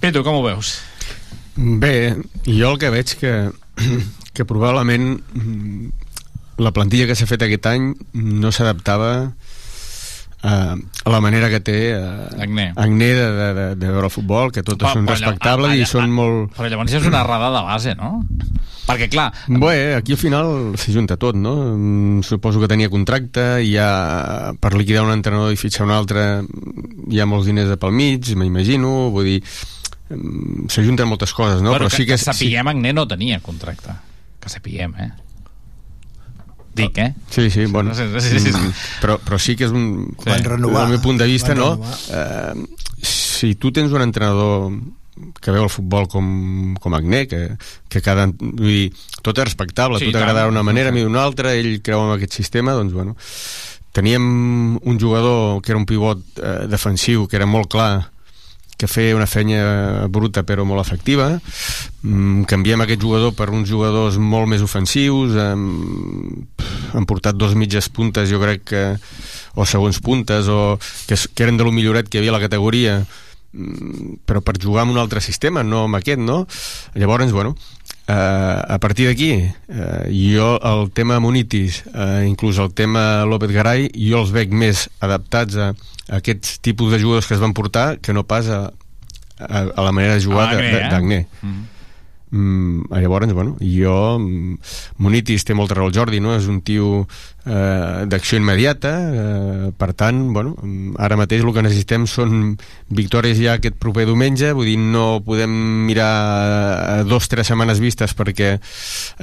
Pitu, 0.00 0.22
com 0.24 0.34
ho 0.34 0.42
veus? 0.42 0.78
Bé, 1.56 2.16
jo 2.46 2.70
el 2.72 2.78
que 2.78 2.90
veig 2.90 3.16
que, 3.20 3.50
que 4.34 4.44
probablement 4.44 5.20
la 6.56 6.72
plantilla 6.72 7.06
que 7.06 7.16
s'ha 7.16 7.26
fet 7.26 7.42
aquest 7.42 7.66
any 7.66 7.94
no 8.12 8.52
s'adaptava 8.52 9.32
a, 10.42 10.74
a 11.04 11.10
la 11.12 11.20
manera 11.20 11.50
que 11.52 11.60
té 11.60 11.78
uh, 11.96 12.40
Agné. 12.40 12.70
Agné 12.76 13.08
de, 13.14 13.26
de, 13.36 13.48
de, 13.58 13.66
de 13.76 13.90
veure 13.92 14.06
el 14.08 14.14
futbol, 14.14 14.50
que 14.54 14.62
tots 14.64 14.80
Però- 14.82 14.94
són 14.96 15.06
però 15.08 15.16
respectables 15.18 15.72
allà- 15.74 15.82
i 15.82 15.88
són 15.88 16.10
molt... 16.16 16.54
Però 16.56 16.70
llavors 16.72 16.94
és 16.96 17.06
una 17.06 17.20
errada 17.24 17.50
de 17.54 17.62
base, 17.66 17.94
no? 17.98 18.24
Perquè, 18.90 19.06
clar... 19.12 19.28
Bé, 19.46 19.94
aquí 19.94 20.16
al 20.16 20.18
final 20.18 20.48
s'hi 20.80 20.94
junta 20.96 21.16
tot, 21.20 21.36
no? 21.38 21.52
Mm, 21.76 22.22
Suposo 22.26 22.58
que 22.62 22.66
tenia 22.72 22.88
contracte, 22.90 23.44
hi 23.62 23.76
ha, 23.78 24.50
per 24.58 24.72
liquidar 24.74 25.04
un 25.06 25.12
entrenador 25.14 25.52
i 25.54 25.60
fitxar 25.60 25.84
un 25.86 25.92
altre, 25.94 26.24
hi 27.10 27.20
ha 27.20 27.28
molts 27.28 27.46
diners 27.46 27.68
de 27.70 27.76
pel 27.78 27.92
mig, 27.94 28.32
m'imagino, 28.34 29.10
vull 29.14 29.28
dir, 29.28 29.38
mm, 30.10 30.66
s'ajunten 30.72 31.06
moltes 31.06 31.32
coses, 31.36 31.60
no? 31.62 31.70
Bueno, 31.76 31.86
Però 31.86 31.94
sí 31.94 32.02
que... 32.08 32.16
que 32.16 32.24
sapiguem, 32.24 32.66
Agné 32.72 32.92
no 32.96 33.06
tenia 33.06 33.38
contracte. 33.44 33.94
Que 34.40 34.48
sapiguem, 34.50 34.96
eh? 34.98 35.10
Dic, 36.74 36.98
eh? 36.98 37.14
Sí, 37.30 37.50
sí, 37.50 37.64
bueno. 37.66 37.94
Sí, 37.94 38.02
sí, 38.20 38.38
sí, 38.38 38.40
sí. 38.52 38.52
Mm, 38.56 38.72
Però, 39.02 39.18
però 39.18 39.38
sí 39.42 39.56
que 39.58 39.66
és 39.66 39.72
un... 39.74 40.14
Van 40.24 40.44
renovar. 40.44 40.84
Del 40.86 40.94
meu 40.96 41.02
punt 41.02 41.18
de 41.18 41.26
vista, 41.26 41.54
no? 41.54 41.72
Eh, 42.14 42.54
si 43.02 43.54
tu 43.56 43.72
tens 43.74 43.92
un 43.92 44.04
entrenador 44.04 44.70
que 45.40 45.52
veu 45.52 45.64
el 45.66 45.72
futbol 45.72 46.06
com, 46.08 46.76
com 46.80 46.94
Agné, 46.94 47.26
que, 47.28 47.40
que 47.90 48.00
cada... 48.00 48.28
Vull 48.30 48.70
dir, 48.70 48.86
tot 49.20 49.36
és 49.42 49.50
respectable, 49.50 49.98
Sí, 49.98 50.06
sí, 50.06 50.12
tu 50.12 50.16
t'agradarà 50.18 50.46
d'una 50.48 50.62
manera, 50.64 50.92
a 50.92 50.96
mi 50.96 51.02
d'una 51.04 51.24
altra, 51.26 51.52
ell 51.58 51.80
creu 51.82 52.06
en 52.06 52.14
aquest 52.16 52.38
sistema, 52.38 52.76
doncs, 52.78 52.94
bueno... 52.96 53.16
Teníem 53.90 54.22
un 54.86 55.00
jugador 55.02 55.60
que 55.62 55.72
era 55.72 55.78
un 55.80 55.84
pivot 55.84 56.20
eh, 56.38 56.68
defensiu, 56.70 57.24
que 57.26 57.34
era 57.34 57.46
molt 57.50 57.66
clar, 57.72 58.04
que 58.80 58.88
feia 58.88 59.16
una 59.16 59.28
feina 59.28 60.08
bruta 60.08 60.42
però 60.48 60.64
molt 60.64 60.80
efectiva 60.80 61.28
mm, 61.36 62.46
canviem 62.48 62.84
aquest 62.84 63.02
jugador 63.04 63.34
per 63.36 63.50
uns 63.52 63.68
jugadors 63.68 64.16
molt 64.16 64.48
més 64.48 64.64
ofensius 64.64 65.36
hem, 65.36 65.66
han 66.96 67.08
portat 67.08 67.36
dos 67.36 67.52
mitges 67.58 67.90
puntes 67.92 68.30
jo 68.32 68.40
crec 68.40 68.64
que 68.72 68.84
o 69.60 69.66
segons 69.68 70.00
puntes 70.00 70.48
o 70.48 70.78
que, 71.06 71.18
que 71.18 71.44
eren 71.44 71.60
de 71.60 71.66
lo 71.66 71.74
milloret 71.76 72.08
que 72.08 72.18
hi 72.18 72.22
havia 72.22 72.32
a 72.32 72.38
la 72.38 72.46
categoria 72.46 72.96
mm, 73.02 74.22
però 74.24 74.40
per 74.40 74.56
jugar 74.62 74.86
amb 74.86 74.96
un 74.96 75.02
altre 75.02 75.20
sistema 75.20 75.62
no 75.66 75.84
amb 75.84 76.00
aquest, 76.00 76.24
no? 76.24 76.46
Llavors, 76.94 77.36
bueno 77.36 77.56
eh, 78.08 78.12
a 78.74 78.78
partir 78.78 79.08
d'aquí 79.08 79.32
eh, 79.36 80.08
jo 80.08 80.56
el 80.56 80.90
tema 80.96 81.20
Munitis 81.20 81.82
eh, 81.92 82.26
inclús 82.28 82.58
el 82.58 82.72
tema 82.74 83.24
López 83.28 83.52
Garay 83.52 83.90
jo 83.94 84.24
els 84.24 84.32
veig 84.34 84.52
més 84.52 84.88
adaptats 85.00 85.56
a 85.56 85.72
aquests 86.10 86.58
tipus 86.60 86.92
de 86.92 86.98
jugadors 87.00 87.26
que 87.28 87.34
es 87.34 87.40
van 87.40 87.54
portar 87.54 87.98
que 88.02 88.12
no 88.12 88.24
pas 88.26 88.48
a, 88.50 88.72
a, 89.38 89.60
a 89.76 89.82
la 89.86 89.92
manera 89.92 90.14
de 90.18 90.24
jugar 90.24 90.48
A 90.48 90.56
de- 90.56 90.62
Agné, 90.62 90.72
de- 90.72 90.86
eh? 90.86 90.88
d'Agné 90.90 91.26
Mm. 91.42 91.66
Mm, 92.32 92.84
llavors, 92.94 93.32
bueno, 93.34 93.56
jo... 93.58 94.18
mm, 94.20 94.58
Munitis 95.02 95.42
té 95.44 95.54
molta 95.58 95.74
raó 95.74 95.88
el 95.90 95.94
Jordi, 95.96 96.20
no? 96.22 96.36
És 96.38 96.46
un 96.46 96.60
tio 96.62 97.08
eh, 97.46 98.04
d'acció 98.10 98.38
immediata, 98.38 98.90
eh, 99.10 99.70
per 99.76 99.92
tant, 99.94 100.18
bueno, 100.34 100.54
ara 100.98 101.16
mateix 101.16 101.42
el 101.44 101.52
que 101.56 101.62
necessitem 101.64 102.06
són 102.10 102.56
victòries 102.90 103.38
ja 103.40 103.54
aquest 103.58 103.78
proper 103.80 104.04
diumenge, 104.08 104.52
vull 104.56 104.68
dir, 104.68 104.76
no 104.78 105.22
podem 105.24 105.50
mirar 105.88 106.10
a 106.10 107.02
dos, 107.08 107.28
tres 107.32 107.48
setmanes 107.50 107.80
vistes 107.80 108.14
perquè 108.18 108.50
eh, 108.58 108.60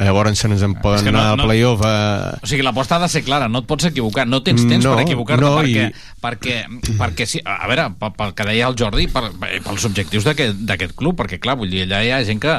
llavors 0.04 0.38
se 0.40 0.48
ens 0.50 0.64
en 0.66 0.76
poden 0.82 1.06
que 1.06 1.12
no- 1.12 1.20
anar 1.20 1.32
al 1.36 1.38
no- 1.44 1.48
playoff 1.50 1.82
a... 1.86 1.94
O 2.42 2.48
sigui, 2.50 2.64
l'aposta 2.66 2.98
ha 2.98 3.04
de 3.06 3.10
ser 3.12 3.24
clara, 3.28 3.48
no 3.50 3.60
et 3.64 3.70
pots 3.70 3.86
equivocar, 3.92 4.28
no 4.28 4.42
tens 4.44 4.66
temps 4.68 4.86
No, 4.86 4.96
per 4.96 5.06
equivocar-te 5.06 5.44
no, 5.46 5.56
perquè, 5.60 5.88
i- 5.90 6.20
perquè, 6.24 6.58
perquè 6.98 7.26
sí, 7.30 7.42
a 7.46 7.68
veure, 7.70 7.90
pel, 8.00 8.14
pel 8.18 8.34
que 8.38 8.46
deia 8.50 8.68
el 8.72 8.78
Jordi, 8.80 9.08
pels 9.14 9.86
objectius 9.90 10.26
d'aquest 10.28 10.96
club, 10.98 11.18
perquè 11.20 11.40
clar, 11.42 11.58
vull 11.60 11.70
dir, 11.72 11.86
allà 11.88 12.04
hi 12.06 12.12
ha 12.16 12.24
gent 12.28 12.40
que 12.44 12.58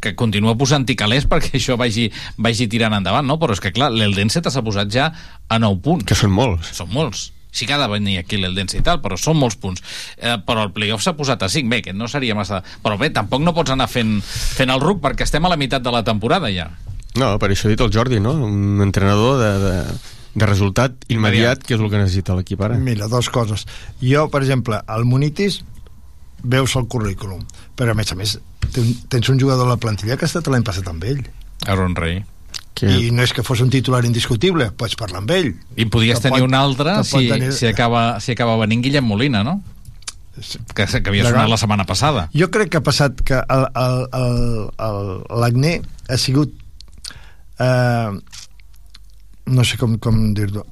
que 0.00 0.14
continua 0.16 0.56
posant 0.58 0.86
calés 0.96 1.26
perquè 1.28 1.58
això 1.58 1.76
vagi, 1.80 2.08
vagi 2.38 2.66
tirant 2.68 2.96
endavant, 2.96 3.26
no? 3.26 3.38
Però 3.38 3.54
és 3.54 3.60
que, 3.60 3.72
clar, 3.72 3.90
l'Eldense 3.92 4.42
s'ha 4.42 4.64
posat 4.64 4.90
ja 4.90 5.12
a 5.48 5.58
9 5.58 5.80
punts. 5.84 6.08
Que 6.08 6.18
són 6.18 6.32
molts. 6.34 6.72
Són 6.76 6.90
molts. 6.92 7.30
Sí 7.52 7.66
que 7.66 7.74
ha 7.74 7.80
de 7.80 7.88
venir 7.90 8.16
aquí 8.20 8.38
l'Eldense 8.38 8.78
i 8.78 8.84
tal, 8.86 9.00
però 9.02 9.18
són 9.18 9.38
molts 9.40 9.58
punts. 9.58 9.82
Eh, 10.16 10.36
però 10.46 10.68
el 10.68 10.72
playoff 10.74 11.02
s'ha 11.02 11.16
posat 11.18 11.42
a 11.42 11.48
5, 11.50 11.68
bé, 11.70 11.82
que 11.82 11.92
no 11.92 12.08
seria 12.08 12.36
massa... 12.38 12.62
Però 12.82 12.96
bé, 12.98 13.10
tampoc 13.14 13.42
no 13.42 13.54
pots 13.56 13.74
anar 13.74 13.90
fent, 13.90 14.20
fent 14.22 14.70
el 14.70 14.82
ruc 14.82 15.02
perquè 15.02 15.26
estem 15.26 15.44
a 15.44 15.50
la 15.50 15.58
meitat 15.58 15.82
de 15.82 15.92
la 15.94 16.04
temporada 16.06 16.50
ja. 16.54 16.70
No, 17.18 17.34
per 17.42 17.50
això 17.50 17.66
he 17.66 17.74
dit 17.74 17.82
el 17.82 17.90
Jordi, 17.90 18.20
no? 18.22 18.36
Un 18.46 18.78
entrenador 18.84 19.40
de, 19.42 19.50
de, 19.64 19.74
de 20.38 20.46
resultat 20.46 20.94
immediat, 21.10 21.64
que 21.66 21.74
és 21.74 21.82
el 21.82 21.90
que 21.90 21.98
necessita 21.98 22.38
l'equip 22.38 22.62
ara. 22.62 22.78
Mira, 22.78 23.10
dues 23.10 23.32
coses. 23.34 23.66
Jo, 23.98 24.28
per 24.30 24.44
exemple, 24.44 24.78
al 24.86 25.08
Munitis 25.10 25.64
veus 26.42 26.74
el 26.76 26.86
currículum, 26.88 27.42
però 27.76 27.92
a 27.92 27.94
més 27.98 28.10
a 28.12 28.16
més 28.18 28.38
ten- 28.72 28.96
tens 29.08 29.28
un 29.28 29.40
jugador 29.40 29.66
a 29.66 29.70
la 29.74 29.76
plantilla 29.82 30.16
que 30.16 30.24
ha 30.24 30.30
estat 30.30 30.46
l'any 30.48 30.62
passat 30.66 30.86
amb 30.88 31.04
ell. 31.04 31.24
Aaron 31.66 31.94
Rey. 31.96 32.22
Que... 32.74 32.86
I 32.88 33.10
no 33.12 33.22
és 33.22 33.32
que 33.36 33.42
fos 33.44 33.60
un 33.60 33.68
titular 33.68 34.04
indiscutible, 34.06 34.70
pots 34.72 34.94
parlar 34.96 35.20
amb 35.20 35.30
ell. 35.34 35.50
I 35.76 35.84
podries 35.86 36.18
Que 36.20 36.28
tenir 36.28 36.40
pot- 36.40 36.48
un 36.48 36.54
altre 36.54 36.94
si, 37.04 37.26
tenir- 37.28 37.52
si, 37.52 37.66
acaba, 37.66 38.20
si 38.20 38.32
acaba 38.32 38.56
venint 38.56 38.82
Guillem 38.84 39.04
Molina, 39.04 39.42
no? 39.44 39.58
Que, 40.74 40.86
que 40.86 41.10
havia 41.10 41.26
sonat 41.28 41.50
la 41.50 41.58
setmana 41.60 41.84
passada. 41.84 42.28
Jo 42.32 42.46
crec 42.50 42.70
que 42.72 42.78
ha 42.78 42.84
passat 42.86 43.18
que 43.20 43.34
el- 43.34 43.68
el- 43.76 44.06
el- 44.16 44.70
el- 44.86 45.40
l'Agné 45.42 45.82
ha 46.08 46.16
sigut 46.16 46.54
eh, 47.58 48.10
no 49.46 49.64
sé 49.64 49.76
com, 49.78 49.98
com 49.98 50.32
dir-ho 50.34 50.64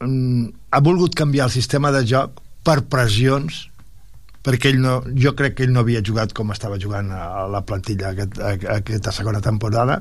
Mm, 0.00 0.48
ha 0.72 0.80
volgut 0.80 1.14
canviar 1.14 1.46
el 1.46 1.52
sistema 1.52 1.90
de 1.92 2.00
joc 2.08 2.38
per 2.64 2.82
pressions 2.88 3.66
perquè 4.46 4.70
ell 4.70 4.78
no, 4.82 5.00
jo 5.18 5.32
crec 5.38 5.56
que 5.58 5.66
ell 5.66 5.72
no 5.74 5.82
havia 5.82 6.04
jugat 6.06 6.34
com 6.36 6.52
estava 6.54 6.78
jugant 6.82 7.10
a 7.10 7.46
la 7.50 7.64
plantilla 7.66 8.12
aquest, 8.12 8.38
a, 8.38 8.52
aquesta 8.78 9.14
segona 9.14 9.42
temporada. 9.42 9.98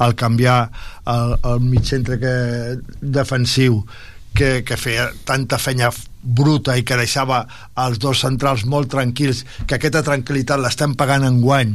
Al 0.00 0.16
canviar 0.16 0.62
el, 1.12 1.36
el 1.50 1.60
mig 1.66 1.84
centre 1.90 2.16
que, 2.22 2.32
defensiu 3.02 3.82
que, 4.32 4.62
que 4.64 4.78
feia 4.80 5.10
tanta 5.28 5.58
fenya 5.60 5.90
bruta 6.22 6.78
i 6.78 6.86
que 6.86 6.96
deixava 6.96 7.42
els 7.84 8.00
dos 8.00 8.22
centrals 8.24 8.64
molt 8.64 8.92
tranquils 8.94 9.42
que 9.66 9.76
aquesta 9.76 10.04
tranquil·litat 10.06 10.62
l'estem 10.62 10.96
pagant 10.96 11.26
en 11.28 11.42
guany 11.42 11.74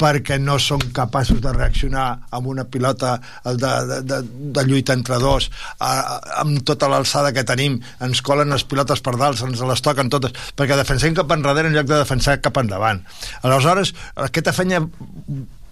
perquè 0.00 0.38
no 0.40 0.56
són 0.62 0.82
capaços 0.96 1.40
de 1.44 1.52
reaccionar 1.54 2.06
amb 2.36 2.50
una 2.52 2.64
pilota 2.64 3.16
de, 3.44 3.54
de, 3.90 4.00
de, 4.08 4.20
de 4.56 4.64
lluita 4.66 4.96
entre 4.96 5.20
dos 5.22 5.50
a, 5.78 5.90
a, 5.90 6.18
amb 6.42 6.64
tota 6.66 6.88
l'alçada 6.90 7.34
que 7.36 7.46
tenim. 7.46 7.78
Ens 8.04 8.24
colen 8.24 8.52
les 8.54 8.64
pilotes 8.64 9.04
per 9.04 9.16
dalt, 9.20 9.44
ens 9.44 9.62
les 9.72 9.84
toquen 9.84 10.12
totes 10.12 10.52
perquè 10.56 10.78
defensem 10.78 11.16
cap 11.16 11.32
enrere 11.36 11.68
en 11.68 11.76
lloc 11.76 11.88
de 11.90 12.00
defensar 12.00 12.40
cap 12.40 12.60
endavant. 12.62 13.04
Aleshores 13.44 13.94
aquesta 14.28 14.56
fenya 14.56 14.82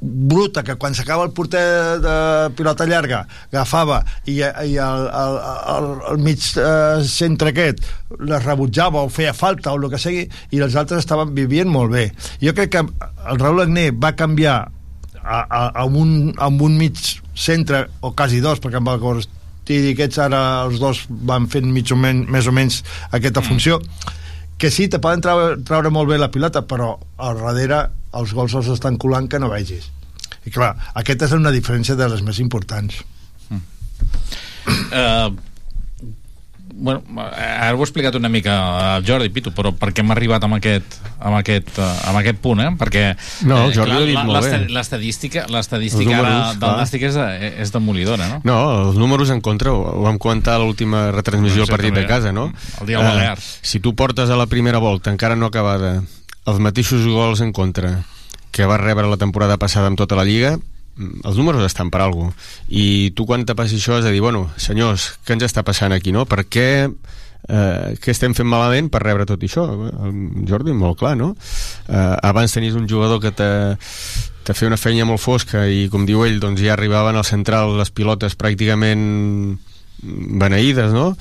bruta 0.01 0.63
que 0.63 0.77
quan 0.79 0.95
s'acaba 0.95 1.25
el 1.27 1.33
porter 1.35 1.99
de 2.03 2.17
pilota 2.57 2.87
llarga 2.87 3.25
agafava 3.51 4.05
i, 4.27 4.39
i 4.39 4.77
el, 4.79 5.05
el, 5.09 5.39
el, 5.75 5.89
el 6.13 6.23
mig 6.23 6.45
eh, 6.55 7.03
centre 7.09 7.51
aquest 7.51 7.83
les 8.19 8.45
rebutjava 8.45 9.03
o 9.03 9.11
feia 9.13 9.35
falta 9.35 9.73
o 9.73 9.81
el 9.81 9.89
que 9.91 10.01
sigui 10.01 10.29
i 10.55 10.63
els 10.63 10.77
altres 10.79 11.03
estaven 11.05 11.35
vivint 11.35 11.71
molt 11.71 11.93
bé. 11.93 12.09
Jo 12.43 12.55
crec 12.55 12.77
que 12.77 12.85
el 12.85 13.41
Raúl 13.41 13.65
Agné 13.67 13.91
va 13.91 14.15
canviar 14.17 14.61
a, 15.23 15.41
a, 15.43 15.65
a, 15.83 15.85
un, 15.85 16.33
a 16.39 16.49
un 16.49 16.79
mig 16.79 16.97
centre 17.35 17.87
o 18.01 18.15
quasi 18.15 18.41
dos 18.41 18.63
perquè 18.63 18.81
amb 18.81 18.95
el 18.95 19.27
i 19.69 19.93
aquests 19.93 20.17
ara 20.25 20.39
els 20.65 20.79
dos 20.81 21.03
van 21.09 21.45
fent 21.53 21.67
mig 21.69 21.91
o 21.93 21.97
men, 22.01 22.23
més 22.33 22.47
o 22.49 22.55
menys 22.57 22.81
aquesta 23.13 23.43
funció 23.45 23.77
que 24.59 24.71
sí, 24.73 24.89
te 24.89 24.99
poden 24.99 25.21
traure, 25.23 25.59
traure 25.63 25.91
molt 25.93 26.09
bé 26.09 26.17
la 26.19 26.31
pilota 26.33 26.65
però 26.67 26.95
al 27.21 27.43
darrere 27.43 27.83
els 28.19 28.33
gols 28.35 28.55
els 28.55 28.69
estan 28.75 28.97
colant 28.99 29.29
que 29.29 29.39
no 29.39 29.49
vegis 29.53 29.91
i 30.47 30.51
clar, 30.55 30.75
aquesta 30.95 31.27
és 31.27 31.33
una 31.39 31.51
diferència 31.55 31.95
de 31.97 32.09
les 32.09 32.23
més 32.23 32.39
importants 32.45 33.03
Eh, 34.93 35.29
bueno, 36.81 37.03
ara 37.35 37.73
ho 37.75 37.79
he 37.81 37.83
explicat 37.87 38.15
una 38.15 38.29
mica 38.29 38.55
al 38.97 39.05
Jordi 39.07 39.31
Pitu, 39.35 39.51
però 39.57 39.73
per 39.75 39.89
què 39.97 40.03
hem 40.05 40.13
arribat 40.15 40.45
amb 40.47 40.59
aquest, 40.59 40.99
amb 41.19 41.39
aquest, 41.41 41.73
eh, 41.81 41.87
amb 42.11 42.19
aquest 42.21 42.39
punt, 42.45 42.61
eh? 42.63 42.69
Perquè 42.79 43.05
No, 43.49 43.63
el 43.65 43.73
Jordi 43.75 43.97
ho 43.97 44.03
ha 44.03 44.07
dit 44.07 44.15
la- 44.15 44.25
molt 44.29 44.45
bé. 44.45 44.61
L'estadística 44.77 45.47
l'estadística 45.51 46.19
ara 46.19 46.29
números, 46.29 46.51
del 46.53 46.69
clar. 46.69 46.77
Nàstic 46.83 47.03
és, 47.09 47.17
és 47.65 47.73
demolidora, 47.75 48.29
no? 48.29 48.41
No, 48.45 48.59
els 48.91 49.01
números 49.01 49.31
en 49.35 49.41
contra 49.41 49.73
ho, 49.73 49.81
ho 49.81 50.03
vam 50.05 50.19
comentar 50.23 50.55
a 50.57 50.63
l'última 50.63 51.09
retransmissió 51.11 51.65
del 51.65 51.73
partit 51.75 51.95
de 51.97 52.07
casa, 52.07 52.31
no? 52.33 52.53
El 52.81 52.87
dia 52.87 52.99
del 52.99 53.07
Eh, 53.07 53.11
Balears. 53.11 53.59
si 53.63 53.81
tu 53.81 53.95
portes 53.97 54.31
a 54.31 54.37
la 54.37 54.47
primera 54.47 54.79
volta, 54.79 55.11
encara 55.11 55.35
no 55.35 55.47
acabada, 55.47 56.03
els 56.49 56.63
mateixos 56.65 57.05
gols 57.07 57.43
en 57.45 57.53
contra 57.53 57.99
que 58.55 58.67
va 58.67 58.81
rebre 58.81 59.09
la 59.09 59.21
temporada 59.21 59.59
passada 59.61 59.91
amb 59.91 59.99
tota 60.01 60.17
la 60.17 60.25
Lliga, 60.25 60.57
mm, 60.57 61.23
els 61.29 61.37
números 61.37 61.65
estan 61.67 61.91
per 61.93 62.01
alguna 62.03 62.33
I 62.69 63.13
tu 63.15 63.27
quan 63.27 63.45
te 63.45 63.55
passi 63.55 63.77
això 63.77 63.99
has 63.99 64.05
de 64.05 64.13
dir, 64.13 64.25
bueno, 64.25 64.49
senyors, 64.57 65.19
què 65.25 65.37
ens 65.37 65.45
està 65.45 65.63
passant 65.63 65.93
aquí, 65.93 66.13
no? 66.13 66.25
Per 66.25 66.45
què 66.49 66.69
eh, 67.49 67.97
què 68.01 68.11
estem 68.13 68.35
fent 68.35 68.49
malament 68.49 68.91
per 68.91 69.03
rebre 69.05 69.27
tot 69.29 69.43
això 69.45 69.67
el 69.69 70.47
Jordi, 70.49 70.73
molt 70.73 70.99
clar, 70.99 71.15
no? 71.17 71.35
Eh, 71.87 72.17
abans 72.23 72.53
tenies 72.53 72.75
un 72.75 72.89
jugador 72.89 73.21
que 73.23 73.33
te, 73.33 73.51
te 74.45 74.57
feia 74.57 74.73
una 74.73 74.81
feina 74.81 75.07
molt 75.09 75.23
fosca 75.23 75.67
i 75.69 75.89
com 75.93 76.07
diu 76.09 76.25
ell, 76.27 76.41
doncs 76.41 76.63
ja 76.65 76.75
arribaven 76.75 77.17
al 77.17 77.29
central 77.29 77.77
les 77.79 77.93
pilotes 77.95 78.37
pràcticament 78.39 79.59
beneïdes, 80.03 80.93
no? 80.95 81.13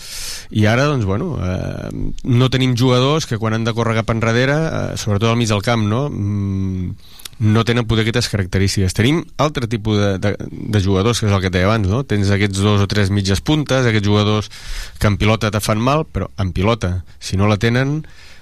I 0.51 0.65
ara, 0.69 0.87
doncs, 0.89 1.05
bueno, 1.05 1.35
eh, 1.41 1.89
no 2.23 2.49
tenim 2.53 2.75
jugadors 2.77 3.25
que 3.25 3.37
quan 3.37 3.57
han 3.57 3.65
de 3.65 3.73
córrer 3.73 3.97
cap 3.99 4.11
enrere, 4.13 4.57
eh, 4.57 4.97
sobretot 4.97 5.31
al 5.31 5.39
mig 5.39 5.49
del 5.49 5.65
camp, 5.65 5.87
no? 5.89 6.07
Mm, 6.09 6.91
no 7.39 7.63
tenen 7.65 7.85
poder 7.85 8.05
aquestes 8.05 8.29
característiques. 8.33 8.95
Tenim 8.97 9.21
altre 9.37 9.67
tipus 9.69 9.97
de, 9.99 10.13
de, 10.21 10.35
de 10.49 10.81
jugadors, 10.81 11.19
que 11.19 11.27
és 11.29 11.33
el 11.33 11.43
que 11.43 11.53
deia 11.53 11.69
abans, 11.69 11.89
no? 11.89 12.03
Tens 12.07 12.31
aquests 12.33 12.63
dos 12.65 12.81
o 12.81 12.87
tres 12.89 13.11
mitges 13.13 13.41
puntes, 13.41 13.85
aquests 13.85 14.07
jugadors 14.07 14.49
que 14.97 15.09
en 15.09 15.19
pilota 15.21 15.51
te 15.53 15.61
fan 15.61 15.81
mal, 15.81 16.05
però 16.09 16.31
en 16.41 16.53
pilota, 16.53 17.03
si 17.19 17.37
no 17.37 17.49
la 17.49 17.59
tenen, 17.61 18.01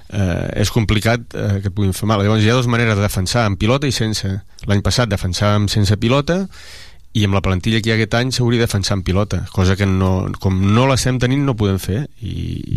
eh, 0.10 0.62
és 0.62 0.72
complicat 0.72 1.36
eh, 1.36 1.60
que 1.62 1.72
et 1.72 1.76
puguin 1.76 1.96
fer 1.96 2.08
mal. 2.08 2.24
Llavors 2.24 2.44
hi 2.44 2.52
ha 2.52 2.58
dues 2.58 2.72
maneres 2.72 2.96
de 2.96 3.04
defensar, 3.04 3.46
amb 3.50 3.60
pilota 3.60 3.88
i 3.88 3.96
sense. 3.96 4.32
L'any 4.66 4.84
passat 4.86 5.12
defensàvem 5.12 5.68
sense 5.72 5.98
pilota 6.00 6.46
i 7.16 7.24
amb 7.24 7.38
la 7.38 7.42
plantilla 7.44 7.80
que 7.80 7.90
hi 7.90 7.94
ha 7.94 7.96
aquest 7.96 8.16
any 8.20 8.32
s'hauria 8.36 8.60
de 8.60 8.68
defensar 8.68 8.98
amb 8.98 9.06
pilota, 9.08 9.46
cosa 9.56 9.78
que 9.80 9.88
no, 9.88 10.28
com 10.44 10.58
no 10.76 10.84
l'estem 10.90 11.20
tenint 11.22 11.46
no 11.48 11.56
podem 11.56 11.80
fer 11.80 12.02
i, 12.20 12.34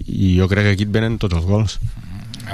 i 0.07 0.37
jo 0.39 0.47
crec 0.51 0.69
que 0.69 0.77
aquí 0.77 0.87
et 0.87 0.95
venen 0.95 1.19
tots 1.19 1.41
els 1.41 1.49
gols. 1.49 1.79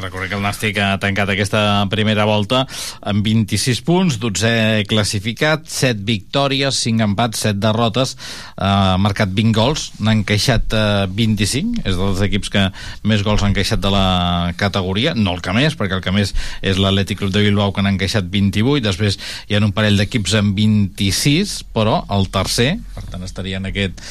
Recordem 0.00 0.28
que 0.28 0.37
el 0.38 0.42
Nàstic 0.42 0.78
ha 0.83 0.96
tancat 1.02 1.30
aquesta 1.30 1.61
primera 1.92 2.24
volta 2.26 2.64
amb 3.07 3.24
26 3.26 3.80
punts, 3.87 4.18
12 4.22 4.85
classificat, 4.90 5.68
7 5.70 6.02
victòries, 6.07 6.80
5 6.87 7.04
empats, 7.07 7.44
7 7.46 7.61
derrotes, 7.62 8.16
ha 8.59 8.96
marcat 9.00 9.30
20 9.35 9.54
gols, 9.54 9.87
n'ha 10.00 10.16
encaixat 10.18 10.74
eh, 10.74 11.07
25, 11.14 11.85
és 11.87 11.98
dels 12.00 12.24
equips 12.26 12.52
que 12.54 12.66
més 13.07 13.24
gols 13.26 13.44
han 13.44 13.54
encaixat 13.54 13.83
de 13.85 13.92
la 13.94 14.52
categoria, 14.61 15.14
no 15.14 15.37
el 15.37 15.42
que 15.44 15.54
més, 15.57 15.78
perquè 15.78 15.98
el 15.98 16.04
que 16.04 16.14
més 16.14 16.35
és 16.62 16.80
l'Atlètic 16.80 17.22
Club 17.22 17.35
de 17.35 17.44
Bilbao, 17.46 17.72
que 17.74 17.85
n'ha 17.85 17.94
encaixat 17.94 18.28
28, 18.30 18.83
després 18.88 19.20
hi 19.48 19.57
ha 19.57 19.64
un 19.64 19.74
parell 19.76 20.00
d'equips 20.00 20.38
amb 20.40 20.59
26, 20.59 21.61
però 21.76 22.02
el 22.14 22.30
tercer, 22.35 22.74
per 22.96 23.07
tant 23.12 23.26
estaria 23.26 23.62
en 23.62 23.70
aquest 23.70 24.02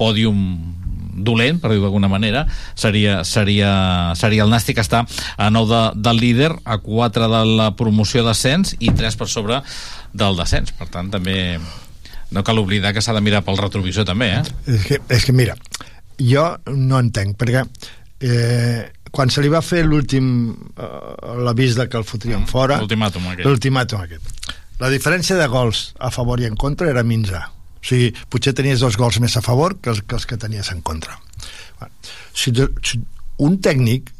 pòdium 0.00 0.38
dolent, 1.12 1.60
per 1.60 1.70
dir-ho 1.72 1.84
d'alguna 1.84 2.10
manera, 2.10 2.46
seria, 2.74 3.22
seria, 3.28 3.70
seria 4.18 4.46
el 4.46 4.52
Nàstic 4.52 4.78
que 4.78 4.84
està 4.84 5.04
a 5.36 5.50
9 5.52 5.70
de, 5.72 5.82
del 6.08 6.20
líder, 6.22 6.50
a 6.64 6.78
4 6.82 7.30
de 7.32 7.44
la 7.58 7.70
promoció 7.76 8.24
d'ascens 8.26 8.76
i 8.80 8.92
3 8.96 9.18
per 9.20 9.28
sobre 9.28 9.62
del 10.12 10.36
descens. 10.40 10.74
Per 10.76 10.88
tant, 10.92 11.10
també 11.12 11.58
no 12.32 12.42
cal 12.44 12.58
oblidar 12.58 12.94
que 12.96 13.02
s'ha 13.04 13.12
de 13.12 13.20
mirar 13.20 13.44
pel 13.44 13.60
retrovisor 13.60 14.08
també, 14.08 14.32
eh? 14.40 14.42
és 14.72 14.86
que, 14.88 15.00
és 15.12 15.24
que 15.28 15.36
mira 15.36 15.56
jo 16.22 16.44
no 16.72 17.00
entenc 17.00 17.36
perquè 17.40 17.62
eh, 18.22 18.90
quan 19.12 19.32
se 19.32 19.42
li 19.44 19.50
va 19.52 19.62
fer 19.64 19.82
l'últim 19.86 20.26
eh, 20.52 20.90
l'avís 21.44 21.76
de 21.78 21.88
que 21.88 21.98
el 22.00 22.06
fotrien 22.08 22.46
fora 22.48 22.78
L'ultimàtum 22.80 23.32
aquest. 23.32 23.48
aquest 24.02 24.52
la 24.82 24.90
diferència 24.90 25.36
de 25.38 25.48
gols 25.50 25.92
a 26.00 26.10
favor 26.10 26.40
i 26.40 26.48
en 26.48 26.56
contra 26.56 26.90
era 26.90 27.04
minsa 27.06 27.46
o 27.82 27.86
sigui, 27.86 28.12
potser 28.30 28.54
tenies 28.54 28.80
dos 28.80 28.96
gols 28.96 29.18
més 29.20 29.34
a 29.36 29.42
favor 29.42 29.74
que 29.82 29.90
els 29.90 30.02
que, 30.06 30.14
els 30.14 30.26
que 30.26 30.36
tenies 30.38 30.70
en 30.72 30.80
contra 30.86 31.18
si, 32.32 32.52
si 32.86 33.00
un 33.42 33.58
tècnic 33.60 34.12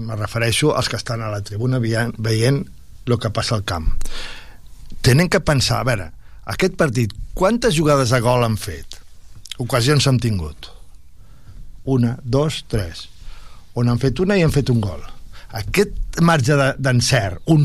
me 0.00 0.16
refereixo 0.16 0.72
als 0.74 0.88
que 0.88 0.96
estan 0.96 1.20
a 1.20 1.28
la 1.30 1.42
tribuna 1.44 1.78
veient, 1.78 2.14
veient 2.18 2.62
el 3.10 3.18
que 3.20 3.30
passa 3.34 3.56
al 3.58 3.64
camp 3.68 3.90
tenen 5.02 5.28
que 5.32 5.40
pensar, 5.40 5.80
a 5.80 5.84
veure, 5.88 6.10
aquest 6.52 6.74
partit, 6.76 7.12
quantes 7.34 7.76
jugades 7.76 8.10
de 8.12 8.18
gol 8.20 8.44
han 8.44 8.56
fet? 8.60 8.98
Ocasions 9.62 10.06
hem 10.08 10.18
tingut? 10.20 10.68
Una, 11.88 12.18
dos, 12.22 12.64
tres. 12.68 13.06
On 13.80 13.88
han 13.88 14.00
fet 14.02 14.20
una 14.20 14.36
i 14.36 14.42
han 14.44 14.52
fet 14.52 14.68
un 14.72 14.80
gol. 14.84 15.00
Aquest 15.56 16.20
marge 16.20 16.52
de- 16.58 16.74
d'encert, 16.78 17.40
un, 17.46 17.64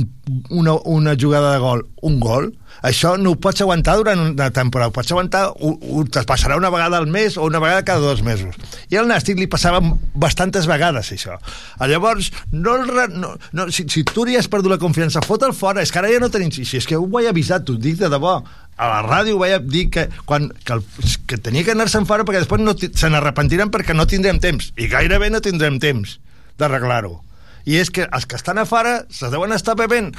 una, 0.50 0.78
una 0.88 1.16
jugada 1.20 1.52
de 1.54 1.60
gol, 1.60 1.84
un 2.08 2.20
gol, 2.24 2.54
això 2.82 3.16
no 3.18 3.34
ho 3.34 3.40
pots 3.40 3.62
aguantar 3.64 3.96
durant 4.00 4.20
una 4.20 4.50
temporada, 4.52 4.90
ho 4.90 4.96
pots 4.96 5.12
aguantar, 5.12 5.46
ho, 5.56 5.72
ho, 5.76 6.04
passarà 6.28 6.58
una 6.58 6.72
vegada 6.74 6.98
al 6.98 7.08
mes 7.08 7.38
o 7.38 7.46
una 7.46 7.60
vegada 7.60 7.86
cada 7.86 8.00
dos 8.04 8.24
mesos. 8.24 8.56
I 8.90 9.00
al 9.00 9.08
Nàstic 9.10 9.40
li 9.40 9.48
passava 9.52 9.82
bastantes 10.14 10.68
vegades, 10.68 11.12
això. 11.16 11.40
Llavors, 11.80 12.32
no, 12.52 12.76
el 12.76 13.16
no, 13.16 13.36
no, 13.54 13.70
si, 13.72 13.88
si 13.92 14.04
tu 14.04 14.26
li 14.26 14.38
has 14.40 14.50
perdut 14.52 14.76
la 14.76 14.82
confiança, 14.82 15.24
fot'l 15.26 15.56
fora, 15.56 15.84
és 15.84 15.92
que 15.92 16.02
ara 16.02 16.12
ja 16.12 16.22
no 16.24 16.32
tenim... 16.34 16.52
Si 16.56 16.78
és 16.78 16.88
que 16.88 16.98
ho 16.98 17.08
vaig 17.12 17.30
avisar, 17.30 17.64
t'ho 17.66 17.76
dic 17.80 17.98
de 18.00 18.10
debò, 18.12 18.38
a 18.76 18.88
la 18.92 19.02
ràdio 19.06 19.40
vaig 19.40 19.68
dir 19.72 19.88
que, 19.92 20.08
quan, 20.28 20.50
que, 20.64 20.76
el, 20.76 20.84
que 21.28 21.40
tenia 21.40 21.64
que 21.64 21.76
anar-se'n 21.76 22.08
fora 22.08 22.26
perquè 22.28 22.44
després 22.44 22.64
no, 22.64 22.76
se 22.76 23.12
n'arrepentiran 23.12 23.72
perquè 23.72 23.96
no 23.96 24.08
tindrem 24.10 24.42
temps, 24.44 24.74
i 24.76 24.90
gairebé 24.92 25.32
no 25.32 25.44
tindrem 25.44 25.80
temps 25.84 26.18
d'arreglar-ho 26.60 27.22
i 27.66 27.80
és 27.82 27.92
que 27.94 28.06
els 28.06 28.28
que 28.30 28.38
estan 28.40 28.62
a 28.62 28.66
fora 28.70 28.96
se 29.14 29.30
deuen 29.34 29.54
estar 29.56 29.76
bevent 29.78 30.12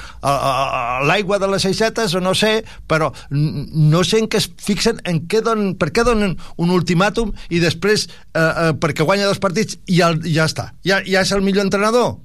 l'aigua 1.06 1.38
de 1.42 1.50
les 1.50 1.66
aixetes 1.68 2.14
o 2.14 2.22
no 2.22 2.34
sé, 2.34 2.60
però 2.90 3.12
no 3.30 4.04
sé 4.04 4.20
en 4.22 4.28
què 4.30 4.42
es 4.42 4.50
fixen, 4.62 5.00
en 5.06 5.24
què 5.30 5.42
donen, 5.46 5.74
per 5.78 5.92
què 5.94 6.04
donen 6.06 6.36
un 6.62 6.74
ultimàtum 6.74 7.32
i 7.50 7.62
després 7.62 8.08
eh, 8.08 8.40
eh, 8.40 8.70
perquè 8.80 9.06
guanya 9.06 9.30
dos 9.30 9.42
partits 9.42 9.78
i 9.86 10.00
ja, 10.00 10.12
ja 10.26 10.46
està, 10.50 10.72
ja, 10.86 11.00
ja 11.06 11.22
és 11.22 11.34
el 11.34 11.44
millor 11.46 11.66
entrenador. 11.66 12.16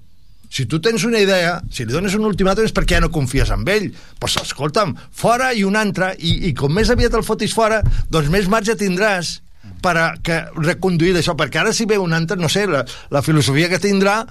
Si 0.52 0.66
tu 0.68 0.82
tens 0.84 1.06
una 1.08 1.22
idea, 1.24 1.62
si 1.72 1.86
li 1.86 1.94
dones 1.94 2.18
un 2.18 2.28
ultimàtum 2.28 2.66
és 2.68 2.74
perquè 2.76 2.98
ja 2.98 3.06
no 3.06 3.12
confies 3.14 3.54
en 3.56 3.62
ell. 3.72 3.88
Doncs 3.94 4.18
pues, 4.20 4.36
escolta'm, 4.42 4.98
fora 5.16 5.54
i 5.56 5.64
un 5.64 5.80
altre, 5.80 6.12
i, 6.20 6.50
i 6.50 6.52
com 6.58 6.74
més 6.76 6.92
aviat 6.92 7.16
el 7.16 7.24
fotis 7.24 7.56
fora, 7.56 7.80
doncs 8.12 8.28
més 8.34 8.52
marge 8.52 8.76
tindràs 8.76 9.38
per 9.82 9.96
a 9.98 10.06
que 10.22 10.40
reconduir 10.62 11.16
això, 11.18 11.34
perquè 11.38 11.62
ara 11.62 11.74
si 11.74 11.86
ve 11.90 11.98
un 12.02 12.14
altre, 12.14 12.38
no 12.38 12.50
sé, 12.50 12.68
la, 12.70 12.84
la 13.10 13.22
filosofia 13.26 13.70
que 13.70 13.80
tindrà, 13.82 14.22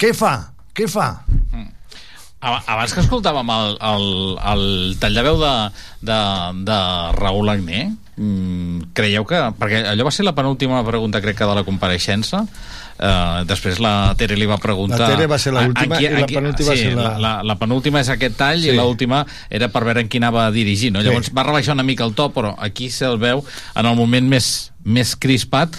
què 0.00 0.12
fa? 0.16 0.34
Què 0.72 0.88
fa? 0.88 1.10
Ab- 2.42 2.64
Abans 2.66 2.90
que 2.96 3.02
escoltàvem 3.04 3.50
el, 3.54 3.76
el, 3.86 4.06
el 4.52 4.62
tall 4.98 5.14
de 5.14 5.22
veu 5.22 5.36
de, 5.38 5.52
de, 6.08 6.16
de 6.66 6.78
Raül 7.20 7.52
Agné, 7.52 7.84
mm, 8.16 8.88
creieu 8.98 9.24
que... 9.28 9.38
Perquè 9.60 9.84
allò 9.92 10.08
va 10.08 10.14
ser 10.14 10.26
la 10.26 10.34
penúltima 10.34 10.80
pregunta, 10.86 11.20
crec 11.22 11.38
que, 11.38 11.46
de 11.46 11.54
la 11.60 11.62
compareixença. 11.68 12.42
Uh, 13.02 13.40
després 13.50 13.80
la 13.82 14.12
Tere 14.14 14.36
li 14.38 14.46
va 14.46 14.60
preguntar... 14.62 15.00
La 15.02 15.08
Tere 15.16 15.26
va 15.26 15.38
ser 15.42 15.50
l'última 15.56 15.98
i 15.98 16.06
la 16.06 16.26
penúltima 16.30 16.68
va 16.70 16.76
sí, 16.78 16.84
ser 16.84 16.92
la- 16.94 17.16
la... 17.18 17.32
La, 17.42 17.56
penúltima 17.58 17.98
és 17.98 18.10
aquest 18.14 18.36
tall 18.38 18.60
Sí. 18.62 18.68
i 18.70 18.76
l'última 18.76 19.24
era 19.50 19.66
per 19.74 19.82
veure 19.88 20.04
en 20.04 20.10
qui 20.12 20.20
anava 20.22 20.44
a 20.46 20.52
dirigir. 20.54 20.92
No? 20.94 21.00
Sí. 21.02 21.08
Llavors 21.08 21.32
va 21.34 21.42
rebaixar 21.48 21.74
una 21.74 21.82
mica 21.82 22.06
el 22.06 22.14
to, 22.14 22.28
però 22.30 22.54
aquí 22.62 22.90
se'l 22.94 23.18
veu 23.18 23.42
en 23.74 23.90
el 23.90 23.98
moment 23.98 24.30
més, 24.30 24.52
més 24.86 25.16
crispat 25.18 25.74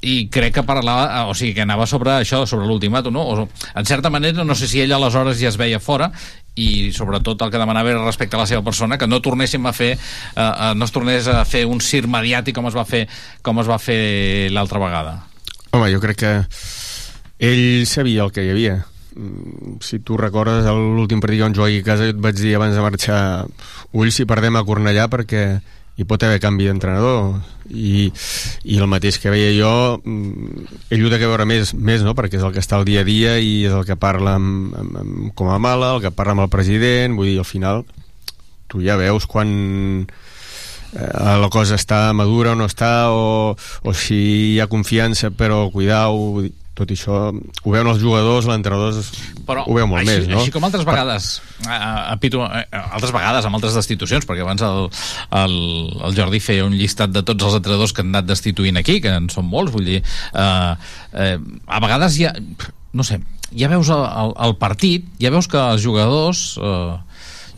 i 0.00 0.28
crec 0.30 0.54
que 0.54 0.62
parlava, 0.62 1.26
o 1.28 1.34
sigui, 1.34 1.52
que 1.56 1.64
anava 1.66 1.84
sobre 1.90 2.12
això, 2.20 2.44
sobre 2.46 2.68
l'ultimàtum, 2.70 3.12
no? 3.12 3.24
O, 3.28 3.48
en 3.74 3.84
certa 3.84 4.08
manera, 4.14 4.44
no 4.46 4.54
sé 4.54 4.68
si 4.70 4.80
ell 4.80 4.94
aleshores 4.94 5.40
ja 5.42 5.50
es 5.50 5.58
veia 5.58 5.80
fora 5.82 6.12
i 6.58 6.90
sobretot 6.94 7.42
el 7.44 7.50
que 7.52 7.58
demanava 7.60 7.90
era 7.92 8.04
respecte 8.04 8.38
a 8.38 8.40
la 8.40 8.46
seva 8.50 8.64
persona 8.66 8.96
que 8.98 9.06
no 9.06 9.20
tornéssim 9.22 9.66
a 9.66 9.72
fer 9.76 9.92
eh, 9.94 9.98
eh, 10.38 10.72
no 10.74 10.86
es 10.88 10.94
tornés 10.94 11.28
a 11.30 11.44
fer 11.44 11.66
un 11.70 11.80
circ 11.84 12.08
mediàtic 12.10 12.56
com 12.56 12.66
es 12.66 12.74
va 12.74 12.86
fer 12.88 13.04
com 13.46 13.60
es 13.62 13.68
va 13.70 13.78
fer 13.78 14.50
l'altra 14.50 14.80
vegada 14.82 15.12
Home, 15.70 15.90
jo 15.92 16.00
crec 16.00 16.22
que 16.22 16.32
ell 17.38 17.86
sabia 17.86 18.24
el 18.24 18.32
que 18.32 18.44
hi 18.44 18.52
havia. 18.54 18.78
Mm, 19.14 19.78
Si 19.84 19.98
tu 20.00 20.16
recordes 20.16 20.64
l'últim 20.64 21.20
partit 21.20 21.40
que 21.40 21.54
jugar 21.54 21.68
aquí 21.68 21.80
a 21.80 21.84
casa, 21.84 22.04
jo 22.08 22.16
et 22.16 22.22
vaig 22.22 22.36
dir 22.36 22.54
abans 22.56 22.74
de 22.74 22.84
marxar 22.84 23.46
ulls 23.92 24.14
si 24.14 24.26
perdem 24.26 24.56
a 24.56 24.64
Cornellà 24.64 25.08
perquè 25.08 25.60
hi 25.98 26.04
pot 26.06 26.22
haver 26.22 26.38
canvi 26.38 26.68
d'entrenador 26.68 27.40
i, 27.74 28.06
i 28.62 28.76
el 28.78 28.86
mateix 28.86 29.18
que 29.18 29.32
veia 29.34 29.50
jo 29.56 29.98
mm, 29.98 30.68
ell 30.94 31.04
ho 31.04 31.10
té 31.10 31.18
que 31.18 31.30
veure 31.30 31.46
més, 31.48 31.74
més 31.74 32.04
no? 32.06 32.14
perquè 32.14 32.38
és 32.38 32.44
el 32.46 32.54
que 32.54 32.62
està 32.62 32.78
al 32.78 32.86
dia 32.86 33.02
a 33.02 33.08
dia 33.08 33.38
i 33.42 33.64
és 33.66 33.74
el 33.74 33.82
que 33.88 33.98
parla 33.98 34.36
amb, 34.38 34.76
amb, 34.78 34.98
amb, 35.02 35.32
com 35.34 35.50
a 35.50 35.58
mala, 35.58 35.96
el 35.96 36.04
que 36.04 36.14
parla 36.14 36.36
amb 36.36 36.46
el 36.46 36.52
president 36.52 37.18
vull 37.18 37.32
dir, 37.32 37.40
al 37.42 37.48
final 37.48 37.82
tu 38.70 38.84
ja 38.84 38.98
veus 39.00 39.26
quan 39.26 40.06
la 40.94 41.50
cosa 41.52 41.76
està 41.76 42.12
madura 42.16 42.54
o 42.54 42.58
no 42.58 42.68
està 42.68 43.10
o, 43.12 43.52
o 43.56 43.92
si 43.92 44.54
hi 44.54 44.60
ha 44.60 44.70
confiança 44.70 45.30
però 45.34 45.66
cuidau 45.72 46.40
tot 46.78 46.92
això 46.94 47.16
ho 47.32 47.72
veuen 47.72 47.88
els 47.90 47.98
jugadors, 48.00 48.46
l'entrenador 48.46 48.94
ho 48.94 49.74
veu 49.74 49.88
molt 49.90 50.02
així, 50.04 50.10
més 50.12 50.28
no? 50.30 50.42
així 50.42 50.54
com 50.54 50.66
altres 50.68 50.86
vegades 50.86 51.30
a, 51.66 51.78
a 52.12 52.16
Pitu, 52.22 52.42
a, 52.44 52.62
altres 52.86 53.12
vegades 53.14 53.48
amb 53.48 53.58
altres 53.58 53.74
destitucions 53.78 54.28
perquè 54.28 54.44
abans 54.46 54.62
el, 54.66 54.86
el, 55.40 55.56
el 56.08 56.18
Jordi 56.18 56.42
feia 56.44 56.66
un 56.68 56.76
llistat 56.78 57.12
de 57.14 57.24
tots 57.26 57.48
els 57.48 57.58
entrenadors 57.58 57.94
que 57.94 58.04
han 58.04 58.14
anat 58.14 58.30
destituint 58.30 58.78
aquí 58.80 59.00
que 59.04 59.16
en 59.18 59.28
són 59.32 59.48
molts, 59.50 59.74
vull 59.74 59.88
dir 59.88 60.00
eh, 60.00 60.72
eh, 61.24 61.34
a 61.66 61.82
vegades 61.84 62.20
ja 62.20 62.32
no 62.94 63.04
sé, 63.04 63.20
ja 63.52 63.70
veus 63.70 63.90
el, 63.92 64.04
el, 64.06 64.36
el 64.48 64.56
partit 64.60 65.10
ja 65.20 65.34
veus 65.34 65.50
que 65.50 65.60
els 65.74 65.84
jugadors 65.84 66.52
eh, 66.62 66.96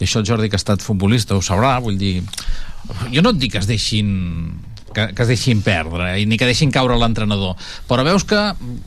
i 0.01 0.09
això 0.09 0.23
el 0.23 0.27
Jordi 0.29 0.49
que 0.51 0.59
ha 0.59 0.63
estat 0.63 0.83
futbolista 0.83 1.37
ho 1.37 1.45
sabrà, 1.45 1.77
vull 1.85 2.01
dir 2.01 2.19
jo 3.13 3.23
no 3.23 3.35
et 3.35 3.41
dic 3.41 3.55
que 3.55 3.61
es 3.61 3.69
deixin 3.69 4.11
que, 4.95 5.11
que 5.15 5.23
es 5.23 5.31
deixin 5.31 5.61
perdre 5.63 6.15
i 6.19 6.27
ni 6.27 6.39
que 6.41 6.49
deixin 6.49 6.73
caure 6.75 6.97
l'entrenador 6.99 7.55
però 7.89 8.05
veus 8.07 8.25
que, 8.27 8.41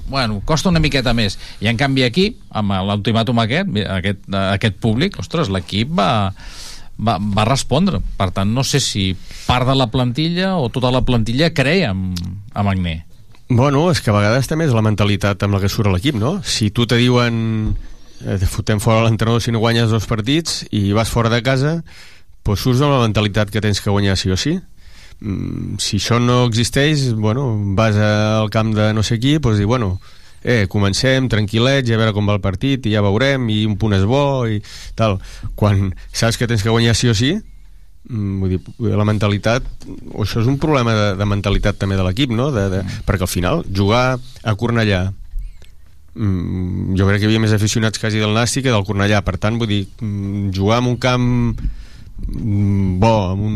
bueno, 0.10 0.41
costa 0.45 0.71
una 0.71 0.82
miqueta 0.84 1.13
més. 1.15 1.38
I 1.63 1.69
en 1.71 1.80
canvi 1.80 2.04
aquí, 2.08 2.28
amb 2.52 2.76
l'ultimàtum 2.89 3.39
aquest, 3.43 3.71
aquest, 3.97 4.28
aquest 4.58 4.78
públic 4.84 5.19
ostres, 5.21 5.52
l'equip 5.54 5.93
va, 5.95 6.34
va, 6.97 7.17
va 7.19 7.47
respondre. 7.47 8.02
Per 8.17 8.30
tant 8.36 8.52
no 8.54 8.65
sé 8.67 8.82
si 8.84 9.12
part 9.47 9.67
de 9.69 9.78
la 9.78 9.89
plantilla 9.93 10.56
o 10.60 10.69
tota 10.73 10.91
la 10.93 11.04
plantilla 11.06 11.54
creia 11.56 11.91
amb, 11.93 12.19
amb 12.54 12.73
Agné. 12.73 13.02
Bueno, 13.49 13.89
és 13.91 13.99
que 14.02 14.10
a 14.10 14.15
vegades 14.15 14.47
també 14.49 14.65
és 14.65 14.73
la 14.73 14.84
mentalitat 14.86 15.43
amb 15.45 15.58
la 15.58 15.62
que 15.62 15.69
surt 15.69 15.91
l'equip, 15.91 16.15
no? 16.17 16.39
Si 16.47 16.71
tu 16.71 16.88
te 16.89 16.97
diuen 16.97 17.76
eh, 18.26 18.38
te 18.40 18.50
fotem 18.50 18.82
fora 18.84 19.04
l'entrenador 19.06 19.42
si 19.44 19.54
no 19.54 19.62
guanyes 19.64 19.92
dos 19.94 20.08
partits 20.10 20.64
i 20.72 20.92
vas 20.96 21.12
fora 21.12 21.32
de 21.34 21.42
casa, 21.46 21.78
doncs 22.44 22.66
surts 22.66 22.82
amb 22.84 22.96
la 22.96 23.04
mentalitat 23.06 23.52
que 23.52 23.62
tens 23.64 23.82
que 23.82 23.94
guanyar 23.94 24.18
sí 24.20 24.32
o 24.32 24.38
sí. 24.40 24.58
Mm, 25.20 25.78
si 25.80 26.02
això 26.02 26.20
no 26.20 26.44
existeix, 26.50 27.12
bueno, 27.14 27.48
vas 27.78 27.96
al 27.96 28.50
camp 28.52 28.74
de 28.76 28.92
no 28.94 29.04
sé 29.04 29.20
qui, 29.20 29.38
doncs 29.38 29.62
dir, 29.62 29.70
bueno, 29.70 30.00
eh, 30.44 30.68
comencem 30.68 31.30
tranquil·lets 31.32 31.90
i 31.90 31.96
a 31.96 32.02
veure 32.02 32.16
com 32.16 32.28
va 32.28 32.36
el 32.36 32.44
partit 32.44 32.86
i 32.88 32.96
ja 32.96 33.06
veurem 33.06 33.48
i 33.54 33.64
un 33.70 33.78
punt 33.80 33.96
és 33.96 34.04
bo 34.04 34.46
i 34.48 34.60
tal. 34.96 35.20
Quan 35.56 35.94
saps 36.12 36.38
que 36.38 36.48
tens 36.48 36.64
que 36.64 36.74
guanyar 36.74 36.96
sí 37.00 37.12
o 37.12 37.16
sí, 37.16 37.38
Mm, 38.04 38.42
vull 38.42 38.52
dir, 38.52 38.58
la 39.00 39.06
mentalitat 39.08 39.64
o 40.12 40.26
això 40.26 40.42
és 40.42 40.48
un 40.52 40.58
problema 40.60 40.92
de, 40.92 41.06
de 41.16 41.28
mentalitat 41.30 41.78
també 41.80 41.96
de 41.96 42.04
l'equip 42.04 42.34
no? 42.36 42.50
de, 42.52 42.66
de, 42.68 42.82
perquè 43.08 43.24
al 43.24 43.32
final 43.32 43.62
jugar 43.72 44.18
a 44.44 44.54
Cornellà 44.60 45.06
mm, 46.15 46.95
jo 46.97 47.08
crec 47.08 47.21
que 47.21 47.28
hi 47.28 47.32
havia 47.32 47.43
més 47.43 47.56
aficionats 47.56 48.02
quasi 48.02 48.21
del 48.21 48.36
Nàstic 48.36 48.67
que 48.67 48.73
del 48.73 48.86
Cornellà. 48.88 49.23
Per 49.26 49.38
tant 49.38 49.60
vull 49.62 49.71
dir, 49.71 49.86
mm, 49.99 50.52
jugar 50.56 50.82
en 50.82 50.91
un 50.93 50.97
camp 50.97 51.30
mm, 52.28 52.99
bo 53.04 53.13
amb 53.32 53.47
un, 53.47 53.56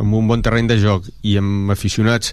amb 0.00 0.20
un 0.20 0.28
bon 0.28 0.42
terreny 0.42 0.70
de 0.70 0.78
joc 0.82 1.08
i 1.22 1.36
amb 1.40 1.72
aficionats 1.74 2.32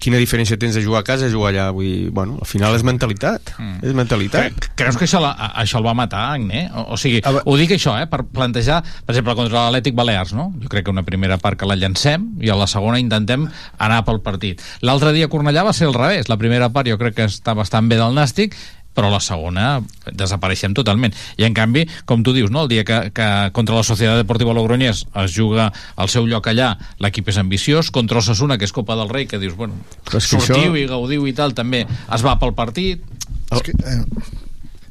quina 0.00 0.20
diferència 0.22 0.58
tens 0.60 0.76
de 0.78 0.84
jugar 0.84 1.04
a 1.04 1.06
casa 1.06 1.28
i 1.28 1.32
jugar 1.32 1.52
allà 1.52 1.68
vull 1.76 1.86
dir, 1.86 2.10
bueno, 2.14 2.38
al 2.40 2.48
final 2.48 2.76
és 2.76 2.84
mentalitat 2.86 3.54
mm. 3.58 3.84
és 3.86 3.96
mentalitat 3.96 4.56
Cre 4.56 4.86
creus 4.86 4.98
que 5.00 5.06
això, 5.08 5.20
la, 5.22 5.32
això 5.58 5.80
el 5.80 5.86
va 5.86 5.94
matar, 5.98 6.22
Agné? 6.36 6.66
O, 6.70 6.84
o 6.94 6.98
sigui, 7.00 7.20
ho 7.22 7.56
dic 7.58 7.74
això, 7.76 7.96
eh, 7.98 8.06
per 8.10 8.22
plantejar, 8.24 8.78
per 9.06 9.14
exemple, 9.14 9.34
contra 9.38 9.66
l'Atlètic 9.66 9.96
Balears, 9.98 10.34
no? 10.36 10.48
Jo 10.62 10.70
crec 10.70 10.86
que 10.86 10.94
una 10.94 11.04
primera 11.06 11.38
part 11.42 11.58
que 11.58 11.68
la 11.68 11.76
llancem 11.78 12.28
i 12.44 12.52
a 12.52 12.58
la 12.58 12.68
segona 12.70 13.00
intentem 13.02 13.48
anar 13.82 14.02
pel 14.06 14.20
partit. 14.24 14.62
L'altre 14.86 15.12
dia 15.16 15.26
a 15.26 15.32
Cornellà 15.32 15.64
va 15.66 15.74
ser 15.76 15.88
al 15.90 15.96
revés. 15.96 16.30
La 16.30 16.38
primera 16.40 16.70
part 16.74 16.88
jo 16.88 16.98
crec 17.00 17.16
que 17.18 17.28
està 17.30 17.56
bastant 17.58 17.90
bé 17.90 17.98
del 17.98 18.14
Nàstic, 18.16 18.54
però 18.96 19.10
la 19.12 19.20
segona 19.20 19.82
desapareixem 20.08 20.72
totalment. 20.74 21.12
I 21.36 21.44
en 21.44 21.54
canvi, 21.54 21.84
com 22.08 22.22
tu 22.24 22.32
dius, 22.32 22.50
no? 22.50 22.62
el 22.64 22.70
dia 22.72 22.82
que, 22.88 23.10
que 23.12 23.26
contra 23.52 23.76
la 23.76 23.84
Societat 23.84 24.16
Deportiva 24.22 24.54
Logroñés 24.56 25.04
es 25.22 25.34
juga 25.36 25.68
al 26.00 26.08
seu 26.08 26.24
lloc 26.26 26.48
allà, 26.48 26.72
l'equip 27.04 27.28
és 27.28 27.36
ambiciós, 27.42 27.90
contra 27.92 28.18
Osasuna, 28.24 28.56
que 28.56 28.64
és 28.64 28.72
Copa 28.72 28.96
del 28.96 29.12
Rei, 29.12 29.26
que 29.28 29.38
dius, 29.38 29.54
bueno, 29.54 29.76
Però 30.08 30.16
és 30.18 30.26
que 30.30 30.40
sortiu 30.40 30.72
això- 30.72 30.80
i 30.80 30.86
gaudiu 30.88 31.28
i 31.28 31.36
tal, 31.36 31.52
també 31.54 31.84
es 31.86 32.24
va 32.24 32.38
pel 32.40 32.54
partit. 32.56 33.04
El... 33.52 33.60
eh, 33.84 34.00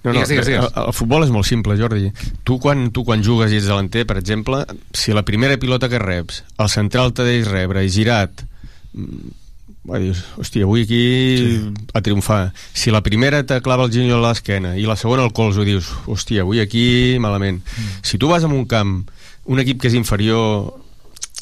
No, 0.06 0.12
no, 0.14 0.20
Digues, 0.22 0.30
digues, 0.30 0.46
digues. 0.46 0.66
El, 0.78 0.84
el 0.92 0.94
futbol 0.94 1.24
és 1.26 1.32
molt 1.34 1.48
simple, 1.50 1.74
Jordi. 1.80 2.12
Tu 2.46 2.60
quan, 2.62 2.92
tu 2.94 3.02
quan 3.04 3.24
jugues 3.26 3.50
i 3.50 3.58
ets 3.58 3.66
delanter, 3.66 4.04
per 4.06 4.20
exemple, 4.20 4.60
si 4.94 5.16
la 5.18 5.24
primera 5.26 5.58
pilota 5.58 5.90
que 5.90 5.98
reps, 5.98 6.44
el 6.62 6.70
central 6.70 7.10
te 7.18 7.26
deix 7.26 7.48
rebre 7.50 7.82
i 7.82 7.90
girat, 7.90 8.44
va, 9.86 10.00
dius, 10.02 10.24
hòstia, 10.40 10.66
avui 10.66 10.86
aquí 10.86 11.02
sí. 11.38 11.58
a 11.94 12.02
triomfar. 12.02 12.54
Si 12.74 12.94
la 12.94 13.04
primera 13.06 13.44
te 13.46 13.60
clava 13.66 13.86
el 13.86 13.94
giny 13.94 14.14
a 14.14 14.22
l'esquena 14.22 14.76
i 14.80 14.88
la 14.90 14.98
segona 15.00 15.26
al 15.26 15.34
colze, 15.36 15.66
dius, 15.68 15.92
hòstia, 16.10 16.46
avui 16.46 16.62
aquí 16.64 16.86
malament. 17.22 17.62
Mm. 17.62 18.02
Si 18.06 18.18
tu 18.22 18.32
vas 18.32 18.44
a 18.44 18.50
un 18.50 18.66
camp, 18.70 19.04
un 19.46 19.62
equip 19.62 19.82
que 19.82 19.92
és 19.92 19.98
inferior 19.98 20.74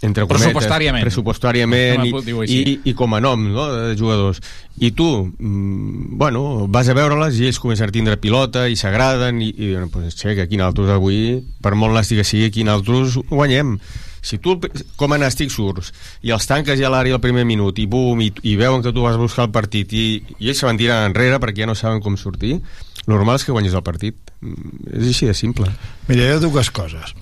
entre 0.04 0.26
cometes, 0.28 0.52
Pressupostàriament. 0.52 1.06
pressupostàriament 1.08 2.04
Com 2.12 2.30
i, 2.44 2.60
i, 2.60 2.76
i 2.92 2.94
com 2.98 3.16
a 3.16 3.22
nom 3.24 3.46
no, 3.54 3.68
de 3.72 3.98
jugadors. 4.00 4.42
I 4.84 4.92
tu, 4.92 5.08
mm, 5.32 6.18
bueno, 6.20 6.68
vas 6.68 6.90
a 6.92 6.96
veure-les 6.98 7.40
i 7.40 7.48
ells 7.48 7.62
comencen 7.64 7.88
a 7.88 7.96
tindre 7.96 8.20
pilota 8.20 8.68
i 8.68 8.76
s'agraden 8.80 9.42
i, 9.42 9.54
i 9.56 9.72
bueno, 9.72 9.90
pues, 9.94 10.18
che, 10.20 10.36
que 10.36 10.44
aquí 10.44 10.60
nosaltres 10.60 10.92
avui 10.98 11.40
per 11.64 11.76
molt 11.80 11.96
nàstic 11.96 12.20
que 12.22 12.28
sigui, 12.28 12.50
aquí 12.52 12.68
nosaltres 12.68 13.22
guanyem. 13.32 13.78
Si 14.24 14.38
tu 14.40 14.56
com 15.00 15.12
a 15.12 15.20
nàstic 15.20 15.52
surts 15.52 15.92
i 16.24 16.32
els 16.32 16.48
tanques 16.48 16.80
ja 16.80 16.88
a 16.88 16.94
l'àrea 16.94 17.18
al 17.18 17.24
primer 17.24 17.44
minut 17.48 17.80
i 17.80 17.88
bum, 17.92 18.22
i, 18.24 18.32
i 18.44 18.56
veuen 18.60 18.84
que 18.84 18.94
tu 18.96 19.04
vas 19.04 19.20
buscar 19.20 19.50
el 19.50 19.56
partit 19.56 19.92
i, 19.92 20.08
i 20.40 20.52
ells 20.52 20.64
se 20.64 20.68
van 20.68 20.80
tirant 20.80 21.10
enrere 21.10 21.42
perquè 21.44 21.64
ja 21.64 21.68
no 21.68 21.76
saben 21.76 22.04
com 22.04 22.16
sortir 22.20 22.60
normal 23.08 23.40
és 23.40 23.44
que 23.44 23.52
guanyis 23.56 23.76
el 23.76 23.84
partit. 23.84 24.16
Mm, 24.40 24.96
és 25.00 25.12
així 25.12 25.28
de 25.28 25.36
simple. 25.36 25.68
Mira, 26.08 26.24
hi 26.24 26.36
ha 26.36 26.42
dues 26.44 26.72
coses. 26.72 27.16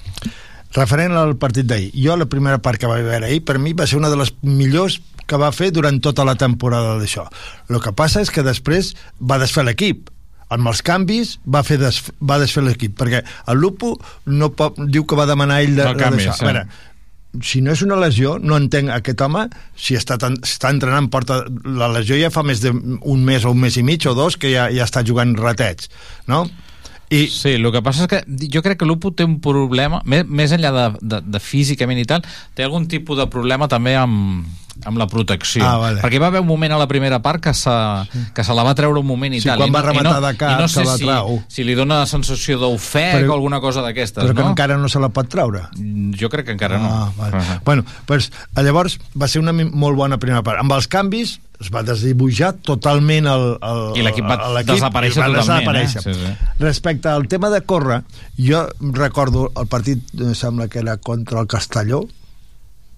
Referent 0.76 1.18
al 1.20 1.36
partit 1.40 1.68
d'ahir, 1.68 1.92
jo 1.96 2.16
la 2.16 2.30
primera 2.32 2.62
part 2.64 2.80
que 2.80 2.88
vaig 2.88 3.04
veure 3.04 3.28
ahir, 3.28 3.42
per 3.44 3.58
mi 3.60 3.74
va 3.76 3.88
ser 3.88 4.00
una 4.00 4.12
de 4.12 4.20
les 4.20 4.32
millors 4.42 5.02
que 5.28 5.40
va 5.40 5.52
fer 5.56 5.72
durant 5.76 6.00
tota 6.04 6.24
la 6.28 6.38
temporada 6.40 6.98
d'això. 7.00 7.28
El 7.70 7.82
que 7.84 7.92
passa 7.96 8.24
és 8.24 8.32
que 8.32 8.44
després 8.44 8.94
va 9.20 9.40
desfer 9.42 9.66
l'equip 9.68 10.10
amb 10.52 10.68
els 10.68 10.82
canvis 10.84 11.38
va, 11.48 11.64
fer 11.64 11.78
des, 11.80 11.98
va 12.28 12.40
desfer 12.42 12.64
l'equip 12.66 12.98
perquè 13.00 13.22
el 13.24 13.60
Lupo 13.62 13.94
no 14.28 14.52
pot, 14.56 14.80
diu 14.92 15.06
que 15.08 15.16
va 15.16 15.28
demanar 15.30 15.62
ell 15.64 15.78
de, 15.78 15.86
No 15.88 15.94
de 15.96 16.04
canvis, 16.04 16.28
deixar. 16.28 16.48
veure, 16.48 16.66
si 17.48 17.62
no 17.64 17.72
és 17.72 17.84
una 17.86 17.96
lesió, 18.02 18.36
no 18.44 18.58
entenc 18.60 18.92
aquest 18.92 19.24
home 19.24 19.46
si 19.80 19.96
està, 19.96 20.18
tan, 20.20 20.36
està 20.44 20.74
entrenant 20.74 21.08
porta, 21.14 21.46
la 21.64 21.88
lesió 21.94 22.20
ja 22.20 22.32
fa 22.34 22.44
més 22.44 22.64
d'un 22.64 23.24
mes 23.28 23.48
o 23.48 23.54
un 23.56 23.64
mes 23.64 23.80
i 23.80 23.86
mig 23.88 24.08
o 24.12 24.16
dos 24.18 24.36
que 24.36 24.52
ja, 24.52 24.68
ja 24.74 24.88
està 24.88 25.06
jugant 25.08 25.32
ratets 25.40 25.88
no? 26.28 26.44
I... 27.12 27.26
Sí, 27.28 27.58
el 27.58 27.68
que 27.74 27.82
passa 27.84 28.06
és 28.06 28.10
que 28.12 28.48
jo 28.54 28.62
crec 28.64 28.80
que 28.80 28.88
l'Upo 28.88 29.12
té 29.12 29.26
un 29.28 29.40
problema, 29.44 30.00
més, 30.08 30.24
més 30.28 30.54
enllà 30.56 30.72
de, 30.72 30.88
de, 31.02 31.20
de 31.28 31.40
físicament 31.44 32.00
i 32.00 32.08
tal, 32.08 32.24
té 32.56 32.64
algun 32.64 32.88
tipus 32.88 33.20
de 33.20 33.28
problema 33.28 33.68
també 33.68 33.98
amb, 34.00 34.46
amb 34.88 34.98
la 34.98 35.08
protecció. 35.12 35.64
Ah, 35.68 35.76
vale. 35.78 36.00
Perquè 36.02 36.22
va 36.24 36.30
haver 36.32 36.42
un 36.42 36.48
moment 36.48 36.72
a 36.72 36.80
la 36.80 36.88
primera 36.88 37.20
part 37.22 37.44
que 37.44 37.54
se, 37.54 37.74
que 38.34 38.46
se 38.48 38.56
la 38.56 38.64
va 38.64 38.74
treure 38.80 39.04
un 39.04 39.06
moment 39.08 39.36
i 39.36 39.42
Sí, 39.44 39.50
tal. 39.50 39.60
quan 39.60 39.70
I 39.70 39.76
va 39.76 39.82
no, 39.82 39.86
i 39.86 39.92
rematar 39.92 40.16
no, 40.22 40.28
de 40.28 40.34
cap, 40.40 40.56
no 40.64 40.70
se 40.72 40.80
sé 40.80 40.86
la 40.88 40.96
si, 40.98 41.06
trau. 41.06 41.36
si 41.52 41.68
li 41.68 41.76
dona 41.78 42.00
sensació 42.10 42.58
d'ofec 42.64 43.20
Però- 43.20 43.34
o 43.34 43.38
alguna 43.42 43.60
cosa 43.60 43.84
d'aquestes, 43.84 44.24
però 44.24 44.34
que 44.38 44.42
no? 44.48 44.56
encara 44.56 44.80
no 44.80 44.88
se 44.90 45.00
la 45.04 45.10
pot 45.12 45.28
treure 45.28 45.68
Jo 46.16 46.30
crec 46.32 46.48
que 46.48 46.56
encara 46.56 46.80
no. 46.80 46.90
Ah, 46.90 47.12
vale. 47.18 47.38
Uh 47.38 47.44
-huh. 47.44 47.60
Bueno, 47.66 47.86
pues, 48.06 48.32
llavors 48.56 49.00
va 49.20 49.28
ser 49.28 49.42
una 49.42 49.52
molt 49.54 49.98
bona 49.98 50.18
primera 50.18 50.44
part. 50.44 50.60
Amb 50.60 50.72
els 50.72 50.88
canvis 50.88 51.40
es 51.62 51.70
va 51.74 51.84
desdibuixar 51.86 52.56
totalment 52.66 53.28
el, 53.30 53.44
el, 53.62 53.82
I 54.00 54.06
l'equip 54.06 54.26
va 54.26 54.38
desaparèixer 54.66 55.22
va 55.22 55.28
totalment, 55.30 55.78
eh? 55.78 55.86
desaparèixer. 55.86 56.02
Sí, 56.06 56.14
sí. 56.18 56.56
Respecte 56.64 57.12
al 57.12 57.28
tema 57.32 57.52
de 57.54 57.62
córrer, 57.62 58.02
jo 58.38 58.64
recordo 58.98 59.52
el 59.56 59.70
partit, 59.70 60.02
em 60.18 60.34
sembla 60.38 60.68
que 60.72 60.82
era 60.82 60.98
contra 60.98 61.44
el 61.44 61.50
Castelló, 61.52 62.02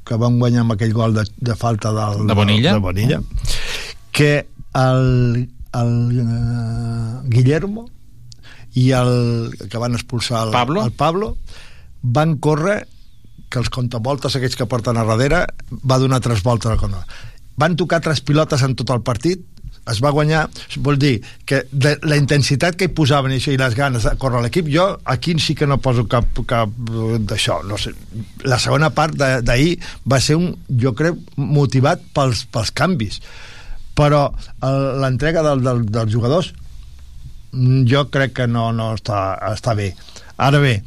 que 0.07 0.20
van 0.20 0.39
guanyar 0.39 0.64
amb 0.64 0.76
aquell 0.76 0.93
gol 0.95 1.16
de, 1.16 1.26
de 1.38 1.55
falta 1.59 1.91
del, 1.95 2.28
De 2.28 2.36
Bonilla? 2.36 2.74
de 2.74 2.84
Bonilla 2.84 3.20
que 4.14 4.47
el, 4.76 5.49
el 5.74 5.93
uh, 6.22 7.22
Guillermo 7.26 7.88
i 8.78 8.89
el 8.95 9.53
que 9.70 9.82
van 9.82 9.95
expulsar 9.97 10.47
el 10.47 10.53
Pablo? 10.53 10.86
el 10.86 10.91
Pablo 10.91 11.38
van 12.01 12.38
córrer 12.38 12.84
que 13.49 13.61
els 13.61 13.70
contavoltes 13.74 14.36
aquells 14.36 14.57
que 14.57 14.68
porten 14.70 14.97
a 14.97 15.05
darrere 15.07 15.43
va 15.86 15.99
donar 16.01 16.20
tres 16.26 16.41
voltes 16.45 16.72
al 16.72 16.80
contra. 16.82 17.03
Van 17.58 17.76
tocar 17.76 18.01
tres 18.01 18.22
pilotes 18.22 18.64
en 18.64 18.76
tot 18.76 18.93
el 18.93 19.04
partit. 19.06 19.41
Es 19.91 19.99
va 19.99 20.14
guanyar, 20.16 20.45
vol 20.80 20.95
dir 20.95 21.18
que 21.45 21.66
de 21.72 21.97
la 22.08 22.16
intensitat 22.16 22.78
que 22.80 22.88
hi 22.88 22.93
posaven 22.95 23.34
i, 23.34 23.39
això, 23.41 23.51
i 23.51 23.60
les 23.60 23.76
ganes 23.76 24.06
de 24.08 24.14
córrer 24.22 24.39
l'equip, 24.45 24.70
jo 24.72 24.86
aquí 25.12 25.36
sí 25.43 25.58
que 25.60 25.68
no 25.68 25.82
poso 25.84 26.06
cap, 26.08 26.39
cap 26.47 26.72
d'això 27.28 27.60
no 27.68 27.76
sé. 27.76 27.91
la 28.47 28.62
segona 28.64 28.93
part 28.95 29.18
d'ahir 29.20 29.76
va 30.08 30.22
ser 30.24 30.38
un, 30.39 30.54
jo 30.80 30.93
crec, 30.95 31.20
motivat 31.36 32.06
pels, 32.16 32.45
pels 32.47 32.72
canvis. 32.72 33.20
Però 33.93 34.30
l'entrega 35.04 35.43
del, 35.43 35.68
del, 35.68 35.84
dels 35.91 36.16
jugadors 36.16 36.54
mm, 37.51 37.84
jo 37.91 38.08
crec 38.10 38.39
que 38.39 38.47
no, 38.47 38.72
no 38.72 38.93
està, 38.95 39.36
està 39.51 39.76
bé. 39.76 39.91
Ara 40.39 40.64
bé 40.64 40.78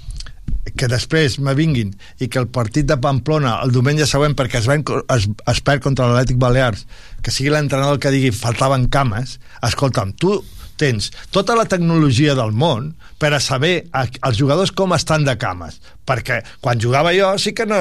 que 0.79 0.89
després 0.91 1.39
me 1.43 1.55
vinguin 1.59 1.95
i 2.21 2.29
que 2.29 2.41
el 2.43 2.49
partit 2.53 2.89
de 2.89 2.99
Pamplona 3.03 3.57
el 3.65 3.73
diumenge 3.75 4.09
següent 4.09 4.37
perquè 4.39 4.61
es, 4.63 4.69
ven, 4.71 4.85
es, 5.15 5.29
es 5.53 5.63
perd 5.65 5.85
contra 5.85 6.09
l'Atlètic 6.11 6.41
Balears 6.43 6.87
que 7.23 7.35
sigui 7.35 7.53
l'entrenador 7.55 7.97
el 7.97 8.03
que 8.03 8.15
digui 8.15 8.35
faltaven 8.35 8.89
cames 8.93 9.39
escolta'm, 9.67 10.15
tu 10.21 10.39
tens 10.77 11.11
tota 11.33 11.57
la 11.57 11.65
tecnologia 11.69 12.35
del 12.37 12.53
món 12.53 12.93
per 13.21 13.33
a 13.33 13.41
saber 13.41 13.87
a, 13.97 14.05
els 14.29 14.39
jugadors 14.39 14.73
com 14.77 14.93
estan 14.97 15.25
de 15.25 15.35
cames 15.41 15.81
perquè 16.07 16.43
quan 16.63 16.81
jugava 16.81 17.15
jo 17.17 17.33
sí 17.41 17.55
que 17.57 17.67
no 17.67 17.79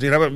tirava, 0.00 0.28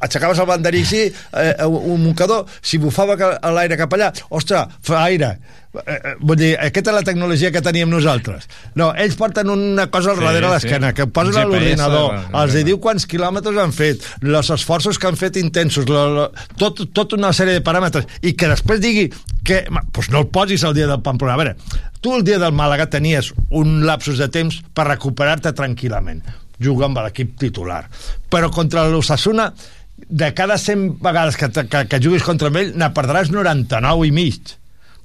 aixecaves 0.00 0.40
el 0.40 0.48
banderí 0.48 0.84
així 0.86 1.02
eh, 1.10 1.66
un 1.66 2.06
mocador 2.06 2.46
si 2.62 2.78
bufava 2.78 3.18
l'aire 3.50 3.78
cap 3.80 3.98
allà 3.98 4.12
ostres, 4.30 4.78
fa 4.80 5.04
aire 5.08 5.34
eh, 5.82 5.94
eh, 5.94 6.14
vull 6.20 6.38
dir, 6.38 6.52
aquesta 6.60 6.92
és 6.92 6.96
la 6.96 7.04
tecnologia 7.06 7.50
que 7.54 7.62
teníem 7.64 7.90
nosaltres. 7.90 8.46
No, 8.78 8.92
ells 8.96 9.16
porten 9.20 9.50
una 9.50 9.88
cosa 9.90 10.12
al 10.12 10.20
Sí, 10.20 10.24
darrere 10.24 10.46
sí. 10.46 10.52
l'esquena 10.54 10.92
que 10.94 11.06
posen 11.06 11.40
a 11.40 11.44
l'ordinador 11.48 12.18
els 12.42 12.54
hi 12.54 12.64
diu 12.66 12.78
quants 12.82 13.06
quilòmetres 13.10 13.58
han 13.60 13.74
fet 13.76 14.06
els 14.22 14.50
esforços 14.54 14.98
que 14.98 15.10
han 15.10 15.18
fet 15.20 15.38
intensos 15.40 15.88
la, 15.90 16.06
la, 16.14 16.28
tot, 16.60 16.84
tot 16.94 17.16
una 17.18 17.32
sèrie 17.36 17.58
de 17.58 17.64
paràmetres 17.66 18.06
i 18.22 18.34
que 18.38 18.50
després 18.52 18.80
digui 18.82 19.08
que 19.44 19.64
doncs 19.68 20.10
no 20.14 20.22
el 20.24 20.30
posis 20.32 20.64
el 20.64 20.74
dia 20.76 20.88
del 20.90 21.02
Pamplona. 21.04 21.34
A 21.34 21.40
veure, 21.42 21.56
tu 22.00 22.14
el 22.16 22.24
dia 22.24 22.38
del 22.40 22.54
Màlaga 22.56 22.88
tenies 22.90 23.32
un 23.50 23.82
lapsus 23.84 24.18
de 24.22 24.28
temps 24.32 24.62
per 24.74 24.88
recuperar-te 24.88 25.52
tranquil·lament 25.56 26.22
jugar 26.62 26.86
amb 26.88 27.00
l'equip 27.02 27.34
titular. 27.40 27.84
Però 28.30 28.50
contra 28.54 28.86
l'Ossassuna 28.88 29.50
de 30.08 30.28
cada 30.34 30.56
100 30.58 30.98
vegades 31.02 31.36
que, 31.36 31.48
que, 31.50 31.86
que 31.90 32.00
juguis 32.02 32.22
contra 32.26 32.50
ell 32.60 32.74
ne 32.78 32.90
perdràs 32.94 33.30
99 33.34 34.08
i 34.08 34.12
mig 34.14 34.54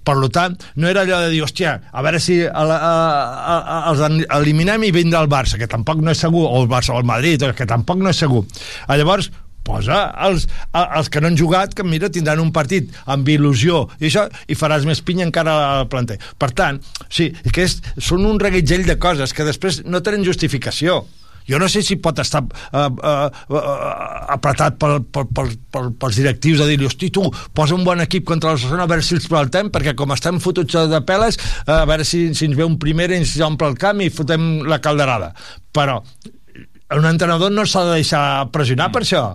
per 0.03 0.15
tant, 0.33 0.55
no 0.75 0.87
era 0.89 1.01
allò 1.05 1.19
de 1.25 1.29
dir, 1.33 1.41
hòstia, 1.45 1.75
a 1.91 2.01
veure 2.05 2.19
si 2.23 2.39
a, 2.45 2.49
a, 2.53 2.79
a, 2.79 3.57
a, 3.59 3.77
els 3.91 4.01
eliminem 4.39 4.83
i 4.87 4.93
vindrà 4.95 5.21
el 5.21 5.29
Barça, 5.29 5.59
que 5.59 5.67
tampoc 5.69 6.01
no 6.01 6.11
és 6.15 6.21
segur, 6.23 6.47
o 6.49 6.61
el 6.63 6.69
Barça 6.71 6.95
o 6.95 6.97
el 7.01 7.05
Madrid, 7.05 7.43
que 7.55 7.67
tampoc 7.69 7.99
no 8.01 8.09
és 8.09 8.17
segur. 8.17 8.45
Ah, 8.87 8.97
llavors, 8.97 9.29
posa 9.69 9.99
els, 10.25 10.47
a- 10.73 10.87
els 10.97 11.09
que 11.13 11.21
no 11.21 11.27
han 11.29 11.37
jugat, 11.37 11.75
que 11.77 11.83
mira, 11.85 12.09
tindran 12.09 12.39
un 12.41 12.49
partit 12.55 12.89
amb 13.05 13.27
il·lusió 13.29 13.83
i 13.99 14.07
això, 14.09 14.23
i 14.49 14.55
faràs 14.57 14.87
més 14.87 15.03
pinya 15.05 15.27
encara 15.27 15.53
al 15.81 15.89
planter. 15.91 16.17
Per 16.41 16.49
tant, 16.57 16.79
sí, 17.11 17.29
que 17.53 17.67
és, 17.67 17.77
són 18.01 18.25
un 18.25 18.39
reguitzell 18.41 18.87
de 18.87 18.97
coses 18.97 19.35
que 19.35 19.45
després 19.45 19.83
no 19.85 20.01
tenen 20.01 20.25
justificació. 20.25 21.03
Jo 21.47 21.59
no 21.61 21.69
sé 21.71 21.81
si 21.85 21.97
pot 22.01 22.19
estar 22.21 22.41
uh, 22.43 22.87
uh, 22.89 23.29
uh, 23.29 23.61
apretat 24.35 24.79
pel, 24.81 24.99
pel, 25.13 25.29
pel, 25.35 25.53
pel, 25.73 25.91
pels 26.01 26.19
directius 26.19 26.61
de 26.61 26.69
dir-li, 26.71 26.87
hosti, 26.89 27.11
tu, 27.13 27.25
posa 27.55 27.77
un 27.77 27.85
bon 27.87 28.03
equip 28.03 28.27
contra 28.27 28.53
l'Ossassona 28.53 28.85
a 28.85 28.91
veure 28.91 29.05
si 29.05 29.15
els 29.17 29.27
prevaltem, 29.29 29.71
perquè 29.73 29.95
com 29.97 30.13
estem 30.15 30.41
fotuts 30.43 30.77
de 30.91 31.01
peles, 31.07 31.39
uh, 31.65 31.79
a 31.81 31.85
veure 31.89 32.07
si, 32.07 32.27
si 32.37 32.49
ens 32.49 32.57
ve 32.57 32.67
un 32.67 32.79
primer 32.81 33.09
i 33.13 33.19
ens 33.21 33.37
omple 33.45 33.71
el 33.71 33.77
camp 33.79 34.03
i 34.03 34.11
fotem 34.13 34.49
la 34.69 34.81
calderada. 34.83 35.33
Però 35.75 36.01
un 36.97 37.05
entrenador 37.05 37.53
no 37.53 37.65
s'ha 37.69 37.85
de 37.87 37.99
deixar 38.01 38.23
pressionar 38.53 38.89
per 38.93 39.05
això. 39.05 39.27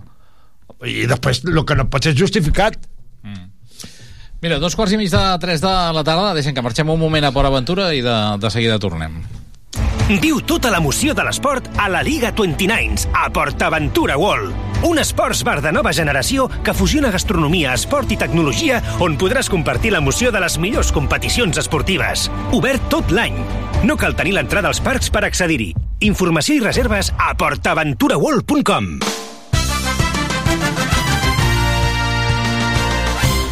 I 0.85 1.05
després 1.07 1.45
el 1.47 1.63
que 1.63 1.77
no 1.79 1.87
pot 1.89 2.03
ser 2.03 2.15
justificat. 2.17 2.77
Mira, 4.43 4.59
dos 4.61 4.75
quarts 4.77 4.93
i 4.93 4.99
mig 4.99 5.09
de 5.09 5.21
tres 5.41 5.63
de 5.63 5.71
la 5.95 6.03
tarda, 6.05 6.35
deixen 6.37 6.53
que 6.53 6.61
marxem 6.61 6.91
un 6.91 6.99
moment 7.01 7.25
a 7.25 7.31
Port 7.33 7.49
Aventura 7.49 7.87
i 7.97 8.03
de, 8.05 8.15
de 8.37 8.51
seguida 8.53 8.77
tornem. 8.83 9.15
Viu 10.05 10.37
tota 10.45 10.69
l'emoció 10.69 11.15
de 11.17 11.23
l'esport 11.25 11.65
a 11.81 11.87
la 11.89 12.03
Liga 12.05 12.29
29 12.29 13.07
a 13.17 13.23
PortAventura 13.33 14.19
World. 14.21 14.53
Un 14.85 14.99
esports 15.01 15.41
bar 15.43 15.63
de 15.65 15.71
nova 15.73 15.89
generació 15.97 16.45
que 16.61 16.75
fusiona 16.77 17.09
gastronomia, 17.09 17.73
esport 17.73 18.13
i 18.13 18.19
tecnologia 18.21 18.83
on 19.01 19.17
podràs 19.17 19.49
compartir 19.49 19.95
l'emoció 19.95 20.29
de 20.29 20.43
les 20.45 20.59
millors 20.61 20.93
competicions 20.93 21.57
esportives. 21.57 22.29
Obert 22.53 22.85
tot 22.93 23.09
l'any. 23.09 23.41
No 23.81 23.97
cal 23.97 24.13
tenir 24.13 24.37
l'entrada 24.37 24.69
als 24.69 24.77
parcs 24.77 25.09
per 25.09 25.25
accedir-hi. 25.25 25.71
Informació 26.05 26.59
i 26.59 26.61
reserves 26.61 27.09
a 27.17 27.33
portaventuraworld.com 27.33 28.99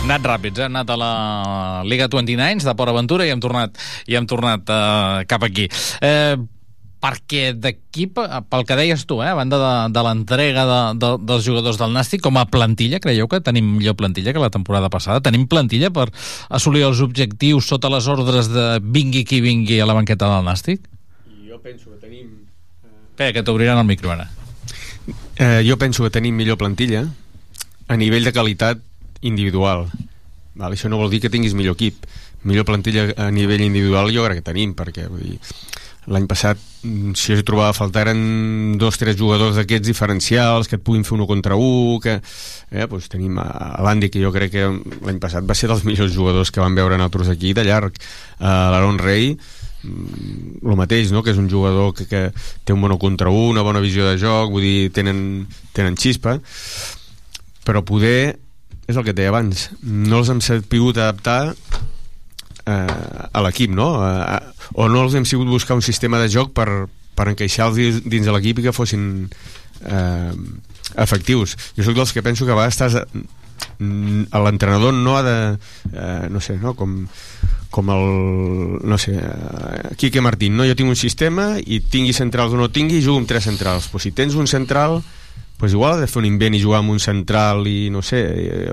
Anat 0.04 0.26
ràpids, 0.28 0.60
eh? 0.60 0.66
Hem 0.68 0.74
anat 0.76 0.90
a 0.92 0.98
la 1.00 1.12
Liga 1.88 2.10
29 2.12 2.66
de 2.68 2.74
Port 2.76 2.92
Aventura 2.92 3.24
i 3.24 3.32
hem 3.32 3.40
tornat, 3.40 3.78
i 4.12 4.18
hem 4.20 4.26
tornat 4.28 4.68
uh, 4.68 5.22
cap 5.32 5.46
aquí. 5.48 5.70
Eh, 6.04 6.36
perquè 7.04 7.54
d'aquí, 7.56 8.10
pel 8.12 8.68
que 8.68 8.78
deies 8.80 9.06
tu, 9.08 9.22
eh, 9.24 9.30
a 9.32 9.38
banda 9.40 9.62
de, 9.62 9.72
de 9.96 10.04
l'entrega 10.04 10.68
de, 10.68 10.82
de, 11.00 11.14
dels 11.24 11.48
jugadors 11.48 11.80
del 11.80 11.96
Nàstic, 11.96 12.24
com 12.24 12.36
a 12.40 12.44
plantilla, 12.52 13.00
creieu 13.04 13.32
que 13.32 13.40
tenim 13.44 13.74
millor 13.78 13.96
plantilla 14.00 14.36
que 14.36 14.44
la 14.44 14.52
temporada 14.52 14.92
passada? 14.92 15.24
Tenim 15.24 15.48
plantilla 15.48 15.92
per 15.96 16.10
assolir 16.52 16.84
els 16.84 17.00
objectius 17.04 17.72
sota 17.72 17.92
les 17.92 18.08
ordres 18.12 18.52
de 18.52 18.70
vingui 18.84 19.24
qui 19.24 19.40
vingui 19.44 19.80
a 19.80 19.88
la 19.88 19.96
banqueta 19.96 20.28
del 20.36 20.48
Nàstic? 20.52 20.84
Jo 21.48 21.64
penso 21.64 21.96
que 21.96 22.04
tenim... 22.04 22.32
Espera, 23.14 23.32
que 23.32 23.44
t'obriran 23.48 23.80
el 23.80 23.88
micro 23.88 24.12
ara. 24.12 24.28
Eh, 25.40 25.62
jo 25.64 25.80
penso 25.80 26.04
que 26.04 26.12
tenim 26.12 26.36
millor 26.36 26.60
plantilla 26.60 27.06
a 27.88 27.96
nivell 28.00 28.28
de 28.28 28.36
qualitat 28.36 28.84
individual. 29.30 29.88
Val, 30.54 30.74
això 30.76 30.92
no 30.92 31.00
vol 31.02 31.10
dir 31.14 31.24
que 31.24 31.32
tinguis 31.34 31.56
millor 31.58 31.78
equip. 31.80 32.06
Millor 32.44 32.68
plantilla 32.68 33.08
a 33.18 33.32
nivell 33.32 33.64
individual 33.66 34.12
jo 34.14 34.26
crec 34.28 34.42
que 34.42 34.50
tenim, 34.52 34.76
perquè 34.78 35.08
vull 35.08 35.24
dir, 35.24 35.40
l'any 36.12 36.26
passat 36.28 36.60
mm, 36.84 37.14
si 37.16 37.32
jo 37.32 37.46
trobava 37.48 37.72
a 37.72 37.78
faltar 37.78 38.08
eren 38.08 38.76
dos 38.80 38.98
tres 39.00 39.16
jugadors 39.20 39.56
d'aquests 39.56 39.88
diferencials 39.88 40.68
que 40.68 40.78
et 40.80 40.84
puguin 40.84 41.06
fer 41.08 41.16
un 41.16 41.26
contra 41.30 41.56
un 41.56 42.00
que, 42.04 42.18
eh, 42.72 42.88
doncs 42.90 43.10
tenim 43.12 43.40
a, 43.40 43.48
a 43.80 43.84
l'Andy 43.86 44.10
que 44.12 44.22
jo 44.24 44.34
crec 44.36 44.52
que 44.52 44.68
l'any 45.06 45.22
passat 45.24 45.48
va 45.48 45.56
ser 45.56 45.72
dels 45.72 45.86
millors 45.88 46.14
jugadors 46.16 46.52
que 46.52 46.64
van 46.64 46.76
veure 46.76 46.98
nosaltres 47.00 47.32
aquí 47.32 47.54
de 47.54 47.64
llarg 47.68 47.96
uh, 47.96 48.44
l'Aaron 48.44 49.00
Rey 49.00 49.32
el 49.84 49.90
mm, 49.90 50.76
mateix, 50.80 51.12
no? 51.12 51.24
que 51.24 51.32
és 51.32 51.40
un 51.40 51.50
jugador 51.52 51.94
que, 51.96 52.08
que 52.08 52.30
té 52.64 52.76
un 52.76 52.84
bon 52.84 52.98
contra 53.00 53.32
un, 53.32 53.52
una 53.56 53.64
bona 53.64 53.84
visió 53.84 54.08
de 54.08 54.18
joc 54.20 54.52
vull 54.52 54.64
dir, 54.64 54.92
tenen, 54.96 55.46
tenen 55.76 55.96
xispa 56.00 56.40
però 57.64 57.84
poder 57.88 58.40
és 58.88 58.98
el 58.98 59.04
que 59.06 59.14
et 59.14 59.18
deia 59.18 59.32
abans 59.32 59.70
no 59.84 60.20
els 60.20 60.32
hem 60.32 60.42
sabut 60.44 60.98
adaptar 60.98 61.54
eh, 62.66 63.30
a 63.32 63.44
l'equip, 63.46 63.72
no? 63.76 63.96
Eh, 64.04 64.40
o 64.80 64.90
no 64.92 65.06
els 65.06 65.16
hem 65.18 65.28
sigut 65.28 65.50
buscar 65.52 65.78
un 65.80 65.86
sistema 65.86 66.20
de 66.22 66.32
joc 66.32 66.54
per, 66.56 66.68
per 67.16 67.30
encaixar-los 67.32 68.04
dins, 68.04 68.26
de 68.26 68.36
l'equip 68.36 68.60
i 68.60 68.68
que 68.68 68.76
fossin 68.76 69.06
eh, 69.86 70.34
efectius. 71.00 71.58
Jo 71.78 71.88
sóc 71.88 71.98
dels 71.98 72.14
que 72.16 72.26
penso 72.26 72.46
que 72.46 72.54
a 72.56 72.60
vegades 72.60 72.80
estàs 72.80 73.00
l'entrenador 73.80 74.94
no 74.94 75.16
ha 75.18 75.24
de 75.24 75.38
eh, 75.94 76.28
no 76.30 76.42
sé, 76.44 76.58
no? 76.60 76.76
com 76.76 77.06
com 77.74 77.90
el, 77.90 78.04
no 78.86 79.00
sé, 79.02 79.16
eh, 79.18 79.96
Quique 79.98 80.22
Martín, 80.22 80.54
no? 80.56 80.66
jo 80.70 80.76
tinc 80.78 80.92
un 80.94 81.00
sistema 81.00 81.56
i 81.58 81.80
tingui 81.82 82.14
centrals 82.14 82.54
o 82.54 82.60
no 82.60 82.70
tingui, 82.70 83.02
jugo 83.02 83.18
amb 83.18 83.30
tres 83.32 83.48
centrals. 83.50 83.88
Però 83.90 84.02
si 84.04 84.12
tens 84.14 84.38
un 84.38 84.46
central 84.46 85.00
pues 85.58 85.72
igual 85.72 85.94
ha 85.94 86.02
de 86.02 86.08
fer 86.08 86.20
un 86.20 86.26
invent 86.28 86.56
i 86.58 86.62
jugar 86.64 86.82
amb 86.82 86.92
un 86.92 87.00
central 87.00 87.68
i 87.70 87.90
no 87.94 88.02
sé, 88.02 88.20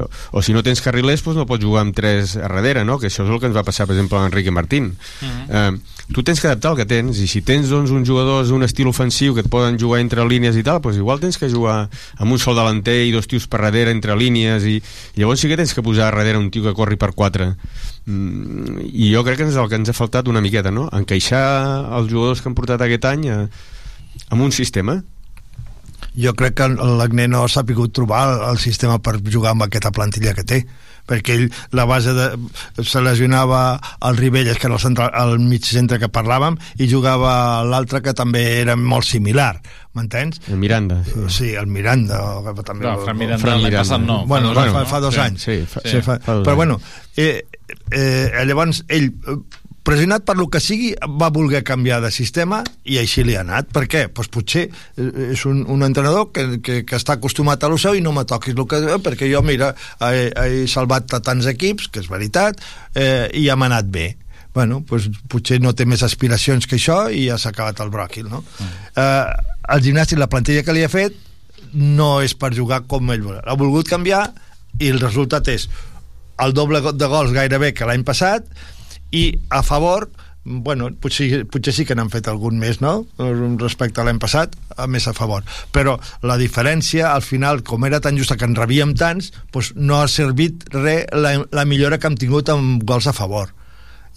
o, 0.00 0.08
o 0.32 0.42
si 0.42 0.54
no 0.56 0.62
tens 0.66 0.80
carrilers 0.82 1.22
pues 1.22 1.36
no 1.36 1.46
pots 1.46 1.64
jugar 1.64 1.84
amb 1.84 1.94
tres 1.94 2.36
a 2.36 2.48
darrere 2.48 2.84
no? 2.84 2.98
que 2.98 3.10
això 3.10 3.22
és 3.26 3.30
el 3.30 3.38
que 3.38 3.46
ens 3.50 3.56
va 3.56 3.66
passar 3.66 3.86
per 3.86 3.94
exemple 3.94 4.18
a 4.18 4.26
Enrique 4.26 4.50
Martín 4.50 4.96
uh 4.96 5.26
-huh. 5.26 5.74
eh, 5.76 5.78
tu 6.12 6.22
tens 6.22 6.40
que 6.40 6.48
adaptar 6.48 6.72
el 6.72 6.78
que 6.78 6.86
tens 6.86 7.18
i 7.18 7.26
si 7.28 7.42
tens 7.42 7.68
doncs, 7.68 7.90
uns 7.90 8.08
jugadors 8.08 8.48
d'un 8.48 8.62
estil 8.62 8.88
ofensiu 8.88 9.34
que 9.34 9.42
et 9.42 9.48
poden 9.48 9.78
jugar 9.78 10.00
entre 10.00 10.26
línies 10.26 10.56
i 10.56 10.62
tal, 10.62 10.80
pues 10.80 10.96
igual 10.96 11.20
tens 11.20 11.38
que 11.38 11.48
jugar 11.48 11.88
amb 12.16 12.32
un 12.32 12.38
sol 12.38 12.56
delanter 12.56 13.06
i 13.06 13.12
dos 13.12 13.28
tios 13.28 13.46
per 13.46 13.60
darrere 13.60 13.90
entre 13.90 14.16
línies 14.16 14.64
i 14.64 14.82
llavors 15.14 15.40
sí 15.40 15.48
que 15.48 15.56
tens 15.56 15.74
que 15.74 15.82
posar 15.82 16.08
a 16.08 16.16
darrere 16.16 16.38
un 16.38 16.50
tio 16.50 16.62
que 16.62 16.74
corri 16.74 16.96
per 16.96 17.12
quatre 17.14 17.54
mm, 18.06 18.80
i 18.92 19.12
jo 19.14 19.22
crec 19.22 19.38
que 19.38 19.48
és 19.48 19.56
el 19.56 19.68
que 19.68 19.76
ens 19.76 19.88
ha 19.88 19.92
faltat 19.92 20.26
una 20.28 20.40
miqueta 20.40 20.70
no? 20.70 20.88
encaixar 20.92 21.86
els 21.98 22.10
jugadors 22.10 22.40
que 22.40 22.48
han 22.48 22.54
portat 22.58 22.80
aquest 22.80 23.04
any 23.04 23.28
a, 23.30 23.48
amb 24.30 24.42
un 24.42 24.50
sistema 24.50 25.02
jo 26.16 26.34
crec 26.38 26.58
que 26.60 26.68
l'Agné 26.68 27.28
no 27.30 27.44
ha 27.44 27.50
sapigut 27.50 27.94
trobar 27.96 28.24
el, 28.50 28.58
sistema 28.60 28.98
per 28.98 29.18
jugar 29.24 29.54
amb 29.54 29.66
aquesta 29.66 29.92
plantilla 29.94 30.34
que 30.36 30.46
té 30.46 30.64
perquè 31.10 31.34
ell, 31.34 31.48
la 31.74 31.86
base 31.88 32.12
de, 32.14 32.26
se 32.86 33.02
lesionava 33.02 33.80
el 34.06 34.18
Ribelles, 34.20 34.58
que 34.60 34.68
era 34.68 34.76
el, 34.76 34.82
central, 34.82 35.10
el 35.18 35.40
mig 35.42 35.66
centre 35.66 35.98
que 35.98 36.10
parlàvem, 36.12 36.58
i 36.78 36.86
jugava 36.90 37.32
l'altre 37.66 38.02
que 38.04 38.14
també 38.14 38.44
era 38.60 38.76
molt 38.78 39.08
similar, 39.08 39.56
m'entens? 39.98 40.38
El 40.52 40.60
Miranda. 40.62 41.00
Sí, 41.32 41.52
el 41.58 41.66
Miranda. 41.66 42.20
O, 42.38 42.54
també, 42.62 42.86
no, 42.86 42.98
Fran 43.02 43.18
Miranda 43.18 43.56
l'any 43.56 43.78
passat 43.80 44.04
no. 44.04 44.22
Bueno, 44.30 44.54
fa, 44.54 44.68
dos, 44.68 44.76
fa, 44.76 44.84
fa 44.92 45.02
dos 45.06 45.16
sí, 45.16 45.24
anys. 45.24 45.48
Sí, 45.48 45.58
fa, 45.66 45.82
sí, 45.86 46.04
fa, 46.04 46.20
fa 46.22 46.38
dos 46.38 46.46
però 46.46 46.54
anys. 46.54 46.62
bueno, 46.62 46.78
eh, 47.16 47.48
eh, 47.90 48.44
llavors 48.46 48.84
ell 48.88 49.10
pressionat 49.86 50.24
per 50.28 50.36
lo 50.38 50.48
que 50.52 50.60
sigui, 50.60 50.92
va 51.20 51.30
voler 51.32 51.62
canviar 51.66 52.00
de 52.04 52.10
sistema 52.14 52.60
i 52.84 52.98
així 53.00 53.24
li 53.24 53.36
ha 53.36 53.44
anat. 53.44 53.70
Per 53.74 53.86
què? 53.90 54.06
Pues 54.14 54.30
potser 54.32 54.66
eh, 54.68 55.10
és 55.32 55.44
un, 55.48 55.62
un 55.72 55.84
entrenador 55.86 56.30
que, 56.34 56.46
que, 56.64 56.80
que 56.86 56.98
està 56.98 57.16
acostumat 57.18 57.64
a 57.64 57.70
lo 57.72 57.78
seu 57.80 57.96
i 57.96 58.04
no 58.04 58.14
me 58.16 58.26
toquis 58.28 58.56
el 58.56 58.66
que... 58.70 58.82
Eh, 58.94 58.98
perquè 59.02 59.30
jo, 59.32 59.42
mira, 59.46 59.72
he, 60.10 60.26
he 60.30 60.64
salvat 60.70 61.16
a 61.16 61.22
tants 61.24 61.48
equips, 61.50 61.90
que 61.92 62.04
és 62.04 62.10
veritat, 62.10 62.60
eh, 62.94 63.28
i 63.36 63.48
m'ha 63.50 63.70
anat 63.70 63.88
bé 63.90 64.10
bueno, 64.52 64.80
pues, 64.82 65.08
potser 65.30 65.60
no 65.62 65.72
té 65.78 65.86
més 65.86 66.02
aspiracions 66.02 66.66
que 66.66 66.74
això 66.74 67.04
i 67.14 67.28
ja 67.28 67.36
s'ha 67.38 67.52
acabat 67.54 67.80
el 67.84 67.92
bròquil 67.92 68.26
no? 68.30 68.42
Mm. 68.42 68.70
Eh, 68.98 69.52
el 69.76 69.84
gimnàstic, 69.84 70.18
la 70.18 70.30
plantilla 70.30 70.64
que 70.66 70.74
li 70.74 70.82
ha 70.82 70.90
fet 70.90 71.14
no 71.72 72.18
és 72.24 72.34
per 72.34 72.50
jugar 72.56 72.82
com 72.90 73.12
ell 73.14 73.22
vol 73.22 73.38
ha 73.38 73.56
volgut 73.58 73.88
canviar 73.90 74.24
i 74.80 74.90
el 74.90 74.98
resultat 74.98 75.46
és 75.52 75.68
el 76.42 76.54
doble 76.56 76.80
de 76.82 77.08
gols 77.10 77.34
gairebé 77.36 77.72
que 77.76 77.86
l'any 77.86 78.02
passat 78.06 78.48
i 79.10 79.24
a 79.50 79.62
favor 79.66 80.10
bueno, 80.44 80.88
potser, 80.96 81.44
potser 81.52 81.74
sí 81.76 81.84
que 81.84 81.94
n'han 81.94 82.10
fet 82.10 82.28
algun 82.30 82.56
més, 82.58 82.80
no? 82.80 83.04
Respecte 83.60 84.00
a 84.00 84.06
l'any 84.08 84.18
passat, 84.22 84.56
a 84.76 84.86
més 84.88 85.06
a 85.06 85.12
favor. 85.12 85.44
Però 85.72 85.98
la 86.24 86.38
diferència, 86.40 87.12
al 87.12 87.22
final, 87.22 87.62
com 87.62 87.84
era 87.84 88.00
tan 88.00 88.18
justa 88.18 88.38
que 88.40 88.48
en 88.48 88.56
rebíem 88.56 88.96
tants, 88.96 89.34
doncs 89.52 89.74
no 89.76 90.00
ha 90.00 90.08
servit 90.08 90.64
res 90.74 91.06
la, 91.12 91.36
la 91.52 91.66
millora 91.68 92.00
que 92.00 92.08
hem 92.08 92.16
tingut 92.16 92.48
amb 92.52 92.84
gols 92.88 93.10
a 93.10 93.16
favor 93.16 93.52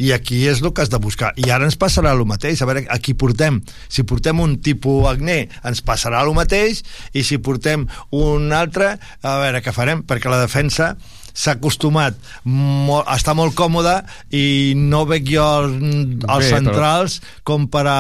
i 0.02 0.10
aquí 0.14 0.40
és 0.50 0.62
el 0.64 0.72
que 0.74 0.82
has 0.82 0.90
de 0.90 0.98
buscar 0.98 1.32
i 1.38 1.52
ara 1.54 1.68
ens 1.68 1.78
passarà 1.78 2.14
el 2.16 2.24
mateix, 2.26 2.62
a 2.62 2.66
veure 2.66 2.82
aquí 2.90 3.14
portem 3.14 3.60
si 3.86 4.02
portem 4.10 4.40
un 4.42 4.56
tipus 4.66 5.06
Agné 5.10 5.44
ens 5.62 5.84
passarà 5.86 6.24
el 6.26 6.34
mateix 6.34 6.82
i 7.14 7.22
si 7.22 7.38
portem 7.38 7.86
un 8.18 8.52
altre, 8.58 8.96
a 9.22 9.36
veure 9.44 9.62
què 9.62 9.76
farem 9.76 10.02
perquè 10.08 10.32
la 10.34 10.42
defensa 10.42 10.96
s'ha 11.34 11.56
acostumat 11.58 12.14
molt, 12.46 13.08
a 13.10 13.16
estar 13.18 13.34
molt 13.34 13.56
còmode 13.58 13.96
i 14.38 14.74
no 14.78 15.04
veig 15.10 15.26
jo 15.34 15.44
els, 15.64 15.74
els 16.30 16.44
Bé, 16.46 16.50
centrals 16.52 17.16
però, 17.20 17.42
com 17.50 17.68
per 17.74 17.86
a 17.90 17.98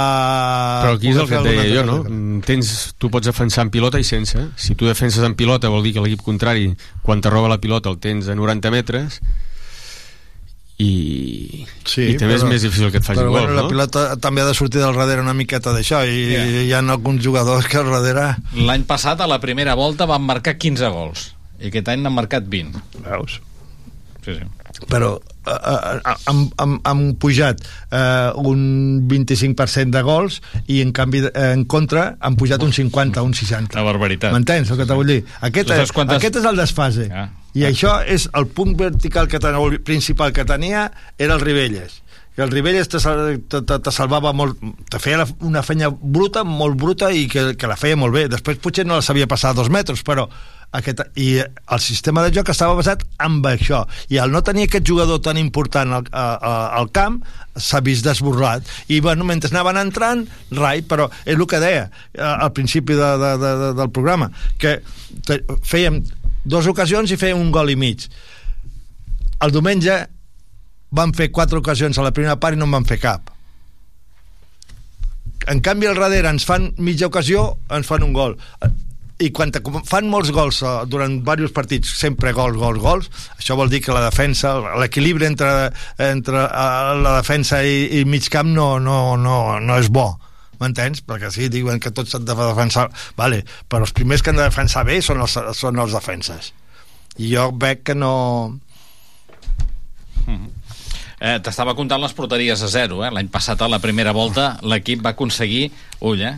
però 0.84 0.94
aquí 1.00 1.10
és 1.10 1.18
el 1.18 1.28
que 1.32 1.40
et 1.42 1.48
deia 1.50 1.70
jo, 1.80 1.86
no? 1.90 1.98
Mm, 2.06 2.44
Tens, 2.46 2.94
tu 3.02 3.10
pots 3.10 3.26
defensar 3.26 3.66
en 3.66 3.72
pilota 3.74 3.98
i 4.00 4.06
sense. 4.06 4.38
Si 4.56 4.76
tu 4.78 4.86
defenses 4.86 5.24
en 5.26 5.34
pilota 5.40 5.72
vol 5.74 5.82
dir 5.84 5.96
que 5.98 6.04
l'equip 6.06 6.22
contrari, 6.22 6.70
quan 7.02 7.22
te 7.26 7.30
roba 7.34 7.50
la 7.50 7.58
pilota 7.64 7.90
el 7.90 7.98
tens 8.04 8.30
a 8.30 8.36
90 8.38 8.70
metres 8.72 9.20
i, 10.82 11.66
Sí, 11.86 12.08
i 12.14 12.16
també 12.18 12.34
és 12.40 12.44
més 12.48 12.64
difícil 12.66 12.90
que 12.92 12.98
et 12.98 13.06
faci 13.06 13.20
però 13.20 13.30
gol, 13.30 13.44
bueno, 13.44 13.54
la 13.56 13.66
no? 13.66 13.70
pilota 13.70 14.06
també 14.22 14.42
ha 14.42 14.48
de 14.50 14.56
sortir 14.58 14.82
del 14.82 14.96
darrere 14.98 15.22
una 15.22 15.36
miqueta 15.38 15.72
d'això 15.74 16.02
i 16.10 16.24
Yeah. 16.34 16.64
hi 16.66 16.72
ha 16.74 16.80
alguns 16.82 17.22
jugadors 17.24 17.68
que 17.70 17.78
al 17.78 17.92
darrere 17.94 18.38
L'any 18.58 18.84
passat, 18.90 19.22
a 19.22 19.28
la 19.30 19.40
primera 19.40 19.76
volta, 19.76 20.06
van 20.10 20.24
marcar 20.26 20.56
15 20.58 20.90
gols. 20.90 21.33
I 21.64 21.70
aquest 21.72 21.88
any 21.94 22.04
n'han 22.04 22.14
marcat 22.16 22.44
20. 22.52 22.82
veus? 23.08 23.40
Sí, 24.24 24.32
sí. 24.38 24.46
però 24.88 25.10
eh, 25.20 25.52
eh, 25.52 26.14
han, 26.32 26.38
han, 26.58 26.78
han 26.88 27.02
pujat 27.20 27.60
eh, 27.92 28.32
un 28.40 29.04
25% 29.12 29.92
de 29.92 30.02
gols 30.08 30.38
i 30.72 30.78
en 30.84 30.94
canvi 30.96 31.26
eh, 31.28 31.32
en 31.52 31.66
contra 31.68 32.06
han 32.24 32.38
pujat 32.40 32.64
un 32.64 32.72
50, 32.72 33.22
un 33.22 33.34
60 33.36 33.76
Una 33.76 33.84
barbaritat. 33.84 34.32
m'entens 34.32 34.72
el 34.72 34.80
que 34.80 34.86
t'ho 34.88 34.96
vull 35.02 35.12
dir? 35.12 35.20
Aquest, 35.44 35.74
saps 35.76 35.92
quantes- 35.92 36.18
aquest 36.22 36.40
és 36.40 36.48
el 36.48 36.56
desfase 36.62 37.10
Ja. 37.12 37.26
i 37.54 37.66
això 37.68 37.98
és 38.08 38.30
el 38.34 38.48
punt 38.48 38.78
vertical 38.80 39.28
que 39.28 39.40
tenia, 39.44 39.60
el 39.60 39.82
principal 39.84 40.32
que 40.32 40.46
tenia 40.48 40.88
era 41.18 41.36
el 41.36 41.42
Ribelles 41.44 42.00
que 42.36 42.42
el 42.42 42.50
Ribelles 42.50 42.88
te, 42.90 43.00
sal- 43.04 43.44
te, 43.48 43.62
te, 43.62 43.78
te 43.78 43.92
salvava 43.92 44.32
molt 44.34 44.58
te 44.90 44.98
feia 45.04 45.20
la- 45.20 45.28
una 45.42 45.62
feina 45.68 45.92
bruta, 45.92 46.44
molt 46.48 46.80
bruta 46.80 47.12
i 47.12 47.28
que, 47.28 47.58
que 47.60 47.68
la 47.68 47.76
feia 47.78 48.00
molt 48.00 48.16
bé, 48.16 48.30
després 48.32 48.58
potser 48.58 48.88
no 48.88 48.96
la 48.96 49.04
sabia 49.06 49.28
passar 49.28 49.52
a 49.52 49.60
dos 49.60 49.70
metres, 49.70 50.02
però 50.08 50.30
aquest, 50.74 51.04
i 51.20 51.38
el 51.40 51.82
sistema 51.84 52.24
de 52.26 52.34
joc 52.34 52.50
estava 52.50 52.76
basat 52.78 53.04
en 53.24 53.40
això. 53.48 53.84
I 54.10 54.20
al 54.22 54.34
no 54.34 54.42
tenir 54.46 54.68
aquest 54.68 54.88
jugador 54.90 55.22
tan 55.22 55.38
important 55.38 55.94
al, 56.00 56.08
a, 56.12 56.54
al 56.80 56.90
camp 56.96 57.22
s'ha 57.56 57.82
vist 57.86 58.06
desborrat. 58.06 58.66
I 58.90 59.00
bueno, 59.06 59.26
mentre 59.28 59.52
anaven 59.54 59.80
entrant 59.82 60.26
rai, 60.52 60.82
però 60.82 61.10
és 61.26 61.36
el 61.38 61.46
que 61.48 61.62
deia 61.62 61.86
eh, 61.90 62.24
al 62.24 62.52
principi 62.58 62.98
de, 62.98 63.12
de, 63.22 63.34
de, 63.42 63.52
de, 63.62 63.70
del 63.78 63.92
programa 63.94 64.32
que 64.58 64.80
fèiem 65.64 66.02
dues 66.44 66.68
ocasions 66.68 67.12
i 67.14 67.20
fèiem 67.20 67.40
un 67.40 67.54
gol 67.54 67.72
i 67.72 67.78
mig. 67.80 68.08
El 69.44 69.54
diumenge 69.54 70.00
van 70.94 71.14
fer 71.14 71.32
quatre 71.34 71.60
ocasions 71.60 71.98
a 71.98 72.06
la 72.06 72.14
primera 72.16 72.40
part 72.40 72.58
i 72.58 72.60
no 72.60 72.68
en 72.70 72.76
van 72.80 72.90
fer 72.90 73.00
cap. 73.02 73.30
En 75.52 75.60
canvi 75.62 75.90
al 75.90 76.00
darrere 76.00 76.32
ens 76.32 76.46
fan 76.48 76.72
mitja 76.80 77.10
ocasió 77.10 77.58
ens 77.76 77.88
fan 77.90 78.06
un 78.06 78.14
gol 78.16 78.38
i 79.22 79.30
quan 79.36 79.52
te 79.54 79.62
fan 79.86 80.10
molts 80.10 80.32
gols 80.34 80.62
eh, 80.66 80.74
durant 80.90 81.20
diversos 81.20 81.54
partits, 81.56 81.94
sempre 82.00 82.34
gols, 82.34 82.58
gols, 82.58 82.82
gols, 82.82 83.10
això 83.38 83.58
vol 83.60 83.70
dir 83.70 83.84
que 83.86 83.94
la 83.94 84.04
defensa, 84.08 84.56
l'equilibri 84.82 85.28
entre, 85.30 85.52
entre 86.02 86.46
eh, 86.48 86.94
la 87.04 87.18
defensa 87.20 87.62
i, 87.64 88.00
i 88.00 88.04
mig 88.10 88.30
camp 88.34 88.50
no, 88.56 88.78
no, 88.82 89.16
no, 89.20 89.38
no 89.62 89.80
és 89.80 89.92
bo 89.94 90.14
m'entens? 90.62 91.02
Perquè 91.06 91.32
sí, 91.34 91.50
diuen 91.52 91.82
que 91.82 91.92
tots 91.92 92.14
s'han 92.14 92.26
de 92.26 92.36
defensar 92.38 92.88
vale, 93.20 93.44
però 93.70 93.86
els 93.86 93.96
primers 93.96 94.24
que 94.24 94.32
han 94.32 94.40
de 94.40 94.48
defensar 94.48 94.86
bé 94.88 95.02
són 95.02 95.22
els, 95.26 95.38
són 95.58 95.82
els 95.82 95.96
defenses 95.96 96.54
i 97.22 97.30
jo 97.36 97.50
veig 97.62 97.84
que 97.86 97.96
no 97.98 98.14
Eh, 101.24 101.38
T'estava 101.40 101.72
comptant 101.76 102.02
les 102.04 102.12
porteries 102.16 102.62
a 102.66 102.68
zero. 102.68 102.98
Eh? 103.06 103.12
L'any 103.14 103.30
passat, 103.32 103.62
a 103.64 103.70
la 103.72 103.80
primera 103.80 104.12
volta, 104.16 104.58
l'equip 104.68 105.04
va 105.06 105.14
aconseguir, 105.16 105.70
ull, 106.04 106.20
eh? 106.20 106.34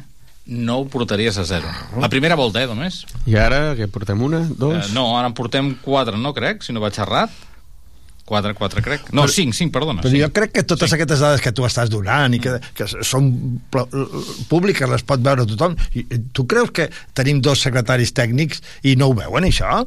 9 0.46 0.90
porteries 0.94 1.38
a 1.38 1.46
zero. 1.46 1.68
La 2.00 2.10
primera 2.10 2.36
volta, 2.38 2.62
eh, 2.62 2.68
només? 2.70 3.04
I 3.26 3.36
ara, 3.42 3.74
que 3.78 3.88
portem 3.90 4.22
una, 4.22 4.44
dos... 4.46 4.78
Eh, 4.78 4.94
no, 4.94 5.18
ara 5.18 5.32
en 5.32 5.34
portem 5.38 5.74
4, 5.82 6.20
no 6.22 6.34
crec, 6.38 6.62
si 6.64 6.74
no 6.74 6.84
vaig 6.84 6.98
errat. 7.02 7.34
4, 8.26 8.56
4 8.58 8.82
crec. 8.82 9.10
No, 9.14 9.26
Però- 9.26 9.34
5, 9.34 9.54
5, 9.54 9.72
perdona. 9.74 10.02
Però 10.02 10.10
cinc. 10.10 10.22
jo 10.24 10.30
crec 10.34 10.54
que 10.54 10.64
totes 10.66 10.90
sí. 10.90 10.96
aquestes 10.98 11.22
dades 11.22 11.42
que 11.42 11.52
tu 11.54 11.66
estàs 11.66 11.92
donant 11.94 12.34
i 12.34 12.40
que, 12.42 12.56
que 12.78 12.88
són 13.06 13.30
públiques, 14.50 14.90
les 14.90 15.06
pot 15.06 15.22
veure 15.22 15.46
tothom, 15.50 15.78
i 15.94 16.06
tu 16.34 16.48
creus 16.50 16.74
que 16.74 16.90
tenim 17.18 17.42
dos 17.46 17.62
secretaris 17.62 18.14
tècnics 18.18 18.64
i 18.84 18.96
no 18.98 19.12
ho 19.12 19.18
veuen, 19.18 19.46
això? 19.46 19.84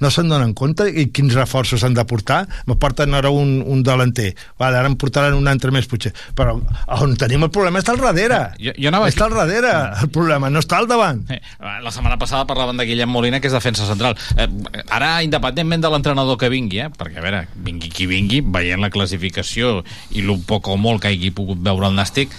No 0.00 0.10
se'n 0.14 0.30
donen 0.30 0.54
compte? 0.58 0.86
I 0.88 1.08
quins 1.14 1.34
reforços 1.36 1.84
han 1.86 1.96
de 1.96 2.04
portar? 2.08 2.44
Me 2.66 2.76
porten 2.80 3.16
ara 3.18 3.30
un, 3.34 3.58
un 3.66 3.82
delanter 3.86 4.32
vale, 4.58 4.78
ara 4.78 4.88
em 4.90 4.96
portaran 4.98 5.36
un 5.36 5.48
altre 5.50 5.72
més 5.74 5.88
potser. 5.90 6.12
Però 6.38 6.56
on 6.98 7.16
tenim 7.20 7.46
el 7.46 7.52
problema 7.54 7.82
està 7.82 7.94
al 7.94 8.02
darrere. 8.02 8.40
Jo, 8.62 8.74
jo 8.76 8.90
anava 8.90 9.08
està 9.10 9.28
al 9.28 9.36
darrere. 9.36 9.72
El 10.02 10.12
problema, 10.14 10.50
no 10.52 10.62
està 10.62 10.80
al 10.80 10.88
davant. 10.90 11.24
Eh, 11.32 11.40
la 11.84 11.92
setmana 11.94 12.18
passada 12.20 12.46
parlaven 12.48 12.80
de 12.80 12.86
Guillem 12.88 13.10
Molina 13.10 13.40
que 13.40 13.50
és 13.50 13.56
defensa 13.56 13.86
central. 13.88 14.18
Eh, 14.36 14.48
ara 14.94 15.18
independentment 15.26 15.84
de 15.84 15.92
l'entrenador 15.92 16.38
que 16.40 16.50
vingui 16.52 16.82
eh, 16.84 16.90
perquè 16.94 17.20
a 17.20 17.24
veure, 17.24 17.44
vingui 17.64 17.92
qui 17.94 18.08
vingui 18.10 18.42
veient 18.44 18.82
la 18.82 18.92
classificació 18.94 19.82
i 20.14 20.24
el 20.24 20.36
poc 20.46 20.68
o 20.68 20.76
molt 20.80 21.02
que 21.02 21.12
hagi 21.12 21.32
pogut 21.34 21.60
veure 21.64 21.90
el 21.90 21.98
Nàstic 21.98 22.34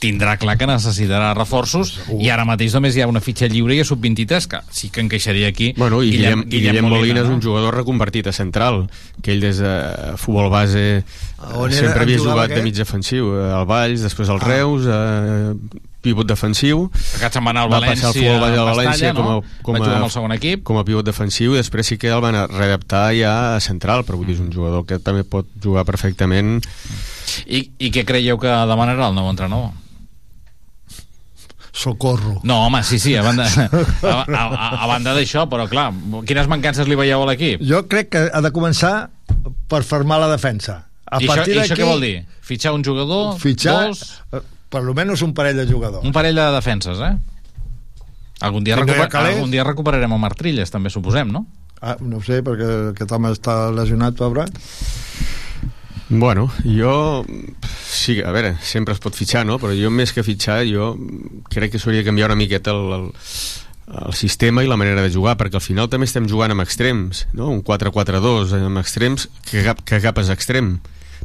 tindrà 0.00 0.36
clar 0.40 0.56
que 0.58 0.68
necessitarà 0.68 1.32
reforços 1.36 1.92
i 2.16 2.30
ara 2.32 2.46
mateix 2.48 2.74
només 2.76 2.96
hi 2.96 3.04
ha 3.04 3.08
una 3.10 3.22
fitxa 3.24 3.48
lliure 3.52 3.76
i 3.76 3.82
a 3.82 3.86
sub-23 3.88 4.48
que 4.50 4.62
sí 4.74 4.88
que 4.90 5.04
encaixaria 5.04 5.50
aquí 5.52 5.72
bueno, 5.76 6.00
i 6.02 6.14
Guillem, 6.14 6.46
Guillem, 6.46 6.72
Guillem 6.72 6.88
Molina, 6.88 6.96
Molina 6.96 7.20
no? 7.20 7.26
és 7.26 7.34
un 7.36 7.44
jugador 7.44 7.76
reconvertit 7.76 8.30
a 8.30 8.34
central 8.36 8.86
que 9.20 9.34
ell 9.34 9.44
des 9.44 9.60
de 9.60 9.74
futbol 10.20 10.50
base 10.52 11.04
On 11.56 11.72
sempre 11.72 12.04
havia 12.04 12.18
jugat 12.20 12.52
de 12.52 12.64
mig 12.64 12.74
defensiu 12.76 13.30
al 13.52 13.68
Valls, 13.68 14.02
després 14.04 14.32
al 14.32 14.40
ah. 14.42 14.48
Reus 14.48 14.88
a 14.88 15.00
pivot 16.00 16.28
defensiu 16.28 16.86
aquest 17.18 17.36
se'n 17.36 17.44
va 17.44 17.52
anar 17.52 17.66
al 17.66 17.72
València, 17.74 18.08
va 18.08 18.14
passar 18.16 18.30
al 18.32 18.40
València, 18.40 18.70
València 18.70 19.12
no? 19.12 19.20
com, 19.20 19.76
a, 19.76 19.82
com, 19.84 19.84
a, 19.84 19.98
el 20.06 20.14
segon 20.14 20.36
equip 20.36 20.64
com 20.64 20.80
a 20.80 20.84
pivot 20.88 21.04
defensiu 21.04 21.52
i 21.52 21.60
després 21.60 21.92
sí 21.92 22.00
que 22.00 22.08
el 22.08 22.24
van 22.24 22.38
readaptar 22.54 23.10
ja 23.18 23.34
a 23.50 23.60
central 23.60 24.06
però 24.08 24.16
vull 24.20 24.30
dir, 24.30 24.38
és 24.38 24.44
un 24.44 24.48
jugador 24.54 24.86
que 24.88 25.00
també 25.04 25.26
pot 25.28 25.48
jugar 25.60 25.84
perfectament 25.88 26.58
i, 27.44 27.66
i 27.78 27.92
què 27.92 28.06
creieu 28.08 28.40
que 28.40 28.50
demanarà 28.72 29.10
el 29.10 29.16
nou 29.16 29.28
entrenador? 29.30 29.76
Socorro. 31.80 32.36
No, 32.44 32.66
home, 32.66 32.82
sí, 32.84 32.98
sí, 33.00 33.14
a 33.16 33.22
banda, 33.24 33.46
a, 34.02 34.14
a, 34.28 34.68
a 34.84 34.86
banda 34.90 35.14
d'això, 35.16 35.46
però 35.50 35.66
clar, 35.70 35.88
quines 36.28 36.50
mancances 36.50 36.88
li 36.90 36.98
veieu 36.98 37.24
a 37.24 37.30
l'equip? 37.32 37.64
Jo 37.66 37.86
crec 37.88 38.12
que 38.12 38.26
ha 38.28 38.44
de 38.44 38.52
començar 38.54 38.94
per 39.70 39.82
formar 39.88 40.20
la 40.22 40.28
defensa. 40.32 40.82
A 41.10 41.18
I, 41.18 41.26
això, 41.26 41.46
I 41.48 41.58
això 41.64 41.78
què 41.78 41.86
vol 41.88 42.04
dir? 42.04 42.14
Fitxar 42.46 42.74
un 42.76 42.84
jugador? 42.86 43.34
Fitxar, 43.40 43.88
dos? 43.88 44.20
Eh, 44.36 44.42
per 44.70 44.84
almenys 44.84 45.24
un 45.26 45.34
parell 45.34 45.58
de 45.58 45.66
jugadors. 45.66 46.04
Un 46.06 46.14
parell 46.14 46.38
de 46.38 46.46
defenses, 46.54 47.00
eh? 47.02 47.14
Algun 48.46 48.64
dia, 48.64 48.76
recuper... 48.78 49.08
algun 49.20 49.50
dia 49.52 49.64
recuperarem 49.66 50.14
el 50.16 50.22
Martrilles, 50.22 50.70
també 50.72 50.92
suposem, 50.92 51.32
no? 51.32 51.44
Ah, 51.80 51.96
no 52.00 52.20
sé, 52.24 52.42
perquè 52.44 52.68
aquest 52.92 53.12
home 53.16 53.32
està 53.34 53.56
lesionat, 53.72 54.16
pobre. 54.16 54.46
Bueno, 56.10 56.50
jo... 56.64 57.24
Sí, 57.86 58.20
a 58.20 58.32
veure, 58.34 58.56
sempre 58.66 58.94
es 58.96 59.00
pot 59.02 59.14
fitxar, 59.14 59.44
no? 59.46 59.60
Però 59.62 59.70
jo 59.78 59.92
més 59.94 60.10
que 60.14 60.24
fitxar, 60.26 60.64
jo 60.66 60.92
crec 61.50 61.74
que 61.74 61.80
s'hauria 61.80 62.02
de 62.02 62.08
canviar 62.08 62.30
una 62.30 62.38
miqueta 62.38 62.74
el, 62.74 62.94
el, 62.96 63.04
el 64.08 64.16
sistema 64.18 64.64
i 64.64 64.70
la 64.70 64.78
manera 64.80 65.04
de 65.04 65.12
jugar, 65.14 65.36
perquè 65.38 65.60
al 65.60 65.64
final 65.64 65.90
també 65.90 66.08
estem 66.10 66.26
jugant 66.30 66.50
amb 66.54 66.64
extrems, 66.64 67.28
no? 67.32 67.50
Un 67.54 67.62
4-4-2 67.66 68.56
amb 68.58 68.82
extrems 68.82 69.28
que 69.46 69.62
cap, 69.66 69.84
que 69.86 70.02
cap 70.02 70.18
és 70.22 70.32
extrem 70.34 70.78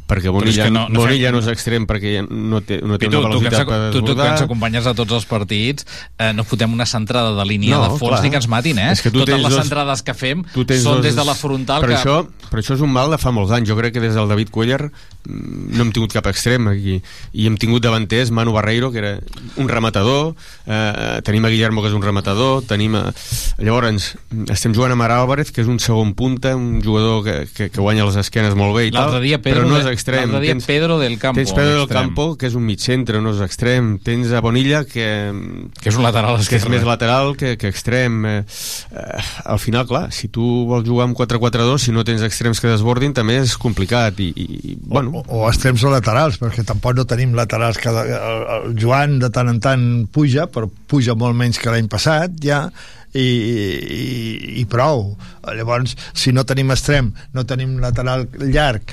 perquè 0.06 0.30
Bonilla, 0.30 0.68
no, 0.70 0.86
no, 0.88 1.02
Bonilla 1.02 1.32
no 1.34 1.40
és 1.42 1.48
extrem 1.50 1.86
perquè 1.88 2.20
no 2.22 2.60
té, 2.62 2.78
no 2.86 2.98
té 2.98 3.08
tu, 3.10 3.18
una 3.18 3.28
velocitat 3.28 3.64
tu, 3.64 3.70
per. 3.70 3.78
Tu, 3.94 4.02
tu, 4.06 4.14
que 4.18 4.28
ens 4.30 4.44
acompanyes 4.44 4.86
a 4.86 4.94
tots 4.96 5.16
els 5.18 5.26
partits 5.28 5.86
eh, 6.16 6.30
no 6.36 6.46
fotem 6.46 6.72
una 6.72 6.86
centrada 6.86 7.34
de 7.36 7.46
línia 7.48 7.76
no, 7.76 7.82
de 7.84 7.98
fons 7.98 8.14
clar. 8.14 8.22
ni 8.24 8.30
que 8.30 8.40
ens 8.40 8.48
matin, 8.50 8.78
eh? 8.82 8.92
Que 9.02 9.12
Totes 9.14 9.34
les 9.34 9.50
dos, 9.50 9.58
centrades 9.58 10.04
que 10.06 10.14
fem 10.16 10.44
són 10.54 11.00
dos, 11.00 11.02
des 11.04 11.18
de 11.18 11.26
la 11.26 11.34
frontal 11.38 11.82
per 11.82 11.90
que... 11.90 11.98
Això, 11.98 12.48
per 12.50 12.62
això 12.62 12.76
és 12.78 12.84
un 12.86 12.92
mal 12.94 13.10
de 13.12 13.18
fa 13.20 13.32
molts 13.34 13.54
anys. 13.56 13.68
Jo 13.70 13.76
crec 13.78 13.96
que 13.96 14.04
des 14.04 14.14
del 14.16 14.30
David 14.30 14.52
Cuellar 14.54 14.86
mm, 14.86 15.74
no 15.74 15.86
hem 15.86 15.92
tingut 15.96 16.14
cap 16.14 16.30
extrem 16.30 16.70
aquí. 16.70 17.00
I 17.34 17.48
hem 17.50 17.58
tingut 17.60 17.84
davanters 17.84 18.30
Manu 18.34 18.54
Barreiro, 18.54 18.92
que 18.94 19.02
era 19.02 19.12
un 19.58 19.70
rematador, 19.70 20.34
eh, 20.66 21.18
tenim 21.26 21.46
a 21.46 21.52
Guillermo, 21.52 21.82
que 21.82 21.90
és 21.90 21.98
un 21.98 22.04
rematador, 22.04 22.62
tenim 22.68 22.94
a... 22.98 23.04
Llavors, 23.58 24.12
estem 24.54 24.74
jugant 24.76 24.94
a 24.94 24.98
Mar 24.98 25.10
Álvarez, 25.14 25.50
que 25.50 25.64
és 25.64 25.70
un 25.70 25.80
segon 25.82 26.14
punta, 26.18 26.54
un 26.56 26.80
jugador 26.84 27.24
que, 27.26 27.36
que, 27.50 27.70
que 27.74 27.82
guanya 27.82 28.06
les 28.06 28.20
esquenes 28.22 28.54
molt 28.58 28.76
bé 28.76 28.88
i 28.88 28.94
tal, 28.94 29.18
dia 29.22 29.40
Pedro 29.42 29.64
però 29.64 29.70
no 29.70 29.80
és 29.80 29.88
extrem. 29.96 30.28
L'altre 30.28 30.42
dia 30.44 30.54
tens, 30.54 30.66
Pedro 30.68 30.98
del 31.00 31.16
Campo. 31.18 31.40
Tens 31.40 31.54
Pedro 31.56 31.80
del 31.80 31.90
Campo, 31.90 32.26
que 32.38 32.48
és 32.50 32.56
un 32.58 32.64
mig 32.66 32.82
centre, 32.84 33.20
no 33.24 33.32
és 33.34 33.42
extrem. 33.44 33.96
Tens 34.04 34.32
a 34.36 34.42
Bonilla, 34.44 34.84
que... 34.86 35.06
Que 35.80 35.90
és 35.90 35.98
un 35.98 36.06
lateral 36.06 36.38
esquerre. 36.38 36.62
Que 36.62 36.62
és 36.62 36.74
més 36.76 36.86
lateral 36.86 37.34
que, 37.40 37.54
que 37.60 37.70
extrem. 37.72 38.20
Eh, 38.28 38.36
eh, 38.92 39.24
al 39.44 39.60
final, 39.62 39.86
clar, 39.88 40.06
si 40.14 40.30
tu 40.32 40.44
vols 40.70 40.86
jugar 40.86 41.08
amb 41.08 41.18
4-4-2, 41.18 41.88
si 41.88 41.96
no 41.96 42.04
tens 42.06 42.24
extrems 42.26 42.62
que 42.62 42.70
desbordin, 42.70 43.16
també 43.16 43.40
és 43.42 43.56
complicat. 43.60 44.20
I, 44.22 44.30
i, 44.32 44.76
bueno. 44.84 45.22
o, 45.24 45.40
o 45.40 45.46
extrems 45.50 45.84
o 45.86 45.92
laterals, 45.92 46.40
perquè 46.42 46.66
tampoc 46.68 46.98
no 46.98 47.08
tenim 47.08 47.34
laterals. 47.38 47.80
Que 47.82 47.92
el, 47.92 48.14
el 48.58 48.76
Joan 48.80 49.18
de 49.22 49.32
tant 49.32 49.50
en 49.52 49.62
tant 49.64 49.88
puja, 50.12 50.46
però 50.52 50.70
puja 50.88 51.16
molt 51.18 51.38
menys 51.38 51.58
que 51.62 51.72
l'any 51.72 51.90
passat, 51.90 52.36
ja, 52.42 52.66
i, 53.16 53.26
i, 53.26 54.60
i 54.60 54.64
prou. 54.70 55.10
Llavors, 55.46 55.96
si 56.16 56.34
no 56.34 56.44
tenim 56.48 56.72
extrem, 56.74 57.12
no 57.34 57.46
tenim 57.48 57.78
lateral 57.82 58.26
llarg, 58.42 58.92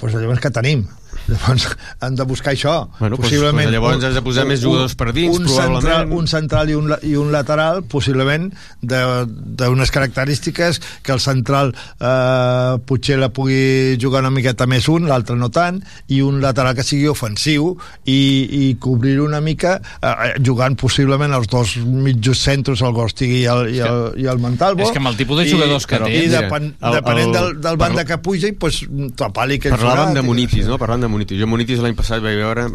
doncs 0.00 0.16
llavors 0.16 0.42
que 0.44 0.52
tenim? 0.52 0.86
Llavors 1.26 1.66
han 2.00 2.14
de 2.14 2.24
buscar 2.24 2.52
això. 2.54 2.76
Bueno, 3.00 3.16
possiblement, 3.16 3.56
pues, 3.56 3.66
pues 3.66 3.74
llavors 3.74 4.04
has 4.04 4.14
de 4.14 4.22
posar 4.22 4.44
un, 4.46 4.52
més 4.52 4.62
jugadors 4.62 4.94
per 4.98 5.10
dins, 5.16 5.38
un 5.40 5.48
Central, 5.50 6.12
un 6.12 6.28
central 6.30 6.70
i 6.70 6.76
un, 6.78 6.92
i 7.02 7.16
un 7.18 7.32
lateral, 7.34 7.82
possiblement, 7.90 8.48
d'unes 8.82 9.90
característiques 9.90 10.80
que 11.02 11.14
el 11.14 11.20
central 11.20 11.72
eh, 11.74 12.78
potser 12.86 13.18
la 13.18 13.30
pugui 13.34 13.96
jugar 14.00 14.22
una 14.22 14.30
miqueta 14.34 14.68
més 14.70 14.86
un, 14.92 15.08
l'altre 15.10 15.36
no 15.38 15.50
tant, 15.50 15.80
i 16.12 16.20
un 16.22 16.38
lateral 16.44 16.76
que 16.78 16.86
sigui 16.86 17.08
ofensiu 17.10 17.72
i, 18.04 18.20
i 18.46 18.62
cobrir 18.82 19.18
una 19.24 19.40
mica 19.42 19.78
eh, 19.98 20.36
jugant 20.46 20.78
possiblement 20.78 21.34
els 21.36 21.50
dos 21.50 21.76
mitjos 21.82 22.38
centres, 22.46 22.84
el 22.86 22.94
Gostigui 22.96 23.42
i 23.42 23.48
el, 23.50 23.72
i 23.74 23.82
el, 23.82 24.00
i 24.22 24.30
el 24.30 24.42
Montalvo. 24.42 24.86
És 24.86 24.94
que 24.94 25.02
amb 25.02 25.10
el 25.10 25.18
tipus 25.18 25.42
de 25.42 25.48
jugadors 25.50 25.88
que 25.90 26.00
tens... 26.02 26.16
I 26.16 26.30
depen, 26.32 26.70
el, 26.78 26.98
depenent 27.00 27.34
del, 27.34 27.52
del 27.64 27.80
banda 27.80 28.06
que 28.06 28.20
puja, 28.22 28.52
pues, 28.60 28.84
tapar-li 29.18 29.58
aquell 29.60 29.76
Parlàvem 29.76 30.16
de 30.16 30.24
Munitis, 30.26 30.66
no? 30.70 30.78
Parlant 30.80 31.02
de 31.06 31.10
Munitis. 31.16 31.40
Jo 31.40 31.48
Munitis 31.50 31.82
l'any 31.82 31.96
passat 31.98 32.22
vaig 32.24 32.36
veure, 32.38 32.68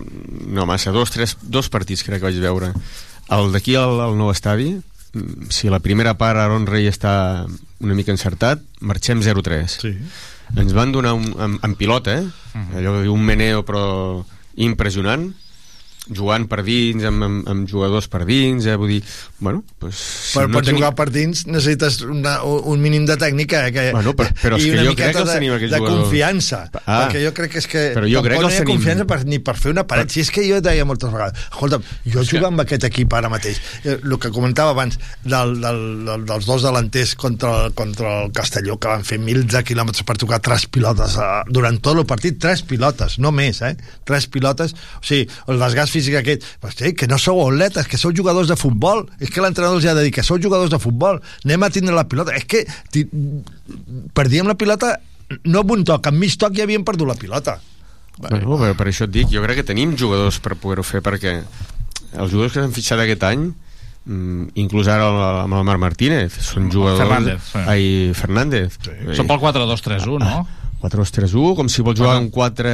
no 0.50 0.66
massa, 0.70 0.94
dos, 0.96 1.14
tres, 1.14 1.38
dos 1.42 1.70
partits 1.70 2.04
crec 2.08 2.20
que 2.20 2.30
vaig 2.30 2.42
veure. 2.42 2.74
El 3.32 3.54
d'aquí 3.54 3.78
al, 3.80 4.02
al 4.04 4.18
nou 4.20 4.34
estadi, 4.34 4.74
mm, 5.14 5.52
si 5.54 5.70
la 5.72 5.80
primera 5.80 6.18
part 6.20 6.42
Aaron 6.42 6.68
Rey 6.68 6.90
està 6.90 7.14
una 7.82 7.98
mica 7.98 8.14
encertat, 8.14 8.66
marxem 8.82 9.22
0-3. 9.24 9.78
Sí. 9.86 9.94
Ens 10.58 10.74
van 10.76 10.92
donar 10.92 11.14
un, 11.16 11.30
en, 11.40 11.58
en 11.64 11.78
pilota, 11.80 12.18
eh? 12.20 12.26
Uh 12.26 12.60
-huh. 12.60 12.78
Allò 12.82 12.98
que 12.98 13.04
diu 13.08 13.14
un 13.14 13.24
meneo 13.24 13.64
però 13.64 14.26
impressionant, 14.56 15.32
jugant 16.10 16.48
per 16.50 16.64
dins, 16.66 17.04
amb, 17.06 17.22
amb, 17.22 17.50
amb 17.52 17.68
jugadors 17.70 18.08
per 18.10 18.24
dins, 18.26 18.66
eh? 18.66 18.74
vull 18.80 18.90
dir, 18.96 19.02
bueno, 19.38 19.62
pues, 19.78 20.00
si 20.02 20.40
per, 20.40 20.48
no 20.50 20.58
per 20.58 20.66
tenim... 20.66 20.80
jugar 20.80 20.96
per 20.98 21.06
dins 21.14 21.44
necessites 21.46 22.00
una, 22.08 22.40
un 22.44 22.82
mínim 22.82 23.06
de 23.06 23.18
tècnica 23.22 23.68
eh? 23.68 23.74
que, 23.76 23.84
bueno, 23.94 24.16
però, 24.18 24.34
però 24.42 24.58
i 24.58 24.72
una 24.74 24.86
jo 24.88 24.96
crec 24.98 25.14
que 25.14 25.22
els 25.22 25.30
tenim 25.30 25.54
de, 25.62 25.82
confiança 25.84 26.64
ah, 26.82 27.04
perquè 27.04 27.22
jo 27.22 27.34
crec 27.38 27.54
que 27.54 27.62
és 27.62 27.70
que 27.70 27.84
però 27.94 28.10
jo 28.10 28.24
crec 28.26 28.42
que 28.42 28.48
no 28.48 28.50
hi 28.50 28.58
ha 28.58 28.64
tenim... 28.64 28.72
confiança 28.74 29.06
per, 29.12 29.20
ni 29.30 29.40
per 29.46 29.56
fer 29.62 29.76
una 29.76 29.86
paret 29.86 30.10
però... 30.10 30.16
si 30.16 30.26
és 30.26 30.34
que 30.34 30.46
jo 30.48 30.58
deia 30.66 30.88
moltes 30.90 31.14
vegades 31.14 31.46
escolta, 31.52 31.82
jo 32.16 32.26
jugo 32.32 32.50
amb 32.50 32.66
aquest 32.66 32.90
equip 32.90 33.14
ara 33.20 33.30
mateix 33.30 33.62
eh, 33.84 34.00
el 34.00 34.18
que 34.26 34.34
comentava 34.34 34.74
abans 34.74 34.98
del, 35.22 35.54
del, 35.62 35.82
del, 36.10 36.26
dels 36.34 36.50
dos 36.50 36.66
delanters 36.66 37.14
contra, 37.22 37.70
contra 37.78 38.16
el 38.24 38.34
Castelló 38.34 38.80
que 38.82 38.90
van 38.90 39.06
fer 39.06 39.22
mils 39.22 39.52
de 39.54 39.62
quilòmetres 39.70 40.08
per 40.08 40.18
tocar 40.18 40.42
tres 40.42 40.66
pilotes 40.66 41.20
eh, 41.22 41.30
durant 41.54 41.78
tot 41.78 42.02
el 42.02 42.10
partit, 42.10 42.42
tres 42.42 42.66
pilotes 42.66 43.20
no 43.22 43.30
més, 43.36 43.62
eh? 43.62 43.76
tres 44.08 44.26
pilotes 44.34 44.74
o 44.74 45.06
sigui, 45.06 45.30
el 45.46 45.62
desgast 45.62 45.91
físic 45.92 46.18
aquest 46.20 46.48
Hosti, 46.64 46.94
que 46.98 47.10
no 47.12 47.20
sou 47.22 47.42
atletes, 47.46 47.88
que 47.92 48.00
sou 48.00 48.16
jugadors 48.16 48.50
de 48.52 48.58
futbol. 48.60 49.06
És 49.20 49.30
que 49.30 49.44
l'entrenador 49.44 49.80
els 49.80 49.88
ha 49.92 49.96
de 49.98 50.08
dir 50.08 50.14
que 50.16 50.26
sou 50.26 50.40
jugadors 50.42 50.72
de 50.72 50.80
futbol. 50.82 51.22
Anem 51.46 51.68
a 51.68 51.72
tindre 51.74 51.96
la 51.96 52.08
pilota. 52.10 52.36
És 52.38 52.48
que 52.48 52.66
perdíem 54.18 54.50
la 54.50 54.58
pilota 54.60 54.96
no 55.48 55.64
amb 55.64 55.76
un 55.78 55.84
toc, 55.88 56.08
amb 56.10 56.20
mig 56.20 56.36
toc 56.40 56.56
ja 56.58 56.66
havíem 56.66 56.86
perdut 56.88 57.08
la 57.08 57.18
pilota. 57.20 57.58
Bueno, 58.22 58.58
per, 58.60 58.74
per 58.78 58.88
això 58.92 59.08
et 59.08 59.14
dic, 59.14 59.30
jo 59.32 59.42
crec 59.44 59.62
que 59.62 59.68
tenim 59.72 59.96
jugadors 59.98 60.42
per 60.44 60.58
poder-ho 60.60 60.84
fer, 60.86 61.02
perquè 61.06 61.38
els 61.40 62.32
jugadors 62.32 62.54
que 62.54 62.60
s'han 62.60 62.76
fitxat 62.76 63.00
aquest 63.02 63.24
any 63.24 63.46
mm, 63.48 64.52
inclús 64.62 64.90
ara 64.92 65.08
amb 65.46 65.56
el 65.56 65.68
Marc 65.68 65.82
Martínez 65.82 66.36
són 66.44 66.68
jugadors... 66.74 67.00
Fernández. 67.00 67.52
Sí. 67.54 67.64
Ai, 67.72 67.86
Fernández. 68.18 68.76
Sí. 68.84 68.98
Són 69.18 69.32
pel 69.32 69.40
4-2-3-1, 69.46 70.20
no? 70.26 70.42
4-2-3-1, 70.82 71.56
com 71.60 71.70
si 71.72 71.86
vols 71.86 72.00
jugar 72.00 72.18
amb 72.20 72.32
4 72.34 72.74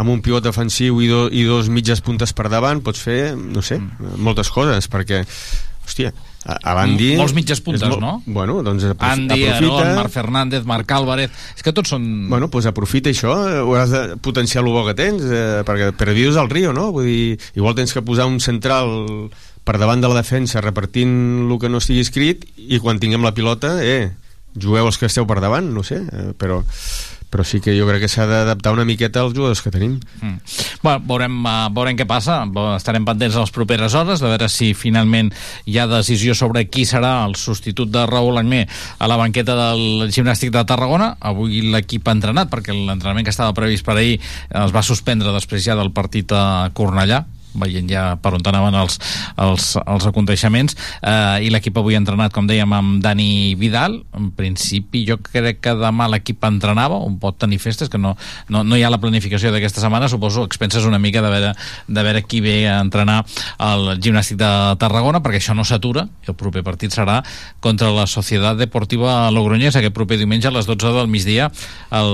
amb 0.00 0.12
un 0.12 0.22
pivot 0.24 0.44
defensiu 0.44 1.02
i, 1.04 1.10
do, 1.10 1.26
i 1.28 1.44
dos 1.48 1.68
mitges 1.72 2.02
puntes 2.04 2.32
per 2.36 2.48
davant, 2.52 2.82
pots 2.84 3.02
fer, 3.04 3.34
no 3.36 3.64
sé, 3.64 3.80
mm. 3.80 4.18
moltes 4.24 4.50
coses, 4.54 4.88
perquè, 4.90 5.24
hòstia, 5.84 6.14
a, 6.48 6.56
a 6.70 6.74
Bandi... 6.78 7.10
Molts 7.18 7.34
mitges 7.36 7.60
puntes, 7.64 7.84
molt, 7.84 8.00
no? 8.00 8.12
Bueno, 8.24 8.60
doncs 8.64 8.86
aprof 8.88 9.10
Andy, 9.10 9.42
aprofita... 9.44 9.74
Aaron, 9.82 9.96
Marc 9.98 10.14
Fernández, 10.14 10.64
Marc 10.68 10.94
Álvarez... 10.96 11.34
És 11.56 11.66
que 11.66 11.74
tots 11.76 11.92
són... 11.92 12.06
Bueno, 12.30 12.48
doncs 12.48 12.70
aprofita 12.70 13.12
això, 13.12 13.34
hauràs 13.64 13.92
de 13.92 14.02
potenciar 14.24 14.64
el 14.64 14.70
bo 14.72 14.86
que 14.86 14.96
tens, 14.98 15.26
eh, 15.26 15.60
perquè 15.68 15.90
perdius 15.98 16.38
al 16.40 16.48
Rio, 16.52 16.72
no? 16.76 16.88
Vull 16.94 17.10
dir, 17.10 17.36
igual 17.58 17.76
tens 17.76 17.92
que 17.92 18.04
posar 18.06 18.28
un 18.30 18.40
central 18.40 19.28
per 19.68 19.76
davant 19.76 20.00
de 20.00 20.08
la 20.08 20.22
defensa 20.22 20.62
repartint 20.64 21.12
el 21.44 21.58
que 21.60 21.68
no 21.68 21.82
estigui 21.82 22.00
escrit 22.00 22.46
i 22.56 22.80
quan 22.80 23.02
tinguem 23.02 23.26
la 23.26 23.34
pilota, 23.36 23.76
eh, 23.84 24.14
jugueu 24.56 24.88
els 24.88 24.96
que 24.96 25.10
esteu 25.10 25.28
per 25.28 25.42
davant, 25.44 25.68
no 25.74 25.84
sé, 25.84 26.00
eh, 26.00 26.30
però 26.38 26.62
però 27.30 27.44
sí 27.44 27.60
que 27.60 27.74
jo 27.76 27.86
crec 27.88 28.04
que 28.04 28.10
s'ha 28.10 28.26
d'adaptar 28.28 28.72
una 28.72 28.86
miqueta 28.88 29.20
als 29.20 29.34
jugadors 29.36 29.62
que 29.62 29.72
tenim. 29.74 29.98
Mm. 30.20 30.36
Bueno, 30.82 31.02
veurem, 31.08 31.38
uh, 31.44 31.68
veurem 31.74 31.98
què 31.98 32.06
passa. 32.08 32.40
Estarem 32.76 33.06
pendents 33.08 33.36
a 33.36 33.44
les 33.44 33.54
properes 33.54 33.94
hores 33.98 34.22
de 34.22 34.28
veure 34.30 34.48
si 34.52 34.72
finalment 34.74 35.32
hi 35.66 35.78
ha 35.78 35.88
decisió 35.90 36.34
sobre 36.38 36.66
qui 36.68 36.86
serà 36.88 37.14
el 37.26 37.36
substitut 37.36 37.92
de 37.92 38.04
Raül 38.08 38.40
Agné 38.40 38.64
a 38.98 39.08
la 39.10 39.20
banqueta 39.20 39.56
del 39.58 40.08
gimnàstic 40.14 40.52
de 40.54 40.64
Tarragona. 40.68 41.14
Avui 41.20 41.62
l'equip 41.72 42.08
ha 42.08 42.16
entrenat 42.16 42.52
perquè 42.52 42.76
l'entrenament 42.76 43.26
que 43.26 43.34
estava 43.34 43.56
previst 43.56 43.86
per 43.86 43.98
ahir 43.98 44.18
es 44.18 44.74
va 44.74 44.84
suspendre 44.84 45.34
després 45.34 45.64
ja 45.64 45.76
del 45.78 45.92
partit 45.92 46.32
a 46.32 46.70
Cornellà 46.74 47.24
veient 47.60 47.88
ja 47.90 48.04
per 48.22 48.34
on 48.36 48.44
anaven 48.48 48.76
els, 48.78 48.98
els, 49.36 49.70
els 49.82 50.08
aconteixements. 50.08 50.76
Eh, 51.02 51.46
i 51.46 51.52
l'equip 51.52 51.76
avui 51.80 51.96
ha 51.96 52.02
entrenat, 52.02 52.32
com 52.34 52.48
dèiem, 52.48 52.72
amb 52.72 53.02
Dani 53.04 53.54
Vidal. 53.58 54.00
En 54.16 54.30
principi 54.36 55.04
jo 55.08 55.18
crec 55.22 55.60
que 55.64 55.74
demà 55.78 56.08
l'equip 56.12 56.44
entrenava, 56.48 56.98
un 57.04 57.18
pot 57.20 57.38
tenir 57.38 57.60
festes 57.62 57.90
que 57.92 58.00
no, 58.00 58.14
no, 58.48 58.64
no 58.64 58.78
hi 58.78 58.84
ha 58.84 58.92
la 58.92 59.00
planificació 59.02 59.52
d'aquesta 59.54 59.82
setmana. 59.84 60.08
Suposo 60.08 60.44
expenses 60.46 60.86
una 60.88 61.00
mica 61.02 61.22
de 61.24 61.32
veure, 61.32 61.54
de 61.86 62.06
veure 62.06 62.24
qui 62.24 62.42
ve 62.44 62.58
a 62.68 62.78
entrenar 62.82 63.22
al 63.58 63.98
gimnàstic 64.02 64.38
de 64.40 64.50
Tarragona 64.80 65.22
perquè 65.24 65.42
això 65.42 65.56
no 65.56 65.66
s'atura. 65.66 66.06
El 66.28 66.36
proper 66.38 66.64
partit 66.66 66.94
serà 66.94 67.20
contra 67.64 67.90
la 67.94 68.06
Societat 68.06 68.58
Deportiva 68.60 69.30
Logroñés 69.34 69.76
aquest 69.78 69.94
proper 69.96 70.18
diumenge 70.20 70.48
a 70.48 70.54
les 70.54 70.68
12 70.68 70.92
del 70.94 71.10
migdia 71.10 71.50
al, 71.90 72.12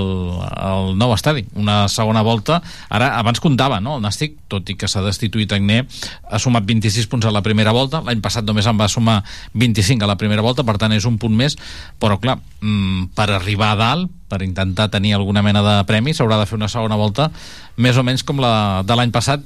al 0.55 0.95
nou 0.99 1.14
estadi. 1.14 1.47
Una 1.61 1.84
segona 1.92 2.22
volta, 2.26 2.61
ara 2.88 3.14
abans 3.18 3.42
comptava 3.42 3.80
no? 3.80 3.99
el 3.99 4.05
Nàstic, 4.05 4.38
tot 4.49 4.68
i 4.70 4.78
que 4.78 4.88
s'ha 4.90 5.03
destituït 5.05 5.34
Agné, 5.55 5.82
ha 6.30 6.39
sumat 6.39 6.64
26 6.66 7.09
punts 7.11 7.26
a 7.26 7.32
la 7.35 7.43
primera 7.43 7.72
volta, 7.74 8.01
l'any 8.07 8.20
passat 8.24 8.47
només 8.47 8.66
en 8.66 8.78
va 8.78 8.89
sumar 8.89 9.22
25 9.55 10.05
a 10.05 10.11
la 10.11 10.16
primera 10.16 10.43
volta, 10.43 10.64
per 10.64 10.76
tant 10.78 10.93
és 10.95 11.05
un 11.05 11.18
punt 11.18 11.35
més, 11.35 11.59
però 12.01 12.18
clar, 12.22 12.39
mm, 12.61 13.14
per 13.14 13.30
arribar 13.30 13.72
a 13.72 13.76
dalt, 13.76 14.11
per 14.28 14.43
intentar 14.43 14.89
tenir 14.91 15.14
alguna 15.14 15.43
mena 15.43 15.62
de 15.62 15.85
premi, 15.85 16.14
s'haurà 16.14 16.39
de 16.39 16.47
fer 16.47 16.57
una 16.57 16.68
segona 16.68 16.97
volta 16.97 17.30
més 17.76 17.97
o 17.97 18.03
menys 18.03 18.22
com 18.22 18.41
la 18.41 18.82
de 18.87 18.97
l'any 18.97 19.11
passat, 19.11 19.43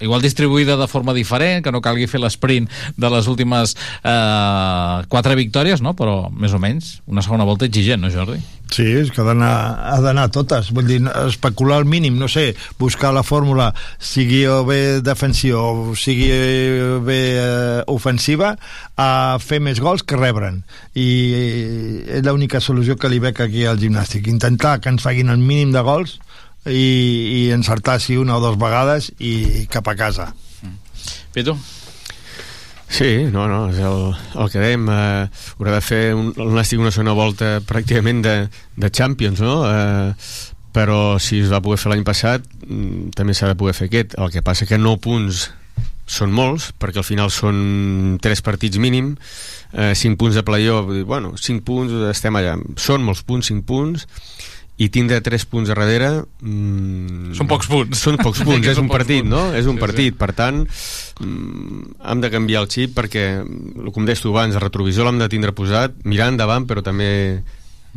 igual 0.00 0.22
distribuïda 0.24 0.76
de 0.80 0.88
forma 0.88 1.14
diferent, 1.16 1.64
que 1.64 1.72
no 1.72 1.82
calgui 1.84 2.08
fer 2.10 2.20
l'esprint 2.22 2.68
de 2.96 3.10
les 3.12 3.28
últimes 3.30 3.76
eh, 4.02 4.96
quatre 5.12 5.36
victòries, 5.38 5.84
no? 5.84 5.94
però 5.96 6.30
més 6.32 6.56
o 6.56 6.62
menys 6.62 6.98
una 7.06 7.24
segona 7.24 7.46
volta 7.48 7.68
exigent, 7.68 8.00
no 8.02 8.12
Jordi? 8.12 8.40
Sí, 8.70 8.84
és 8.86 9.08
que 9.10 9.24
ha 9.24 9.96
d'anar 9.98 10.28
totes, 10.30 10.68
vull 10.70 10.86
dir, 10.86 11.00
especular 11.26 11.80
al 11.80 11.88
mínim, 11.90 12.20
no 12.20 12.28
sé, 12.30 12.54
buscar 12.78 13.10
la 13.12 13.24
fórmula 13.26 13.72
sigui 13.98 14.44
o 14.46 14.60
bé 14.64 15.00
defensiva 15.02 15.58
o 15.58 15.96
sigui 15.98 16.30
bé 17.02 17.18
eh, 17.34 17.82
ofensiva 17.90 18.54
a 18.94 19.10
fer 19.42 19.58
més 19.64 19.82
gols 19.82 20.06
que 20.06 20.18
rebren 20.18 20.62
i 20.94 21.08
és 22.06 22.22
l'única 22.26 22.62
solució 22.62 22.94
que 22.94 23.10
li 23.10 23.18
veig 23.18 23.42
aquí 23.42 23.66
al 23.66 23.80
gimnàstic, 23.82 24.30
intentar 24.30 24.78
que 24.78 24.94
ens 24.94 25.02
faguin 25.02 25.34
el 25.34 25.42
mínim 25.42 25.74
de 25.74 25.82
gols 25.82 26.20
i, 26.66 26.86
i 27.40 27.40
encertar 27.54 28.00
si 28.00 28.18
una 28.20 28.36
o 28.36 28.42
dues 28.42 28.58
vegades 28.60 29.12
i 29.18 29.66
cap 29.72 29.88
a 29.88 29.96
casa. 29.96 30.32
Pitu? 31.32 31.54
Sí, 32.90 33.30
no, 33.30 33.46
no, 33.46 33.68
és 33.70 33.78
el, 33.86 34.00
el 34.42 34.48
que 34.50 34.58
dèiem, 34.58 34.88
eh, 34.90 35.26
haurà 35.60 35.76
de 35.76 35.82
fer 35.84 36.00
un, 36.18 36.32
el 36.34 36.50
Nàstic 36.56 36.80
una 36.82 36.90
segona 36.90 37.14
volta 37.14 37.52
pràcticament 37.62 38.24
de, 38.24 38.34
de 38.50 38.90
Champions, 38.90 39.38
no? 39.46 39.60
Eh, 39.68 40.50
però 40.74 41.18
si 41.22 41.38
es 41.44 41.52
va 41.54 41.62
poder 41.62 41.78
fer 41.78 41.92
l'any 41.92 42.02
passat, 42.06 42.42
mm, 42.66 43.12
també 43.14 43.34
s'ha 43.34 43.52
de 43.52 43.58
poder 43.58 43.76
fer 43.78 43.86
aquest. 43.86 44.18
El 44.18 44.34
que 44.34 44.42
passa 44.42 44.66
que 44.66 44.78
no 44.78 44.96
punts 44.98 45.46
són 46.10 46.34
molts, 46.34 46.72
perquè 46.82 46.98
al 46.98 47.06
final 47.06 47.30
són 47.30 48.18
tres 48.22 48.42
partits 48.42 48.82
mínim, 48.82 49.14
eh, 49.70 49.92
cinc 49.94 50.18
punts 50.18 50.34
de 50.34 50.42
playoff, 50.42 50.90
bueno, 51.06 51.36
cinc 51.38 51.62
punts, 51.66 51.94
estem 52.10 52.34
allà. 52.42 52.56
Són 52.74 53.06
molts 53.06 53.22
punts, 53.22 53.46
cinc 53.52 53.62
punts, 53.70 54.08
i 54.80 54.88
tindre 54.88 55.18
3 55.20 55.44
punts 55.50 55.68
a 55.68 55.74
darrere 55.76 56.08
mm, 56.40 57.34
són 57.36 57.48
pocs 57.50 57.68
punts 57.68 58.00
són 58.00 58.16
pocs 58.20 58.40
punts, 58.46 58.66
és 58.72 58.78
un 58.80 58.88
partit, 58.88 59.20
punts. 59.26 59.30
no? 59.34 59.42
és 59.52 59.66
un 59.68 59.76
Sí, 59.76 59.82
partit, 59.84 60.16
per 60.16 60.30
tant 60.38 60.62
mm, 60.64 61.96
hem 62.10 62.20
de 62.24 62.30
canviar 62.32 62.62
el 62.64 62.70
xip 62.72 62.94
perquè 62.96 63.26
com 63.92 64.06
deies 64.08 64.22
tu 64.24 64.32
abans, 64.32 64.56
el 64.56 64.64
retrovisor 64.64 65.04
l'hem 65.08 65.20
de 65.20 65.28
tindre 65.32 65.52
posat 65.56 65.98
mirar 66.08 66.30
endavant 66.32 66.64
però 66.70 66.80
també 66.86 67.10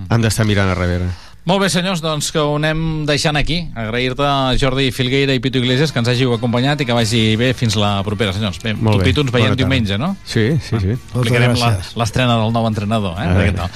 hem 0.09 0.21
d'estar 0.25 0.45
mirant 0.49 0.71
a 0.71 0.75
darrere 0.75 1.11
Molt 1.43 1.59
bé, 1.59 1.67
senyors, 1.67 1.99
doncs 1.99 2.29
que 2.31 2.39
ho 2.39 2.53
anem 2.55 3.01
deixant 3.03 3.35
aquí. 3.35 3.57
Agrair-te 3.75 4.23
a 4.23 4.53
Jordi 4.55 4.85
Filgueira 4.95 5.33
i 5.35 5.41
Pitu 5.43 5.59
Iglesias 5.59 5.91
que 5.91 5.99
ens 5.99 6.07
hàgiu 6.07 6.31
acompanyat 6.31 6.79
i 6.79 6.85
que 6.87 6.95
vagi 6.95 7.35
bé 7.35 7.49
fins 7.51 7.75
la 7.75 7.97
propera, 8.07 8.31
senyors. 8.31 8.61
Bé, 8.63 8.71
Molt 8.79 8.95
tu, 8.95 9.01
bé. 9.01 9.09
Pitu, 9.09 9.25
ens 9.25 9.33
veiem 9.35 9.57
diumenge, 9.59 9.97
no? 9.99 10.13
Sí, 10.23 10.45
sí, 10.63 10.79
sí. 10.79 10.95
Explicarem 10.95 11.57
la- 11.59 11.73
l'estrena 11.99 12.37
del 12.39 12.55
nou 12.55 12.69
entrenador, 12.71 13.19
eh? 13.19 13.27
A 13.27 13.33
d'aquest 13.35 13.57
veure. 13.57 13.59
nou. 13.59 13.67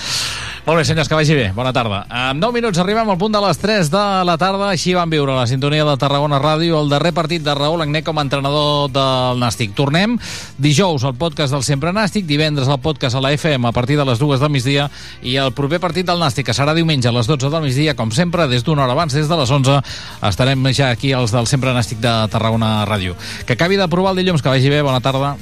Molt 0.68 0.82
bé, 0.82 0.84
senyors, 0.84 1.08
que 1.08 1.16
vagi 1.16 1.32
bé. 1.32 1.46
Bona 1.56 1.72
tarda. 1.72 2.02
En 2.12 2.42
9 2.42 2.52
minuts 2.52 2.80
arribem 2.82 3.08
al 3.08 3.16
punt 3.18 3.32
de 3.32 3.40
les 3.40 3.56
3 3.58 3.88
de 3.88 4.02
la 4.28 4.34
tarda. 4.36 4.66
Així 4.68 4.92
van 4.92 5.08
viure 5.08 5.32
la 5.32 5.46
sintonia 5.48 5.86
de 5.88 5.94
Tarragona 5.96 6.42
Ràdio 6.44 6.82
el 6.82 6.92
darrer 6.92 7.14
partit 7.16 7.40
de 7.46 7.54
Raül 7.56 7.86
Agné 7.86 8.02
com 8.04 8.20
a 8.20 8.26
entrenador 8.26 8.92
del 8.92 9.40
Nàstic. 9.40 9.72
Tornem 9.78 10.18
dijous 10.60 11.06
al 11.08 11.16
podcast 11.16 11.56
del 11.56 11.64
Sempre 11.64 11.94
Nàstic, 11.96 12.28
divendres 12.28 12.68
al 12.68 12.82
podcast 12.84 13.16
a 13.16 13.24
la 13.24 13.32
FM 13.32 13.70
a 13.70 13.72
partir 13.72 13.96
de 13.96 14.04
les 14.12 14.20
2 14.20 14.44
del 14.44 14.52
migdia 14.52 14.90
i 15.24 15.38
el 15.40 15.56
proper 15.56 15.80
partit 15.80 16.12
del 16.12 16.20
Nàstic, 16.20 16.50
que 16.52 16.58
serà 16.60 16.76
diumenge 16.76 17.08
a 17.08 17.16
les 17.16 17.32
12 17.32 17.48
del 17.48 17.64
migdia, 17.64 17.96
com 17.96 18.12
sempre, 18.12 18.52
des 18.52 18.68
d'una 18.68 18.84
hora 18.84 18.92
abans, 19.00 19.16
des 19.16 19.32
de 19.32 19.40
les 19.40 19.48
11, 19.62 19.80
estarem 20.28 20.68
ja 20.76 20.92
aquí 20.92 21.16
els 21.16 21.32
del 21.32 21.48
Sempre 21.48 21.72
Nàstic 21.72 22.04
de 22.04 22.18
Tarragona 22.28 22.84
Ràdio. 22.84 23.16
Que 23.48 23.56
acabi 23.56 23.80
de 23.80 23.88
provar 23.88 24.18
el 24.18 24.26
dilluns, 24.26 24.44
que 24.44 24.52
vagi 24.52 24.68
bé, 24.68 24.84
bona 24.84 25.00
tarda. 25.00 25.38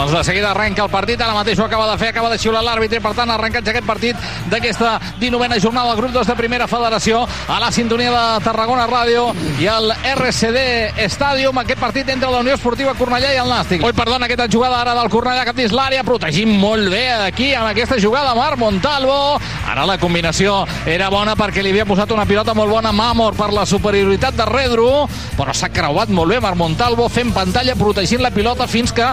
Doncs 0.00 0.12
de 0.16 0.24
seguida 0.24 0.52
arrenca 0.52 0.80
el 0.86 0.88
partit, 0.88 1.20
ara 1.20 1.34
mateix 1.36 1.58
ho 1.60 1.66
acaba 1.66 1.84
de 1.90 1.98
fer, 2.00 2.08
acaba 2.08 2.30
de 2.32 2.38
xiular 2.40 2.62
l'àrbitre, 2.64 3.02
per 3.04 3.10
tant 3.12 3.28
arrencat 3.28 3.66
aquest 3.68 3.84
partit 3.84 4.16
d'aquesta 4.48 4.94
19a 5.20 5.58
jornada 5.60 5.90
del 5.90 5.98
grup 5.98 6.14
2 6.14 6.30
de 6.30 6.36
primera 6.38 6.64
federació 6.66 7.18
a 7.28 7.58
la 7.60 7.68
sintonia 7.70 8.08
de 8.14 8.22
Tarragona 8.40 8.86
Ràdio 8.88 9.26
i 9.60 9.68
el 9.68 9.92
RCD 10.14 11.04
Stadium, 11.12 11.60
aquest 11.60 11.82
partit 11.82 12.08
entre 12.08 12.30
la 12.32 12.40
Unió 12.40 12.54
Esportiva 12.56 12.94
Cornellà 12.96 13.34
i 13.34 13.42
el 13.42 13.52
Nàstic. 13.52 13.84
Oi, 13.84 13.92
perdona, 13.92 14.24
aquesta 14.24 14.46
jugada 14.48 14.78
ara 14.80 14.94
del 14.96 15.10
Cornellà 15.12 15.44
cap 15.50 15.58
dins 15.60 15.76
l'àrea, 15.76 16.06
protegint 16.08 16.48
molt 16.48 16.88
bé 16.88 17.02
aquí 17.26 17.50
amb 17.52 17.68
aquesta 17.68 18.00
jugada 18.00 18.32
Marc 18.38 18.56
Montalvo. 18.56 19.36
Ara 19.68 19.84
la 19.84 19.98
combinació 20.00 20.62
era 20.88 21.10
bona 21.12 21.36
perquè 21.36 21.60
li 21.60 21.74
havia 21.74 21.84
posat 21.84 22.16
una 22.16 22.24
pilota 22.24 22.56
molt 22.56 22.72
bona 22.72 22.88
a 22.88 22.96
Mamor 22.96 23.36
per 23.36 23.50
la 23.52 23.68
superioritat 23.68 24.40
de 24.40 24.48
Redro, 24.48 24.88
però 25.36 25.52
s'ha 25.52 25.68
creuat 25.68 26.08
molt 26.08 26.32
bé 26.32 26.40
Marc 26.40 26.56
Montalvo 26.56 27.12
fent 27.12 27.36
pantalla, 27.36 27.76
protegint 27.76 28.24
la 28.24 28.32
pilota 28.32 28.64
fins 28.64 28.96
que 28.96 29.12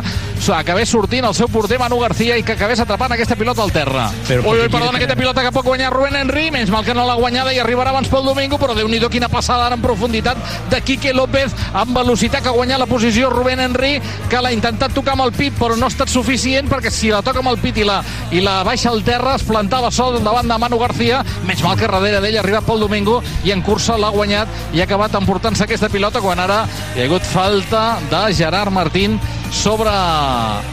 acabés 0.77 0.93
sortint 0.93 1.25
el 1.25 1.33
seu 1.33 1.47
porter 1.49 1.79
Manu 1.81 1.97
García 1.97 2.35
i 2.37 2.43
que 2.45 2.53
acabés 2.53 2.77
atrapant 2.79 3.09
aquesta 3.15 3.35
pilota 3.35 3.63
al 3.63 3.71
terra. 3.73 4.11
Però 4.27 4.43
ui, 4.51 4.59
ui, 4.61 4.69
perdona, 4.69 4.99
aquesta 4.99 5.15
pilota 5.17 5.41
que 5.41 5.51
pot 5.51 5.65
guanyar 5.65 5.89
Rubén 5.89 6.13
Henry, 6.19 6.51
menys 6.53 6.69
mal 6.69 6.85
que 6.85 6.93
no 6.93 7.05
l'ha 7.07 7.15
guanyada 7.17 7.49
i 7.55 7.57
arribarà 7.57 7.89
abans 7.89 8.09
pel 8.11 8.27
Domingo, 8.27 8.59
però 8.61 8.75
déu 8.77 8.85
nhi 8.85 8.99
quina 9.09 9.25
passada 9.27 9.65
ara 9.65 9.75
en 9.75 9.81
profunditat 9.81 10.37
de 10.69 10.81
Quique 10.85 11.15
López 11.17 11.55
amb 11.73 11.97
velocitat 11.97 12.43
que 12.43 12.51
ha 12.51 12.53
guanyat 12.53 12.77
la 12.77 12.85
posició 12.85 13.31
Rubén 13.31 13.59
Henry, 13.59 13.97
que 14.29 14.41
l'ha 14.41 14.51
intentat 14.53 14.93
tocar 14.93 15.15
amb 15.15 15.25
el 15.25 15.33
pit, 15.33 15.55
però 15.57 15.75
no 15.75 15.87
ha 15.87 15.89
estat 15.89 16.13
suficient 16.13 16.69
perquè 16.69 16.91
si 16.93 17.09
la 17.09 17.23
toca 17.25 17.41
amb 17.41 17.49
el 17.49 17.57
pit 17.57 17.81
i 17.81 17.87
la, 17.87 18.03
i 18.29 18.43
la 18.45 18.59
baixa 18.67 18.91
al 18.91 19.01
terra 19.07 19.33
es 19.39 19.47
plantava 19.47 19.89
sol 19.89 20.21
davant 20.21 20.45
de 20.45 20.59
Manu 20.61 20.77
García, 20.77 21.23
menys 21.47 21.63
mal 21.65 21.79
que 21.79 21.89
darrere 21.89 22.21
d'ell 22.21 22.37
ha 22.37 22.43
arribat 22.45 22.69
Pol 22.69 22.85
Domingo 22.85 23.23
i 23.47 23.55
en 23.55 23.65
cursa 23.65 23.97
l'ha 23.97 24.13
guanyat 24.13 24.77
i 24.77 24.83
ha 24.83 24.85
acabat 24.85 25.17
emportant-se 25.17 25.65
aquesta 25.65 25.89
pilota 25.89 26.21
quan 26.21 26.37
ara 26.37 26.65
hi 26.93 27.01
ha 27.01 27.09
hagut 27.09 27.25
falta 27.25 27.97
de 28.11 28.21
Gerard 28.35 28.75
Martín 28.75 29.17
sobre 29.51 29.89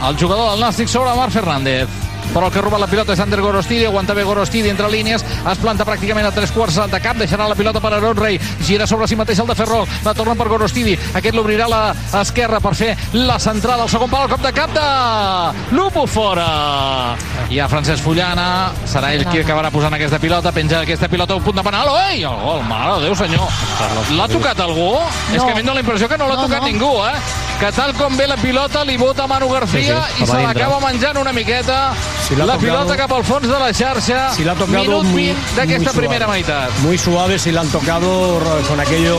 el 0.07 0.17
jugador 0.19 0.51
del 0.51 0.59
Nàstic, 0.65 0.87
sobre 0.91 1.15
Marc 1.15 1.31
Fernández 1.31 1.87
però 2.33 2.47
el 2.47 2.51
que 2.51 2.59
roba 2.59 2.79
la 2.81 2.87
pilota 2.89 3.13
és 3.13 3.19
Ander 3.21 3.37
Gorostidi, 3.39 3.85
aguanta 3.85 4.15
bé 4.17 4.23
Gorostidi 4.25 4.67
entre 4.71 4.89
línies, 4.91 5.21
es 5.23 5.59
planta 5.61 5.85
pràcticament 5.87 6.25
a 6.25 6.31
tres 6.33 6.49
quarts 6.51 6.75
de 6.91 6.99
cap, 6.99 7.15
deixarà 7.21 7.45
la 7.47 7.55
pilota 7.55 7.79
per 7.79 7.93
Aaron 7.93 8.17
Rey, 8.17 8.39
gira 8.65 8.87
sobre 8.89 9.07
si 9.07 9.15
mateix 9.15 9.39
el 9.39 9.47
de 9.47 9.55
Ferrol, 9.55 9.85
la 10.03 10.13
torna 10.17 10.33
per 10.35 10.47
Gorostidi, 10.49 10.97
aquest 11.15 11.35
l'obrirà 11.37 11.67
a 11.69 11.93
l'esquerra 11.93 12.59
per 12.59 12.73
fer 12.75 12.89
la 13.13 13.37
centrada, 13.39 13.85
el 13.85 13.89
segon 13.93 14.09
pal, 14.09 14.25
el 14.25 14.33
cop 14.33 14.41
de 14.43 14.51
cap 14.57 14.73
de 14.73 15.75
Lupo 15.77 16.07
fora. 16.07 17.15
I 17.53 17.59
a 17.61 17.69
Francesc 17.69 18.03
Fullana, 18.03 18.71
serà 18.89 19.13
ell 19.13 19.23
qui 19.29 19.39
acabarà 19.45 19.69
posant 19.71 19.93
aquesta 19.93 20.19
pilota, 20.19 20.51
penja 20.51 20.81
aquesta 20.81 21.07
pilota 21.07 21.37
un 21.37 21.43
punt 21.45 21.61
de 21.61 21.63
penal, 21.63 21.87
oi, 21.93 22.23
el 22.25 22.41
gol, 22.41 22.63
mare 22.67 22.97
de 22.97 23.05
Déu 23.05 23.15
senyor. 23.15 23.47
L'ha 24.17 24.27
tocat 24.33 24.59
algú? 24.65 24.95
És 25.31 25.39
que 25.43 25.51
a 25.51 25.53
mi 25.53 25.61
em 25.61 25.67
dóna 25.69 25.77
la 25.79 25.85
impressió 25.85 26.09
que 26.09 26.17
no 26.17 26.27
l'ha 26.27 26.35
No, 26.41 26.49
tocat 26.49 26.65
no. 26.65 26.67
ningú, 26.73 26.91
eh? 27.05 27.15
Que 27.59 27.71
tal 27.71 27.93
com 27.95 28.11
ve 28.17 28.27
la 28.27 28.35
pilota, 28.35 28.83
li 28.83 28.97
bota 28.97 29.25
Manu 29.27 29.47
García 29.49 30.01
Sí, 30.09 30.17
sí, 30.17 30.23
i 30.23 30.27
se 30.27 30.41
l'acaba 30.43 30.79
menjant 30.83 31.17
una 31.17 31.31
miqueta. 31.33 31.93
Si 32.27 32.35
la 32.35 32.43
tocado- 32.45 32.59
pilota 32.59 32.97
cap 32.97 33.11
al 33.13 33.23
fons 33.23 33.47
de 33.47 33.57
la 33.59 33.71
xarxa. 33.73 34.31
Si 34.35 34.43
la 34.43 34.51
ha 34.51 34.55
tocado 34.55 34.77
Minut 34.83 35.05
muy- 35.05 35.27
20 35.27 35.55
d'aquesta 35.55 35.93
primera 35.93 36.25
suave. 36.25 36.33
meitat. 36.41 36.69
Muy 36.83 36.97
suave, 36.97 37.39
si 37.39 37.51
la 37.51 37.61
han 37.61 37.69
tocado 37.69 38.39
con 38.67 38.79
aquello 38.79 39.17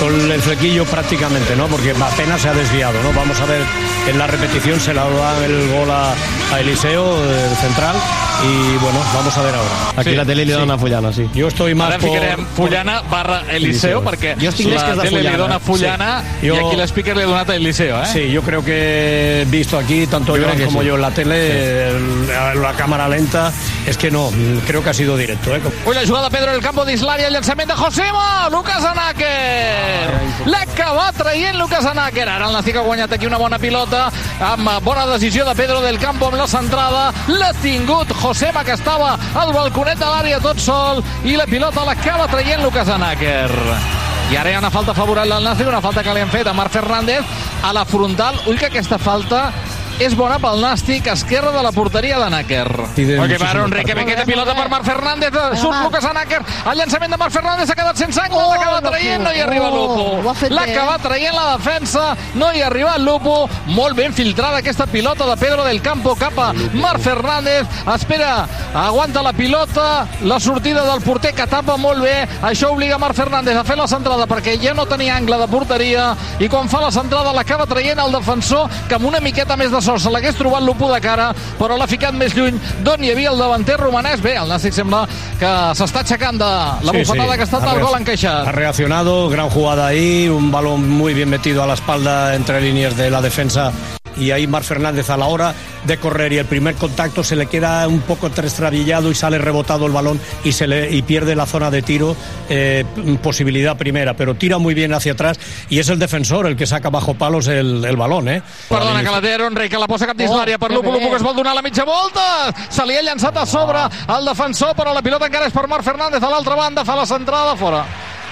con 0.00 0.32
el 0.32 0.40
flequillo 0.40 0.84
prácticamente, 0.86 1.54
¿no? 1.54 1.66
Porque 1.66 1.90
apenas 1.90 2.40
se 2.40 2.48
ha 2.48 2.54
desviado, 2.54 2.94
¿no? 3.02 3.12
Vamos 3.12 3.38
a 3.40 3.44
ver 3.44 3.60
en 4.08 4.18
la 4.18 4.26
repetición, 4.26 4.80
se 4.80 4.94
le 4.94 5.00
da 5.00 5.44
el 5.44 5.70
gol 5.72 5.90
a, 5.90 6.12
a 6.54 6.60
Eliseo, 6.60 7.22
el 7.24 7.56
central, 7.56 7.96
y 8.44 8.76
bueno, 8.78 8.98
vamos 9.14 9.36
a 9.36 9.42
ver 9.42 9.54
ahora. 9.54 9.70
Aquí 9.98 10.10
Sí, 10.10 10.16
la 10.16 10.24
tele 10.24 10.44
li 10.44 10.52
sí. 10.52 10.58
dona 10.58 10.78
Fullana, 10.78 11.12
sí. 11.12 11.28
Jo 11.34 11.48
estoy 11.48 11.74
más 11.74 11.88
Ara 11.88 11.98
por... 11.98 12.10
ficarem 12.10 12.46
Fullana 12.56 13.02
barra 13.10 13.42
Eliseo, 13.50 14.02
perquè 14.02 14.36
Jo 14.40 14.48
estic 14.50 14.68
més 14.68 14.82
que 14.82 14.90
és 14.92 14.96
la 14.96 15.02
de 15.04 15.10
tele 15.10 15.30
li 15.30 15.36
dona 15.36 15.58
Fullana 15.60 16.22
Sí. 16.40 16.46
i 16.46 16.50
Jo- 16.50 16.66
aquí 16.68 16.76
l'speaker 16.76 17.16
li 17.16 17.22
ha 17.22 17.26
donat 17.26 17.50
a 17.50 17.54
Eliseo, 17.56 17.66
eh? 17.84 18.06
Sí, 18.12 18.30
yo 18.30 18.42
creo 18.42 18.64
que 18.64 19.46
visto 19.48 19.78
aquí, 19.78 20.06
tanto 20.06 20.36
Yo 20.36 20.44
Joan 20.44 20.62
como 20.64 20.80
sí. 20.80 20.86
yo 20.86 20.94
en 20.94 21.00
la 21.00 21.10
tele, 21.10 21.90
la, 22.26 22.54
la 22.54 22.72
cámara 22.72 23.08
lenta, 23.08 23.52
es 23.86 23.96
que 23.96 24.10
no, 24.10 24.30
creo 24.66 24.82
que 24.82 24.90
ha 24.90 24.94
sido 24.94 25.16
directo. 25.16 25.54
¿eh? 25.54 25.60
Uy, 25.84 25.94
la 25.94 26.06
jugada 26.06 26.30
Pedro 26.30 26.50
en 26.50 26.56
el 26.56 26.62
campo 26.62 26.84
d'Islària, 26.84 27.28
el 27.28 27.34
llançament 27.34 27.68
de 27.68 27.74
Josema, 27.76 28.48
Lucas 28.50 28.84
Anáquer. 28.84 30.10
L'acaba 30.46 31.12
traient 31.12 31.56
Lucas 31.56 31.84
Anáquer. 31.84 32.28
Ara 32.28 32.48
el 32.48 32.56
Nàstic 32.56 32.76
ha 32.76 32.86
guanyat 32.86 33.12
aquí 33.12 33.26
una 33.26 33.38
bona 33.38 33.58
pilota, 33.58 34.06
amb 34.40 34.70
bona 34.84 35.06
decisió 35.12 35.44
de 35.44 35.54
Pedro 35.54 35.80
del 35.84 35.98
Campo 35.98 36.30
amb 36.30 36.38
la 36.40 36.46
centrada. 36.46 37.12
L'ha 37.28 37.52
tingut 37.62 38.12
Josema, 38.22 38.64
que 38.64 38.76
estava 38.76 39.16
al 39.34 39.52
balconet 39.52 39.98
de 39.98 40.08
l'àrea 40.08 40.40
tot 40.40 40.58
sol, 40.62 41.04
i 41.24 41.36
la 41.36 41.46
pilota 41.46 41.84
l'acaba 41.84 42.28
traient 42.32 42.62
Lucas 42.62 42.88
Anáquer. 42.88 44.05
I 44.26 44.34
ara 44.34 44.50
hi 44.50 44.56
ha 44.56 44.58
una 44.58 44.72
falta 44.74 44.90
favorable 44.92 45.36
al 45.36 45.44
Nàstic, 45.46 45.68
una 45.70 45.80
falta 45.80 46.02
que 46.02 46.10
li 46.14 46.22
han 46.24 46.30
fet 46.32 46.48
a 46.50 46.52
Marc 46.52 46.72
Fernández 46.74 47.22
a 47.62 47.70
la 47.72 47.84
frontal. 47.86 48.40
Ull, 48.50 48.58
que 48.58 48.66
aquesta 48.66 48.98
falta 48.98 49.52
és 49.98 50.12
bona 50.12 50.36
pel 50.36 50.58
Nàstic, 50.60 51.06
esquerra 51.08 51.50
de 51.54 51.62
la 51.64 51.70
porteria 51.72 52.18
de 52.20 52.26
Nàquer. 52.28 52.66
Muchísimo 52.68 53.16
va 53.16 53.24
Enrique, 53.64 53.94
partido. 53.94 54.00
aquesta 54.02 54.24
pilota 54.26 54.54
per 54.54 54.68
Marc 54.68 54.84
Fernández, 54.84 55.30
surt 55.56 55.72
Marc. 55.72 55.84
Lucas 55.86 56.04
Anáquer, 56.04 56.40
el 56.70 56.76
llançament 56.78 57.10
de 57.12 57.16
Marc 57.16 57.32
Fernández 57.32 57.66
s'ha 57.70 57.74
quedat 57.74 57.96
sense 57.96 58.20
angle, 58.20 58.36
Oh, 58.44 58.50
l'acaba 58.52 58.82
traient, 58.82 59.22
no 59.22 59.32
hi 59.32 59.40
arriba 59.40 59.70
Oh, 59.70 59.72
ha 59.72 60.22
Lupo. 60.22 60.34
bé, 60.40 60.50
L'acaba 60.50 60.96
eh? 60.96 60.98
traient 61.02 61.32
la 61.34 61.56
defensa, 61.56 62.16
no 62.34 62.52
hi 62.52 62.60
ha 62.60 62.66
arribat 62.66 62.98
Lupo, 62.98 63.48
molt 63.68 63.96
ben 63.96 64.12
filtrada 64.12 64.58
aquesta 64.58 64.86
pilota 64.86 65.24
de 65.26 65.36
Pedro 65.38 65.64
del 65.64 65.80
Campo 65.80 66.14
cap 66.14 66.38
a 66.38 66.52
Marc 66.74 67.00
Fernández, 67.00 67.66
espera, 67.94 68.46
aguanta 68.74 69.22
la 69.22 69.32
pilota, 69.32 70.06
la 70.24 70.38
sortida 70.38 70.84
del 70.84 71.00
porter 71.00 71.32
que 71.34 71.46
tapa 71.46 71.78
molt 71.78 72.02
bé, 72.02 72.28
això 72.42 72.68
obliga 72.70 72.98
Marc 72.98 73.14
Fernández 73.16 73.56
a 73.56 73.64
fer 73.64 73.78
la 73.78 73.88
centrada 73.88 74.26
perquè 74.26 74.58
ja 74.60 74.74
no 74.74 74.84
tenia 74.84 75.16
angle 75.16 75.38
de 75.38 75.48
porteria 75.48 76.14
i 76.38 76.48
quan 76.48 76.68
fa 76.68 76.82
la 76.82 76.90
centrada 76.92 77.32
l'acaba 77.32 77.64
traient 77.66 77.98
el 77.98 78.12
defensor 78.12 78.68
que 78.88 78.94
amb 78.94 79.06
una 79.06 79.20
miqueta 79.20 79.56
més 79.56 79.70
de 79.72 79.80
sort 79.86 80.02
se 80.02 80.10
l'hagués 80.12 80.36
trobat 80.38 80.64
Lupo 80.66 80.90
de 80.92 81.00
cara, 81.00 81.30
però 81.60 81.78
l'ha 81.78 81.86
ficat 81.90 82.14
més 82.18 82.34
lluny 82.36 82.58
d'on 82.84 83.04
hi 83.04 83.12
havia 83.14 83.30
el 83.32 83.38
davanter 83.40 83.78
romanès. 83.80 84.20
Bé, 84.24 84.36
el 84.40 84.50
Nàstic 84.50 84.74
sembla 84.76 85.04
que 85.40 85.52
s'està 85.78 86.02
aixecant 86.04 86.38
de 86.42 86.50
la 86.88 86.92
Sí, 86.92 86.98
bufetada 87.04 87.32
sí. 87.32 87.36
que 87.36 87.44
ha 87.46 87.48
estat 87.50 87.66
Ha 87.66 87.74
el 87.76 87.84
gol 87.84 88.00
encaixat. 88.00 88.48
Ha 88.48 88.52
reaccionado, 88.52 89.28
gran 89.28 89.48
jugada 89.50 89.86
ahí, 89.86 90.28
un 90.28 90.50
balón 90.50 90.88
muy 90.90 91.14
bien 91.14 91.30
metido 91.30 91.62
a 91.62 91.66
la 91.66 91.74
espalda 91.74 92.34
entre 92.34 92.60
líneas 92.60 92.96
de 92.96 93.10
la 93.10 93.20
defensa 93.22 93.72
y 94.16 94.30
ahí 94.30 94.46
Mar 94.46 94.64
Fernández 94.64 95.10
a 95.10 95.16
la 95.16 95.26
hora 95.26 95.54
de 95.84 95.98
correr 95.98 96.32
y 96.32 96.38
el 96.38 96.46
primer 96.46 96.74
contacto 96.76 97.22
se 97.24 97.36
le 97.36 97.46
queda 97.46 97.86
un 97.88 98.00
poco 98.00 98.30
trastabillado 98.30 99.10
y 99.10 99.14
sale 99.14 99.38
rebotado 99.38 99.86
el 99.86 99.92
balón 99.92 100.20
y 100.44 100.52
se 100.52 100.66
le 100.66 100.90
y 100.90 101.02
pierde 101.02 101.34
la 101.34 101.46
zona 101.46 101.70
de 101.70 101.82
tiro 101.82 102.16
eh, 102.48 102.84
posibilidad 103.22 103.76
primera 103.76 104.14
pero 104.14 104.34
tira 104.34 104.58
muy 104.58 104.74
bien 104.74 104.94
hacia 104.94 105.12
atrás 105.12 105.38
y 105.68 105.78
es 105.78 105.88
el 105.88 105.98
defensor 105.98 106.46
el 106.46 106.56
que 106.56 106.66
saca 106.66 106.90
bajo 106.90 107.14
palos 107.14 107.46
el, 107.48 107.84
el 107.84 107.96
balón 107.96 108.28
eh 108.28 108.42
Perdona, 108.68 109.02
que 109.02 109.10
la 109.10 109.20
té 109.20 109.34
Aaron 109.34 109.54
Rey, 109.54 109.68
que 109.68 109.78
la 109.78 109.86
posa 109.86 110.06
cap 110.06 110.16
dins 110.16 110.30
Oh, 110.30 110.38
l'àrea 110.38 110.58
per 110.58 110.68
que 110.68 110.74
Lupo. 110.74 110.92
Lupo 110.92 111.10
que 111.10 111.16
es 111.16 111.22
vol 111.22 111.36
donar 111.36 111.54
la 111.54 111.62
mitja 111.62 111.84
volta. 111.84 112.52
Se 112.68 112.84
li 112.86 112.96
ha 112.96 113.02
llançat 113.02 113.36
a 113.36 113.46
sobre 113.46 113.80
el 114.16 114.26
defensor, 114.26 114.74
però 114.76 114.92
la 114.94 115.02
pilota 115.02 115.28
encara 115.30 115.46
és 115.48 115.54
per 115.54 115.66
Marc 115.70 115.84
Fernández 115.86 116.22
a 116.22 116.30
l'altra 116.32 116.56
banda, 116.58 116.84
fa 116.84 116.96
la 116.98 117.06
centrada 117.06 117.56
fora. 117.56 117.84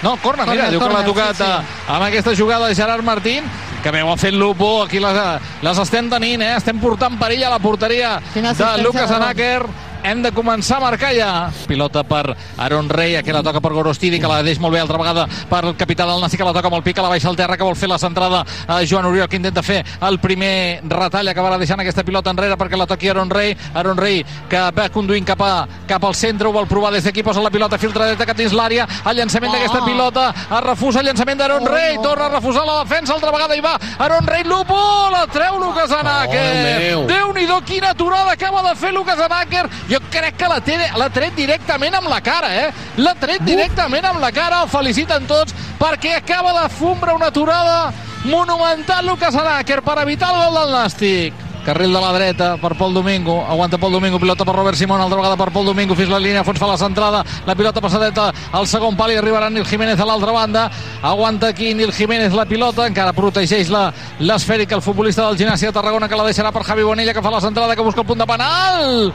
No, 0.02 0.16
corna, 0.20 0.44
mira, 0.44 0.66
Corner, 0.66 0.70
diu 0.74 0.80
que 0.82 0.88
l'ha 0.92 1.04
tocat 1.06 1.38
sí, 1.38 1.44
sí. 1.46 1.92
amb 1.94 2.04
aquesta 2.04 2.34
jugada 2.36 2.68
de 2.68 2.74
Gerard 2.76 3.04
Martín, 3.06 3.46
que 3.84 4.02
ho 4.02 4.12
ha 4.12 4.16
fet 4.16 4.32
Lupo, 4.32 4.82
aquí 4.82 4.98
les, 5.02 5.18
les 5.60 5.78
estem 5.82 6.08
tenint, 6.08 6.40
eh? 6.40 6.54
estem 6.56 6.78
portant 6.80 7.18
perill 7.20 7.44
a 7.44 7.50
la 7.52 7.58
porteria 7.60 8.16
de 8.32 8.70
Lucas 8.82 9.10
Anáquer. 9.12 9.60
Hem 10.04 10.20
de 10.20 10.28
començar 10.36 10.76
a 10.76 10.80
marcar 10.84 11.14
ja. 11.16 11.28
Pilota 11.66 12.02
per 12.04 12.34
Aaron 12.60 12.90
Rey, 12.92 13.14
que 13.24 13.32
la 13.32 13.40
toca 13.42 13.62
per 13.64 13.70
Gorostidi, 13.72 14.18
que 14.20 14.28
la 14.28 14.42
deix 14.44 14.58
molt 14.60 14.74
bé 14.74 14.80
altra 14.82 14.98
vegada 15.00 15.22
per 15.48 15.62
el 15.64 15.76
capità 15.80 16.04
del 16.04 16.20
Nàstic, 16.20 16.42
que 16.42 16.44
la 16.44 16.52
toca 16.52 16.68
molt 16.68 16.84
pic, 16.84 16.94
que 16.98 17.00
la 17.00 17.08
baixa 17.08 17.30
al 17.30 17.36
terra, 17.38 17.56
que 17.56 17.64
vol 17.64 17.74
fer 17.74 17.88
la 17.88 17.96
centrada 17.98 18.42
a 18.68 18.82
Joan 18.84 19.06
Oriol, 19.08 19.30
que 19.32 19.38
intenta 19.40 19.62
fer 19.64 19.78
el 20.04 20.18
primer 20.20 20.82
retall, 20.92 21.30
acabarà 21.32 21.56
deixant 21.56 21.80
aquesta 21.80 22.04
pilota 22.04 22.28
enrere 22.34 22.58
perquè 22.60 22.76
la 22.76 22.84
toqui 22.90 23.08
Aaron 23.08 23.30
Rey. 23.32 23.56
Aaron 23.72 23.96
Rey, 23.96 24.20
que 24.50 24.60
va 24.76 24.90
conduint 24.92 25.24
cap, 25.24 25.40
a, 25.40 25.64
cap 25.88 26.04
al 26.04 26.14
centre, 26.14 26.48
ho 26.48 26.52
vol 26.52 26.68
provar 26.68 26.92
des 26.92 27.04
d'aquí, 27.08 27.22
posa 27.24 27.40
la 27.40 27.50
pilota, 27.50 27.78
filtra 27.80 28.10
dreta 28.10 28.26
cap 28.28 28.36
dins 28.36 28.52
l'àrea, 28.52 28.84
el 29.08 29.16
llançament 29.16 29.54
Ah. 29.54 29.56
d'aquesta 29.56 29.84
pilota, 29.86 30.26
es 30.50 30.60
refusa 30.68 31.00
el 31.00 31.06
llançament 31.06 31.40
d'Aaron 31.40 31.64
Oh, 31.64 31.72
Rey, 31.72 31.96
no. 31.96 32.02
torna 32.02 32.26
a 32.26 32.28
refusar 32.36 32.66
la 32.66 32.84
defensa, 32.84 33.14
altra 33.14 33.32
vegada 33.32 33.56
hi 33.56 33.60
va 33.64 33.78
Aaron 33.98 34.26
Rey, 34.26 34.44
Lupo, 34.44 34.76
la 35.10 35.26
treu 35.28 35.58
Lucas 35.58 35.90
Anáquer. 35.90 36.44
meu. 36.92 37.06
Déu-n'hi-do, 37.06 37.62
quina 37.64 37.90
aturada 37.96 38.32
acaba 38.32 38.62
de 38.68 38.76
fer 38.76 38.92
Lucas 38.92 39.18
Anáquer. 39.18 39.64
Jo 39.94 40.00
crec 40.10 40.34
que 40.40 40.48
la, 40.50 40.58
té, 40.64 40.74
l'ha 40.98 41.06
tret 41.14 41.36
directament 41.38 41.94
amb 41.94 42.08
la 42.10 42.18
cara, 42.24 42.48
eh? 42.64 42.72
L'ha 42.98 43.14
tret 43.14 43.44
directament 43.46 44.04
amb 44.10 44.18
la 44.18 44.32
cara, 44.34 44.64
el 44.64 44.68
feliciten 44.72 45.28
tots, 45.30 45.54
perquè 45.78 46.16
acaba 46.18 46.50
de 46.62 46.68
fumbra 46.74 47.14
una 47.14 47.30
aturada 47.30 47.92
monumental 48.24 49.06
Lucas 49.06 49.36
Anáquer 49.36 49.82
per 49.86 49.98
evitar 50.02 50.32
el 50.34 50.40
gol 50.48 50.54
del 50.58 50.72
Nàstic. 50.74 51.34
Carril 51.64 51.94
de 51.94 52.00
la 52.00 52.10
dreta 52.12 52.48
per 52.60 52.74
Pol 52.76 52.92
Domingo, 52.92 53.38
aguanta 53.48 53.78
Pol 53.78 53.92
Domingo, 53.92 54.18
pilota 54.20 54.44
per 54.44 54.52
Robert 54.54 54.76
Simón, 54.76 55.00
altra 55.00 55.16
vegada 55.16 55.36
per 55.36 55.50
Pol 55.52 55.64
Domingo, 55.64 55.94
fins 55.96 56.10
la 56.12 56.18
línia, 56.20 56.42
fons 56.44 56.58
fa 56.60 56.66
la 56.68 56.76
centrada, 56.76 57.22
la 57.46 57.54
pilota 57.54 57.80
passadeta 57.80 58.26
al 58.52 58.66
segon 58.68 58.96
pal 58.98 59.14
i 59.14 59.16
arribarà 59.16 59.48
Nil 59.48 59.64
Jiménez 59.64 59.96
a 60.00 60.04
l'altra 60.04 60.32
banda, 60.32 60.66
aguanta 61.00 61.48
aquí 61.54 61.72
Nil 61.72 61.92
Jiménez 61.92 62.34
la 62.36 62.44
pilota, 62.44 62.84
encara 62.90 63.14
protegeix 63.16 63.70
la- 63.72 63.92
l'esfèrica 64.18 64.74
el 64.76 64.82
futbolista 64.82 65.24
del 65.30 65.38
Gimnàsia 65.38 65.70
de 65.70 65.78
Tarragona 65.78 66.08
que 66.08 66.16
la 66.20 66.24
deixarà 66.28 66.52
per 66.52 66.64
Javi 66.64 66.82
Bonilla 66.82 67.14
que 67.14 67.22
fa 67.22 67.30
la 67.30 67.40
centrada, 67.40 67.74
que 67.76 67.82
busca 67.82 68.02
el 68.02 68.06
punt 68.06 68.18
de 68.20 68.26
penal 68.26 69.14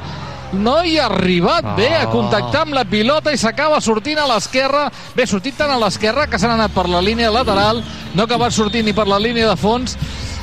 no 0.54 0.80
hi 0.84 0.98
ha 0.98 1.08
arribat 1.10 1.76
bé 1.78 1.90
a 1.98 2.08
contactar 2.10 2.64
amb 2.66 2.78
la 2.78 2.86
pilota 2.90 3.34
i 3.34 3.38
s'acaba 3.38 3.82
sortint 3.82 4.20
a 4.20 4.28
l'esquerra 4.30 4.88
bé, 5.16 5.28
sortit 5.28 5.58
tant 5.58 5.72
a 5.72 5.78
l'esquerra 5.82 6.28
que 6.28 6.40
s'han 6.40 6.56
anat 6.56 6.74
per 6.74 6.88
la 6.90 7.02
línia 7.02 7.32
lateral 7.34 7.84
no 8.14 8.24
ha 8.24 8.26
acabat 8.26 8.56
sortint 8.56 8.86
ni 8.86 8.94
per 8.94 9.08
la 9.08 9.22
línia 9.22 9.50
de 9.50 9.58
fons 9.60 9.98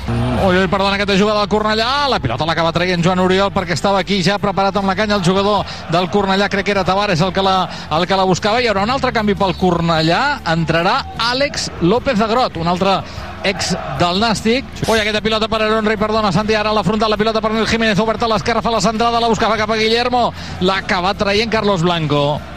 Ui, 0.06 0.54
ui, 0.54 0.68
perdona, 0.70 0.94
aquesta 0.94 1.16
jugada 1.18 1.40
del 1.40 1.48
Cornellà. 1.50 2.06
La 2.06 2.20
pilota 2.22 2.46
l'acaba 2.46 2.70
traient 2.70 3.02
Joan 3.02 3.18
Oriol 3.24 3.50
perquè 3.50 3.74
estava 3.74 3.98
aquí 4.04 4.20
ja 4.22 4.36
preparat 4.38 4.76
amb 4.78 4.86
la 4.86 4.94
canya 4.94 5.16
el 5.16 5.24
jugador 5.26 5.66
del 5.90 6.06
Cornellà. 6.14 6.46
Crec 6.52 6.68
que 6.68 6.74
era 6.76 6.84
Tavares 6.86 7.24
el 7.26 7.32
que 7.34 7.42
la, 7.42 7.56
el 7.90 8.06
que 8.06 8.18
la 8.20 8.26
buscava. 8.28 8.60
Hi 8.62 8.68
haurà 8.70 8.84
un 8.86 8.94
altre 8.94 9.10
canvi 9.16 9.34
pel 9.34 9.56
Cornellà. 9.58 10.20
Entrarà 10.52 11.00
Àlex 11.32 11.70
López 11.82 12.22
Agrot, 12.22 12.60
un 12.62 12.70
altre 12.70 13.00
ex 13.46 13.74
del 14.00 14.20
Nàstic. 14.22 14.66
Ui, 14.86 14.98
aquesta 14.98 15.22
pilota 15.24 15.48
per 15.48 15.62
Aaron 15.62 15.86
Rey, 15.86 16.00
perdona, 16.00 16.32
Santi, 16.34 16.56
ara 16.58 16.72
a 16.74 16.76
la 16.76 16.84
frontal, 16.86 17.12
la 17.12 17.20
pilota 17.20 17.42
per 17.44 17.52
Nil 17.54 17.68
Jiménez, 17.70 18.00
oberta 18.02 18.26
a 18.26 18.32
l'esquerra, 18.34 18.64
fa 18.64 18.74
la 18.74 18.82
centrada, 18.84 19.22
la 19.22 19.30
buscava 19.30 19.58
cap 19.60 19.70
a 19.70 19.78
Guillermo, 19.80 20.28
l'ha 20.60 20.82
acabat 20.82 21.24
traient 21.24 21.52
Carlos 21.52 21.86
Blanco. 21.86 22.55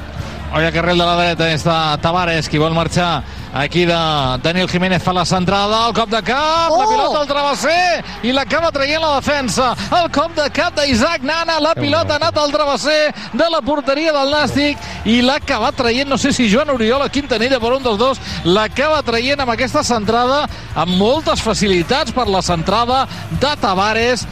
Oi, 0.51 0.65
a 0.65 0.71
carril 0.73 0.97
de 0.97 1.05
la 1.05 1.13
dreta 1.13 1.45
està 1.53 1.73
Tavares, 2.01 2.47
qui 2.49 2.57
vol 2.57 2.73
marxar 2.73 3.19
aquí 3.53 3.83
de 3.85 3.97
Daniel 4.41 4.65
Jiménez 4.69 5.03
fa 5.05 5.13
la 5.13 5.21
centrada, 5.29 5.83
el 5.85 5.93
cop 5.93 6.09
de 6.09 6.23
cap, 6.25 6.71
la 6.73 6.85
Oh! 6.85 6.87
pilota 6.89 7.19
al 7.19 7.27
travesser 7.29 8.03
i 8.25 8.31
l'acaba 8.33 8.71
traient 8.73 8.99
la 9.01 9.11
defensa. 9.19 9.75
El 9.93 10.09
cop 10.09 10.33
de 10.33 10.47
cap 10.49 10.73
d'Isaac 10.73 11.21
Nana, 11.21 11.59
la 11.61 11.75
pilota 11.77 12.15
ha 12.15 12.17
anat 12.17 12.41
al 12.41 12.49
travesser 12.51 13.13
de 13.31 13.49
la 13.53 13.61
porteria 13.61 14.11
del 14.15 14.33
Nàstic 14.33 14.81
i 15.05 15.21
l'ha 15.21 15.37
acabat 15.37 15.77
traient, 15.77 16.09
no 16.09 16.17
sé 16.17 16.33
si 16.33 16.49
Joan 16.49 16.73
Oriol 16.73 17.05
o 17.05 17.11
Quintanilla 17.13 17.61
per 17.61 17.75
un 17.77 17.85
dels 17.85 18.01
dos, 18.01 18.17
l'acaba 18.43 19.03
traient 19.05 19.39
amb 19.45 19.53
aquesta 19.53 19.83
centrada 19.85 20.47
amb 20.73 20.97
moltes 20.97 21.45
facilitats 21.45 22.11
per 22.11 22.25
la 22.27 22.41
centrada 22.41 23.05
de 23.29 23.53
Tavares 23.61 24.25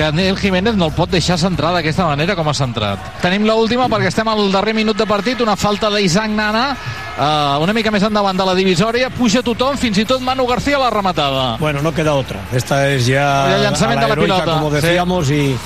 que 0.00 0.12
Nel 0.12 0.36
Jiménez 0.38 0.76
no 0.80 0.86
el 0.88 0.94
pot 0.96 1.10
deixar 1.12 1.36
centrar 1.36 1.74
d'aquesta 1.74 2.06
manera 2.08 2.32
com 2.38 2.48
ha 2.48 2.54
centrat. 2.56 3.02
Tenim 3.20 3.44
l 3.44 3.52
última 3.52 3.84
perquè 3.92 4.08
estem 4.08 4.28
al 4.32 4.46
darrer 4.52 4.72
minut 4.72 4.96
de 4.96 5.04
partit, 5.06 5.40
una 5.44 5.58
falta 5.60 5.90
d'Isaac 5.92 6.32
Nana, 6.32 6.70
uh, 6.72 7.58
una 7.60 7.74
mica 7.76 7.92
més 7.92 8.06
endavant 8.08 8.38
de 8.38 8.46
la 8.48 8.54
divisòria, 8.56 9.10
puja 9.12 9.42
tothom, 9.44 9.76
fins 9.76 10.00
i 10.00 10.06
tot 10.08 10.24
Manu 10.24 10.46
García 10.48 10.78
a 10.78 10.86
la 10.86 10.90
rematada. 10.90 11.56
bueno 11.58 11.82
no 11.82 11.92
queda 11.92 12.14
otra 12.14 12.40
esta 12.52 12.88
es 12.88 13.06
ya 13.06 13.54
El 13.54 13.62
lanzamiento 13.62 14.06
a 14.06 14.08
de 14.08 14.16
la 14.16 14.22
pilota, 14.22 14.44
como 14.44 14.70
sí. 14.70 14.76
decíamos 14.76 15.30
y 15.30 15.56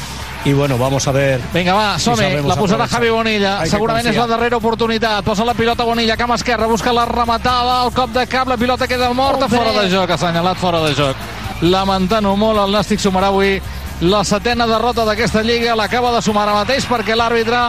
y 0.46 0.52
bueno, 0.52 0.76
vamos 0.76 1.08
a 1.08 1.12
ver. 1.12 1.40
Vinga, 1.54 1.72
va, 1.72 1.98
si 1.98 2.04
som-hi. 2.04 2.22
sabemos 2.22 2.44
La 2.44 2.56
posarà. 2.56 2.86
Javi 2.86 3.08
Bonilla. 3.08 3.60
Hay 3.60 3.70
Segurament 3.70 4.06
és 4.10 4.16
la 4.16 4.26
darrera 4.26 4.58
oportunitat. 4.58 5.24
Posa 5.24 5.42
la 5.42 5.54
pilota 5.54 5.84
Bonilla, 5.84 6.18
cama 6.18 6.34
esquerra, 6.34 6.66
busca 6.66 6.92
la 6.92 7.06
rematada, 7.06 7.82
el 7.86 7.94
cop 7.94 8.10
de 8.10 8.26
cap, 8.26 8.46
la 8.46 8.58
pilota 8.58 8.86
queda 8.86 9.10
morta, 9.14 9.46
bé. 9.46 9.56
fora 9.56 9.72
de 9.72 9.88
joc, 9.88 10.10
assenyalat 10.10 10.60
fora 10.60 10.82
de 10.84 10.92
joc. 10.94 11.16
Lamentant-ho 11.62 12.36
molt, 12.36 12.60
el 12.60 12.76
Nàstic 12.76 13.00
sumarà 13.00 13.32
avui 13.32 13.56
la 14.04 14.20
setena 14.24 14.66
derrota 14.68 15.04
d'aquesta 15.06 15.42
Lliga, 15.42 15.74
l'acaba 15.76 16.10
de 16.12 16.20
sumar 16.22 16.42
ara 16.44 16.58
mateix 16.60 16.84
perquè 16.88 17.14
l'àrbitre 17.16 17.60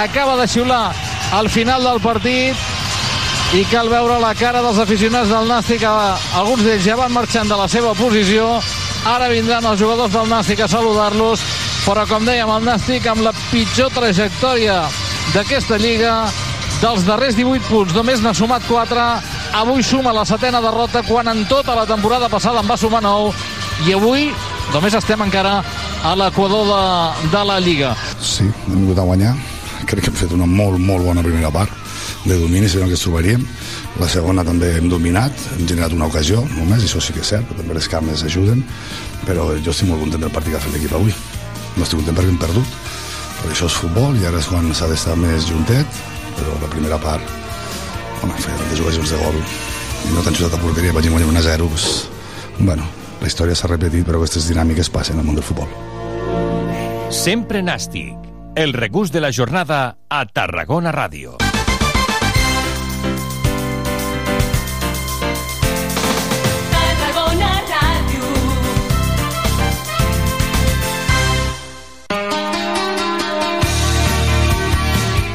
acaba 0.00 0.36
de 0.40 0.46
xiular 0.48 0.92
al 1.36 1.50
final 1.52 1.84
del 1.84 2.00
partit 2.00 2.56
i 3.52 3.64
cal 3.68 3.90
veure 3.92 4.16
la 4.22 4.32
cara 4.34 4.62
dels 4.64 4.78
aficionats 4.80 5.28
del 5.28 5.50
Nàstic 5.50 5.84
alguns 5.84 6.62
d'ells 6.64 6.86
ja 6.86 6.96
van 6.96 7.12
marxant 7.12 7.48
de 7.48 7.58
la 7.58 7.68
seva 7.68 7.92
posició. 7.98 8.62
Ara 9.04 9.28
vindran 9.28 9.66
els 9.68 9.80
jugadors 9.80 10.14
del 10.14 10.30
Nàstic 10.30 10.62
a 10.64 10.70
saludar-los 10.70 11.44
però 11.84 12.06
com 12.08 12.24
dèiem 12.24 12.48
el 12.56 12.64
Nàstic 12.64 13.06
amb 13.10 13.26
la 13.26 13.34
pitjor 13.50 13.92
trajectòria 13.92 14.78
d'aquesta 15.34 15.76
Lliga 15.76 16.14
dels 16.80 17.04
darrers 17.04 17.36
18 17.36 17.68
punts 17.68 17.92
només 17.94 18.22
n'ha 18.22 18.32
sumat 18.34 18.64
4 18.68 19.04
avui 19.60 19.84
suma 19.84 20.14
la 20.14 20.24
setena 20.24 20.62
derrota 20.64 21.02
quan 21.04 21.28
en 21.28 21.44
tota 21.50 21.76
la 21.76 21.84
temporada 21.86 22.30
passada 22.32 22.62
en 22.62 22.70
va 22.70 22.80
sumar 22.80 23.02
9 23.04 23.34
i 23.86 23.92
avui 23.98 24.30
només 24.72 24.94
estem 24.94 25.20
encara 25.24 25.60
a 26.02 26.14
l'equador 26.18 26.66
de, 26.66 27.30
de 27.30 27.44
la 27.46 27.60
Lliga. 27.60 27.92
Sí, 28.20 28.48
hem 28.66 28.74
vingut 28.74 28.98
a 28.98 29.06
guanyar. 29.06 29.36
Crec 29.86 30.04
que 30.06 30.10
hem 30.10 30.18
fet 30.18 30.32
una 30.34 30.46
molt, 30.46 30.80
molt 30.82 31.06
bona 31.06 31.22
primera 31.22 31.50
part 31.54 31.70
de 32.24 32.38
domini, 32.38 32.68
si 32.68 32.78
no 32.78 32.86
que 32.86 32.96
ens 32.96 33.02
trobaríem. 33.04 33.42
La 34.00 34.08
segona 34.08 34.44
també 34.46 34.72
hem 34.78 34.88
dominat, 34.90 35.36
hem 35.56 35.66
generat 35.68 35.94
una 35.94 36.08
ocasió 36.10 36.42
només, 36.54 36.82
i 36.82 36.88
això 36.88 37.02
sí 37.02 37.14
que 37.14 37.22
és 37.22 37.32
cert, 37.34 37.50
també 37.58 37.74
les 37.76 37.88
cames 37.90 38.22
ajuden, 38.26 38.62
però 39.26 39.50
jo 39.58 39.74
estic 39.74 39.90
molt 39.90 40.02
content 40.02 40.22
del 40.22 40.32
partit 40.34 40.54
que 40.54 40.60
ha 40.60 40.64
fet 40.64 40.74
l'equip 40.74 40.94
avui. 40.98 41.14
No 41.76 41.84
estic 41.84 42.00
content 42.00 42.18
perquè 42.18 42.32
hem 42.32 42.40
perdut, 42.40 42.78
però 43.42 43.52
això 43.52 43.68
és 43.70 43.78
futbol 43.84 44.18
i 44.18 44.26
ara 44.30 44.40
és 44.40 44.48
quan 44.50 44.72
s'ha 44.74 44.90
d'estar 44.90 45.18
més 45.20 45.46
juntet, 45.50 46.02
però 46.38 46.56
la 46.62 46.72
primera 46.72 46.98
part, 47.02 47.36
home, 48.22 48.34
feia 48.38 48.58
tantes 48.58 48.82
ocasions 48.82 49.14
de 49.14 49.22
gol 49.22 49.38
i 49.38 50.16
no 50.16 50.24
t'han 50.24 50.34
xutat 50.38 50.58
a 50.58 50.62
porteria, 50.62 50.94
vaig 50.94 51.10
guanyar 51.10 51.30
1 51.30 51.38
a 51.38 51.46
0, 51.52 51.70
pues, 51.70 51.88
bueno, 52.58 52.86
la 53.20 53.30
història 53.30 53.54
s'ha 53.54 53.70
repetit, 53.70 54.06
però 54.06 54.18
aquestes 54.18 54.50
dinàmiques 54.50 54.90
passen 54.90 55.18
al 55.18 55.26
món 55.26 55.38
del 55.38 55.46
futbol. 55.46 55.91
Sempre 57.12 57.60
Nàstic. 57.60 58.16
El 58.56 58.72
regús 58.72 59.12
de 59.12 59.20
la 59.20 59.30
jornada 59.36 59.98
a 60.08 60.24
Tarragona 60.24 60.96
Ràdio. 60.96 61.41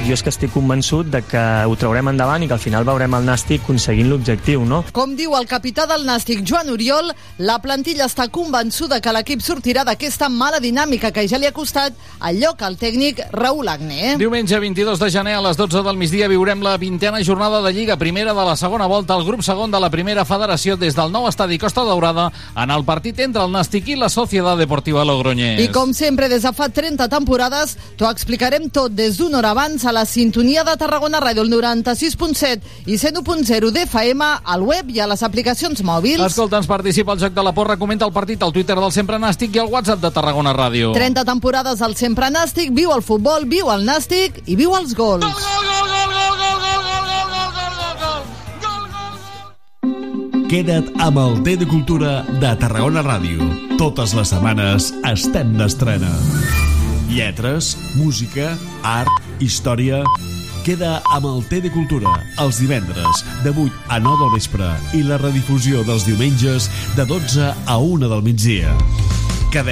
Jo 0.08 0.16
és 0.16 0.22
que 0.24 0.32
estic 0.32 0.53
convençut 0.55 1.10
de 1.12 1.20
que 1.20 1.39
ho 1.68 1.74
traurem 1.76 2.08
endavant 2.14 2.39
i 2.39 2.47
que 2.47 2.55
al 2.55 2.62
final 2.64 2.86
veurem 2.88 3.12
el 3.18 3.26
Nàstic 3.28 3.66
aconseguint 3.66 4.08
l'objectiu, 4.08 4.62
no? 4.64 4.78
Com 4.95 5.18
diu 5.20 5.34
el 5.36 5.43
capità 5.49 5.84
del 5.89 6.05
Nàstic, 6.08 6.45
Joan 6.47 6.70
Oriol, 6.72 7.10
la 7.43 7.58
plantilla 7.60 8.05
està 8.08 8.30
convençuda 8.32 9.01
que 9.03 9.12
l'equip 9.12 9.43
sortirà 9.43 9.84
d'aquesta 9.84 10.30
mala 10.32 10.62
dinàmica 10.64 11.12
que 11.12 11.26
ja 11.28 11.36
li 11.36 11.49
ha 11.49 11.51
costat 11.51 11.97
el 12.24 12.39
lloc 12.39 12.64
al 12.64 12.78
tècnic 12.80 13.20
Raül 13.36 13.68
Agné. 13.68 14.14
Diumenge 14.22 14.62
22 14.64 15.01
de 15.01 15.10
gener 15.12 15.34
a 15.36 15.41
les 15.43 15.60
12 15.60 15.84
del 15.84 15.99
migdia 15.99 16.32
viurem 16.32 16.64
la 16.64 16.78
vintena 16.80 17.20
jornada 17.20 17.60
de 17.66 17.76
Lliga 17.76 17.99
Primera 17.99 18.32
de 18.32 18.47
la 18.47 18.55
segona 18.55 18.88
volta 18.88 19.14
al 19.14 19.28
grup 19.28 19.43
segon 19.43 19.76
de 19.76 19.84
la 19.84 19.91
primera 19.91 20.24
federació 20.24 20.80
des 20.80 20.95
del 20.95 21.12
nou 21.12 21.28
estadi 21.28 21.60
Costa 21.60 21.84
Daurada 21.84 22.30
en 22.55 22.72
el 22.72 22.88
partit 22.88 23.20
entre 23.28 23.43
el 23.43 23.51
Nàstic 23.51 23.91
i 23.91 23.99
la 23.99 24.08
Societat 24.08 24.55
Deportiva 24.64 25.03
Logroñés. 25.03 25.60
I 25.66 25.68
com 25.76 25.91
sempre, 25.91 26.32
des 26.32 26.47
de 26.47 26.55
fa 26.55 26.72
30 26.72 27.12
temporades, 27.12 27.76
t'ho 27.99 28.08
explicarem 28.08 28.72
tot 28.72 28.95
des 28.95 29.20
d'una 29.20 29.43
hora 29.43 29.51
abans 29.51 29.84
a 29.84 29.97
la 29.98 30.06
sintonia 30.06 30.62
de 30.62 30.76
Tarragona 30.78 31.18
Ràdio, 31.18 31.41
el 31.41 31.50
96.7 31.50 32.86
i 32.86 33.00
101.0 33.02 33.72
d'FM, 33.74 34.28
al 34.45 34.62
web 34.62 34.91
i 34.93 35.02
a 35.02 35.08
les 35.10 35.24
aplicacions 35.26 35.82
mòbils. 35.82 36.22
Escolta'ns, 36.28 36.70
participa 36.70 37.16
al 37.16 37.24
Joc 37.24 37.34
de 37.34 37.45
la 37.48 37.54
Porra, 37.58 37.80
comenta 37.82 38.06
el 38.06 38.14
partit 38.14 38.43
al 38.45 38.54
Twitter 38.54 38.78
del 38.78 38.93
Sempre 38.93 39.18
Nàstic 39.18 39.58
i 39.58 39.64
al 39.64 39.72
WhatsApp 39.74 40.04
de 40.04 40.14
Tarragona 40.14 40.54
Ràdio. 40.54 40.93
30 40.93 41.26
temporades 41.26 41.82
al 41.82 41.98
Sempre 41.98 42.30
Nàstic, 42.30 42.70
viu 42.78 42.93
el 42.93 43.02
futbol, 43.02 43.50
viu 43.50 43.74
el 43.74 43.89
Nàstic 43.89 44.43
i 44.45 44.60
viu 44.60 44.78
els 44.78 44.93
gols. 44.93 45.26
Queda't 50.48 50.93
amb 51.04 51.18
el 51.26 51.41
T 51.43 51.58
de 51.58 51.66
Cultura 51.68 52.22
de 52.38 52.54
Tarragona 52.62 53.02
Ràdio. 53.02 53.50
Totes 53.82 54.14
les 54.14 54.30
setmanes 54.36 54.93
estem 55.10 55.58
d'estrena. 55.58 56.14
Lletres, 57.08 57.78
música, 57.95 58.58
art, 58.84 59.12
història... 59.39 60.03
Queda 60.68 60.97
amb 61.16 61.24
el 61.30 61.38
T 61.47 61.62
de 61.64 61.70
Cultura 61.72 62.12
els 62.43 62.58
divendres 62.60 63.22
de 63.45 63.53
8 63.55 63.86
a 63.95 64.01
9 64.03 64.20
del 64.26 64.34
vespre 64.34 64.68
i 64.99 64.99
la 65.08 65.16
redifusió 65.22 65.86
dels 65.88 66.03
diumenges 66.03 66.68
de 66.99 67.08
12 67.08 67.53
a 67.55 67.78
1 67.80 68.12
del 68.12 68.26
migdia. 68.26 68.76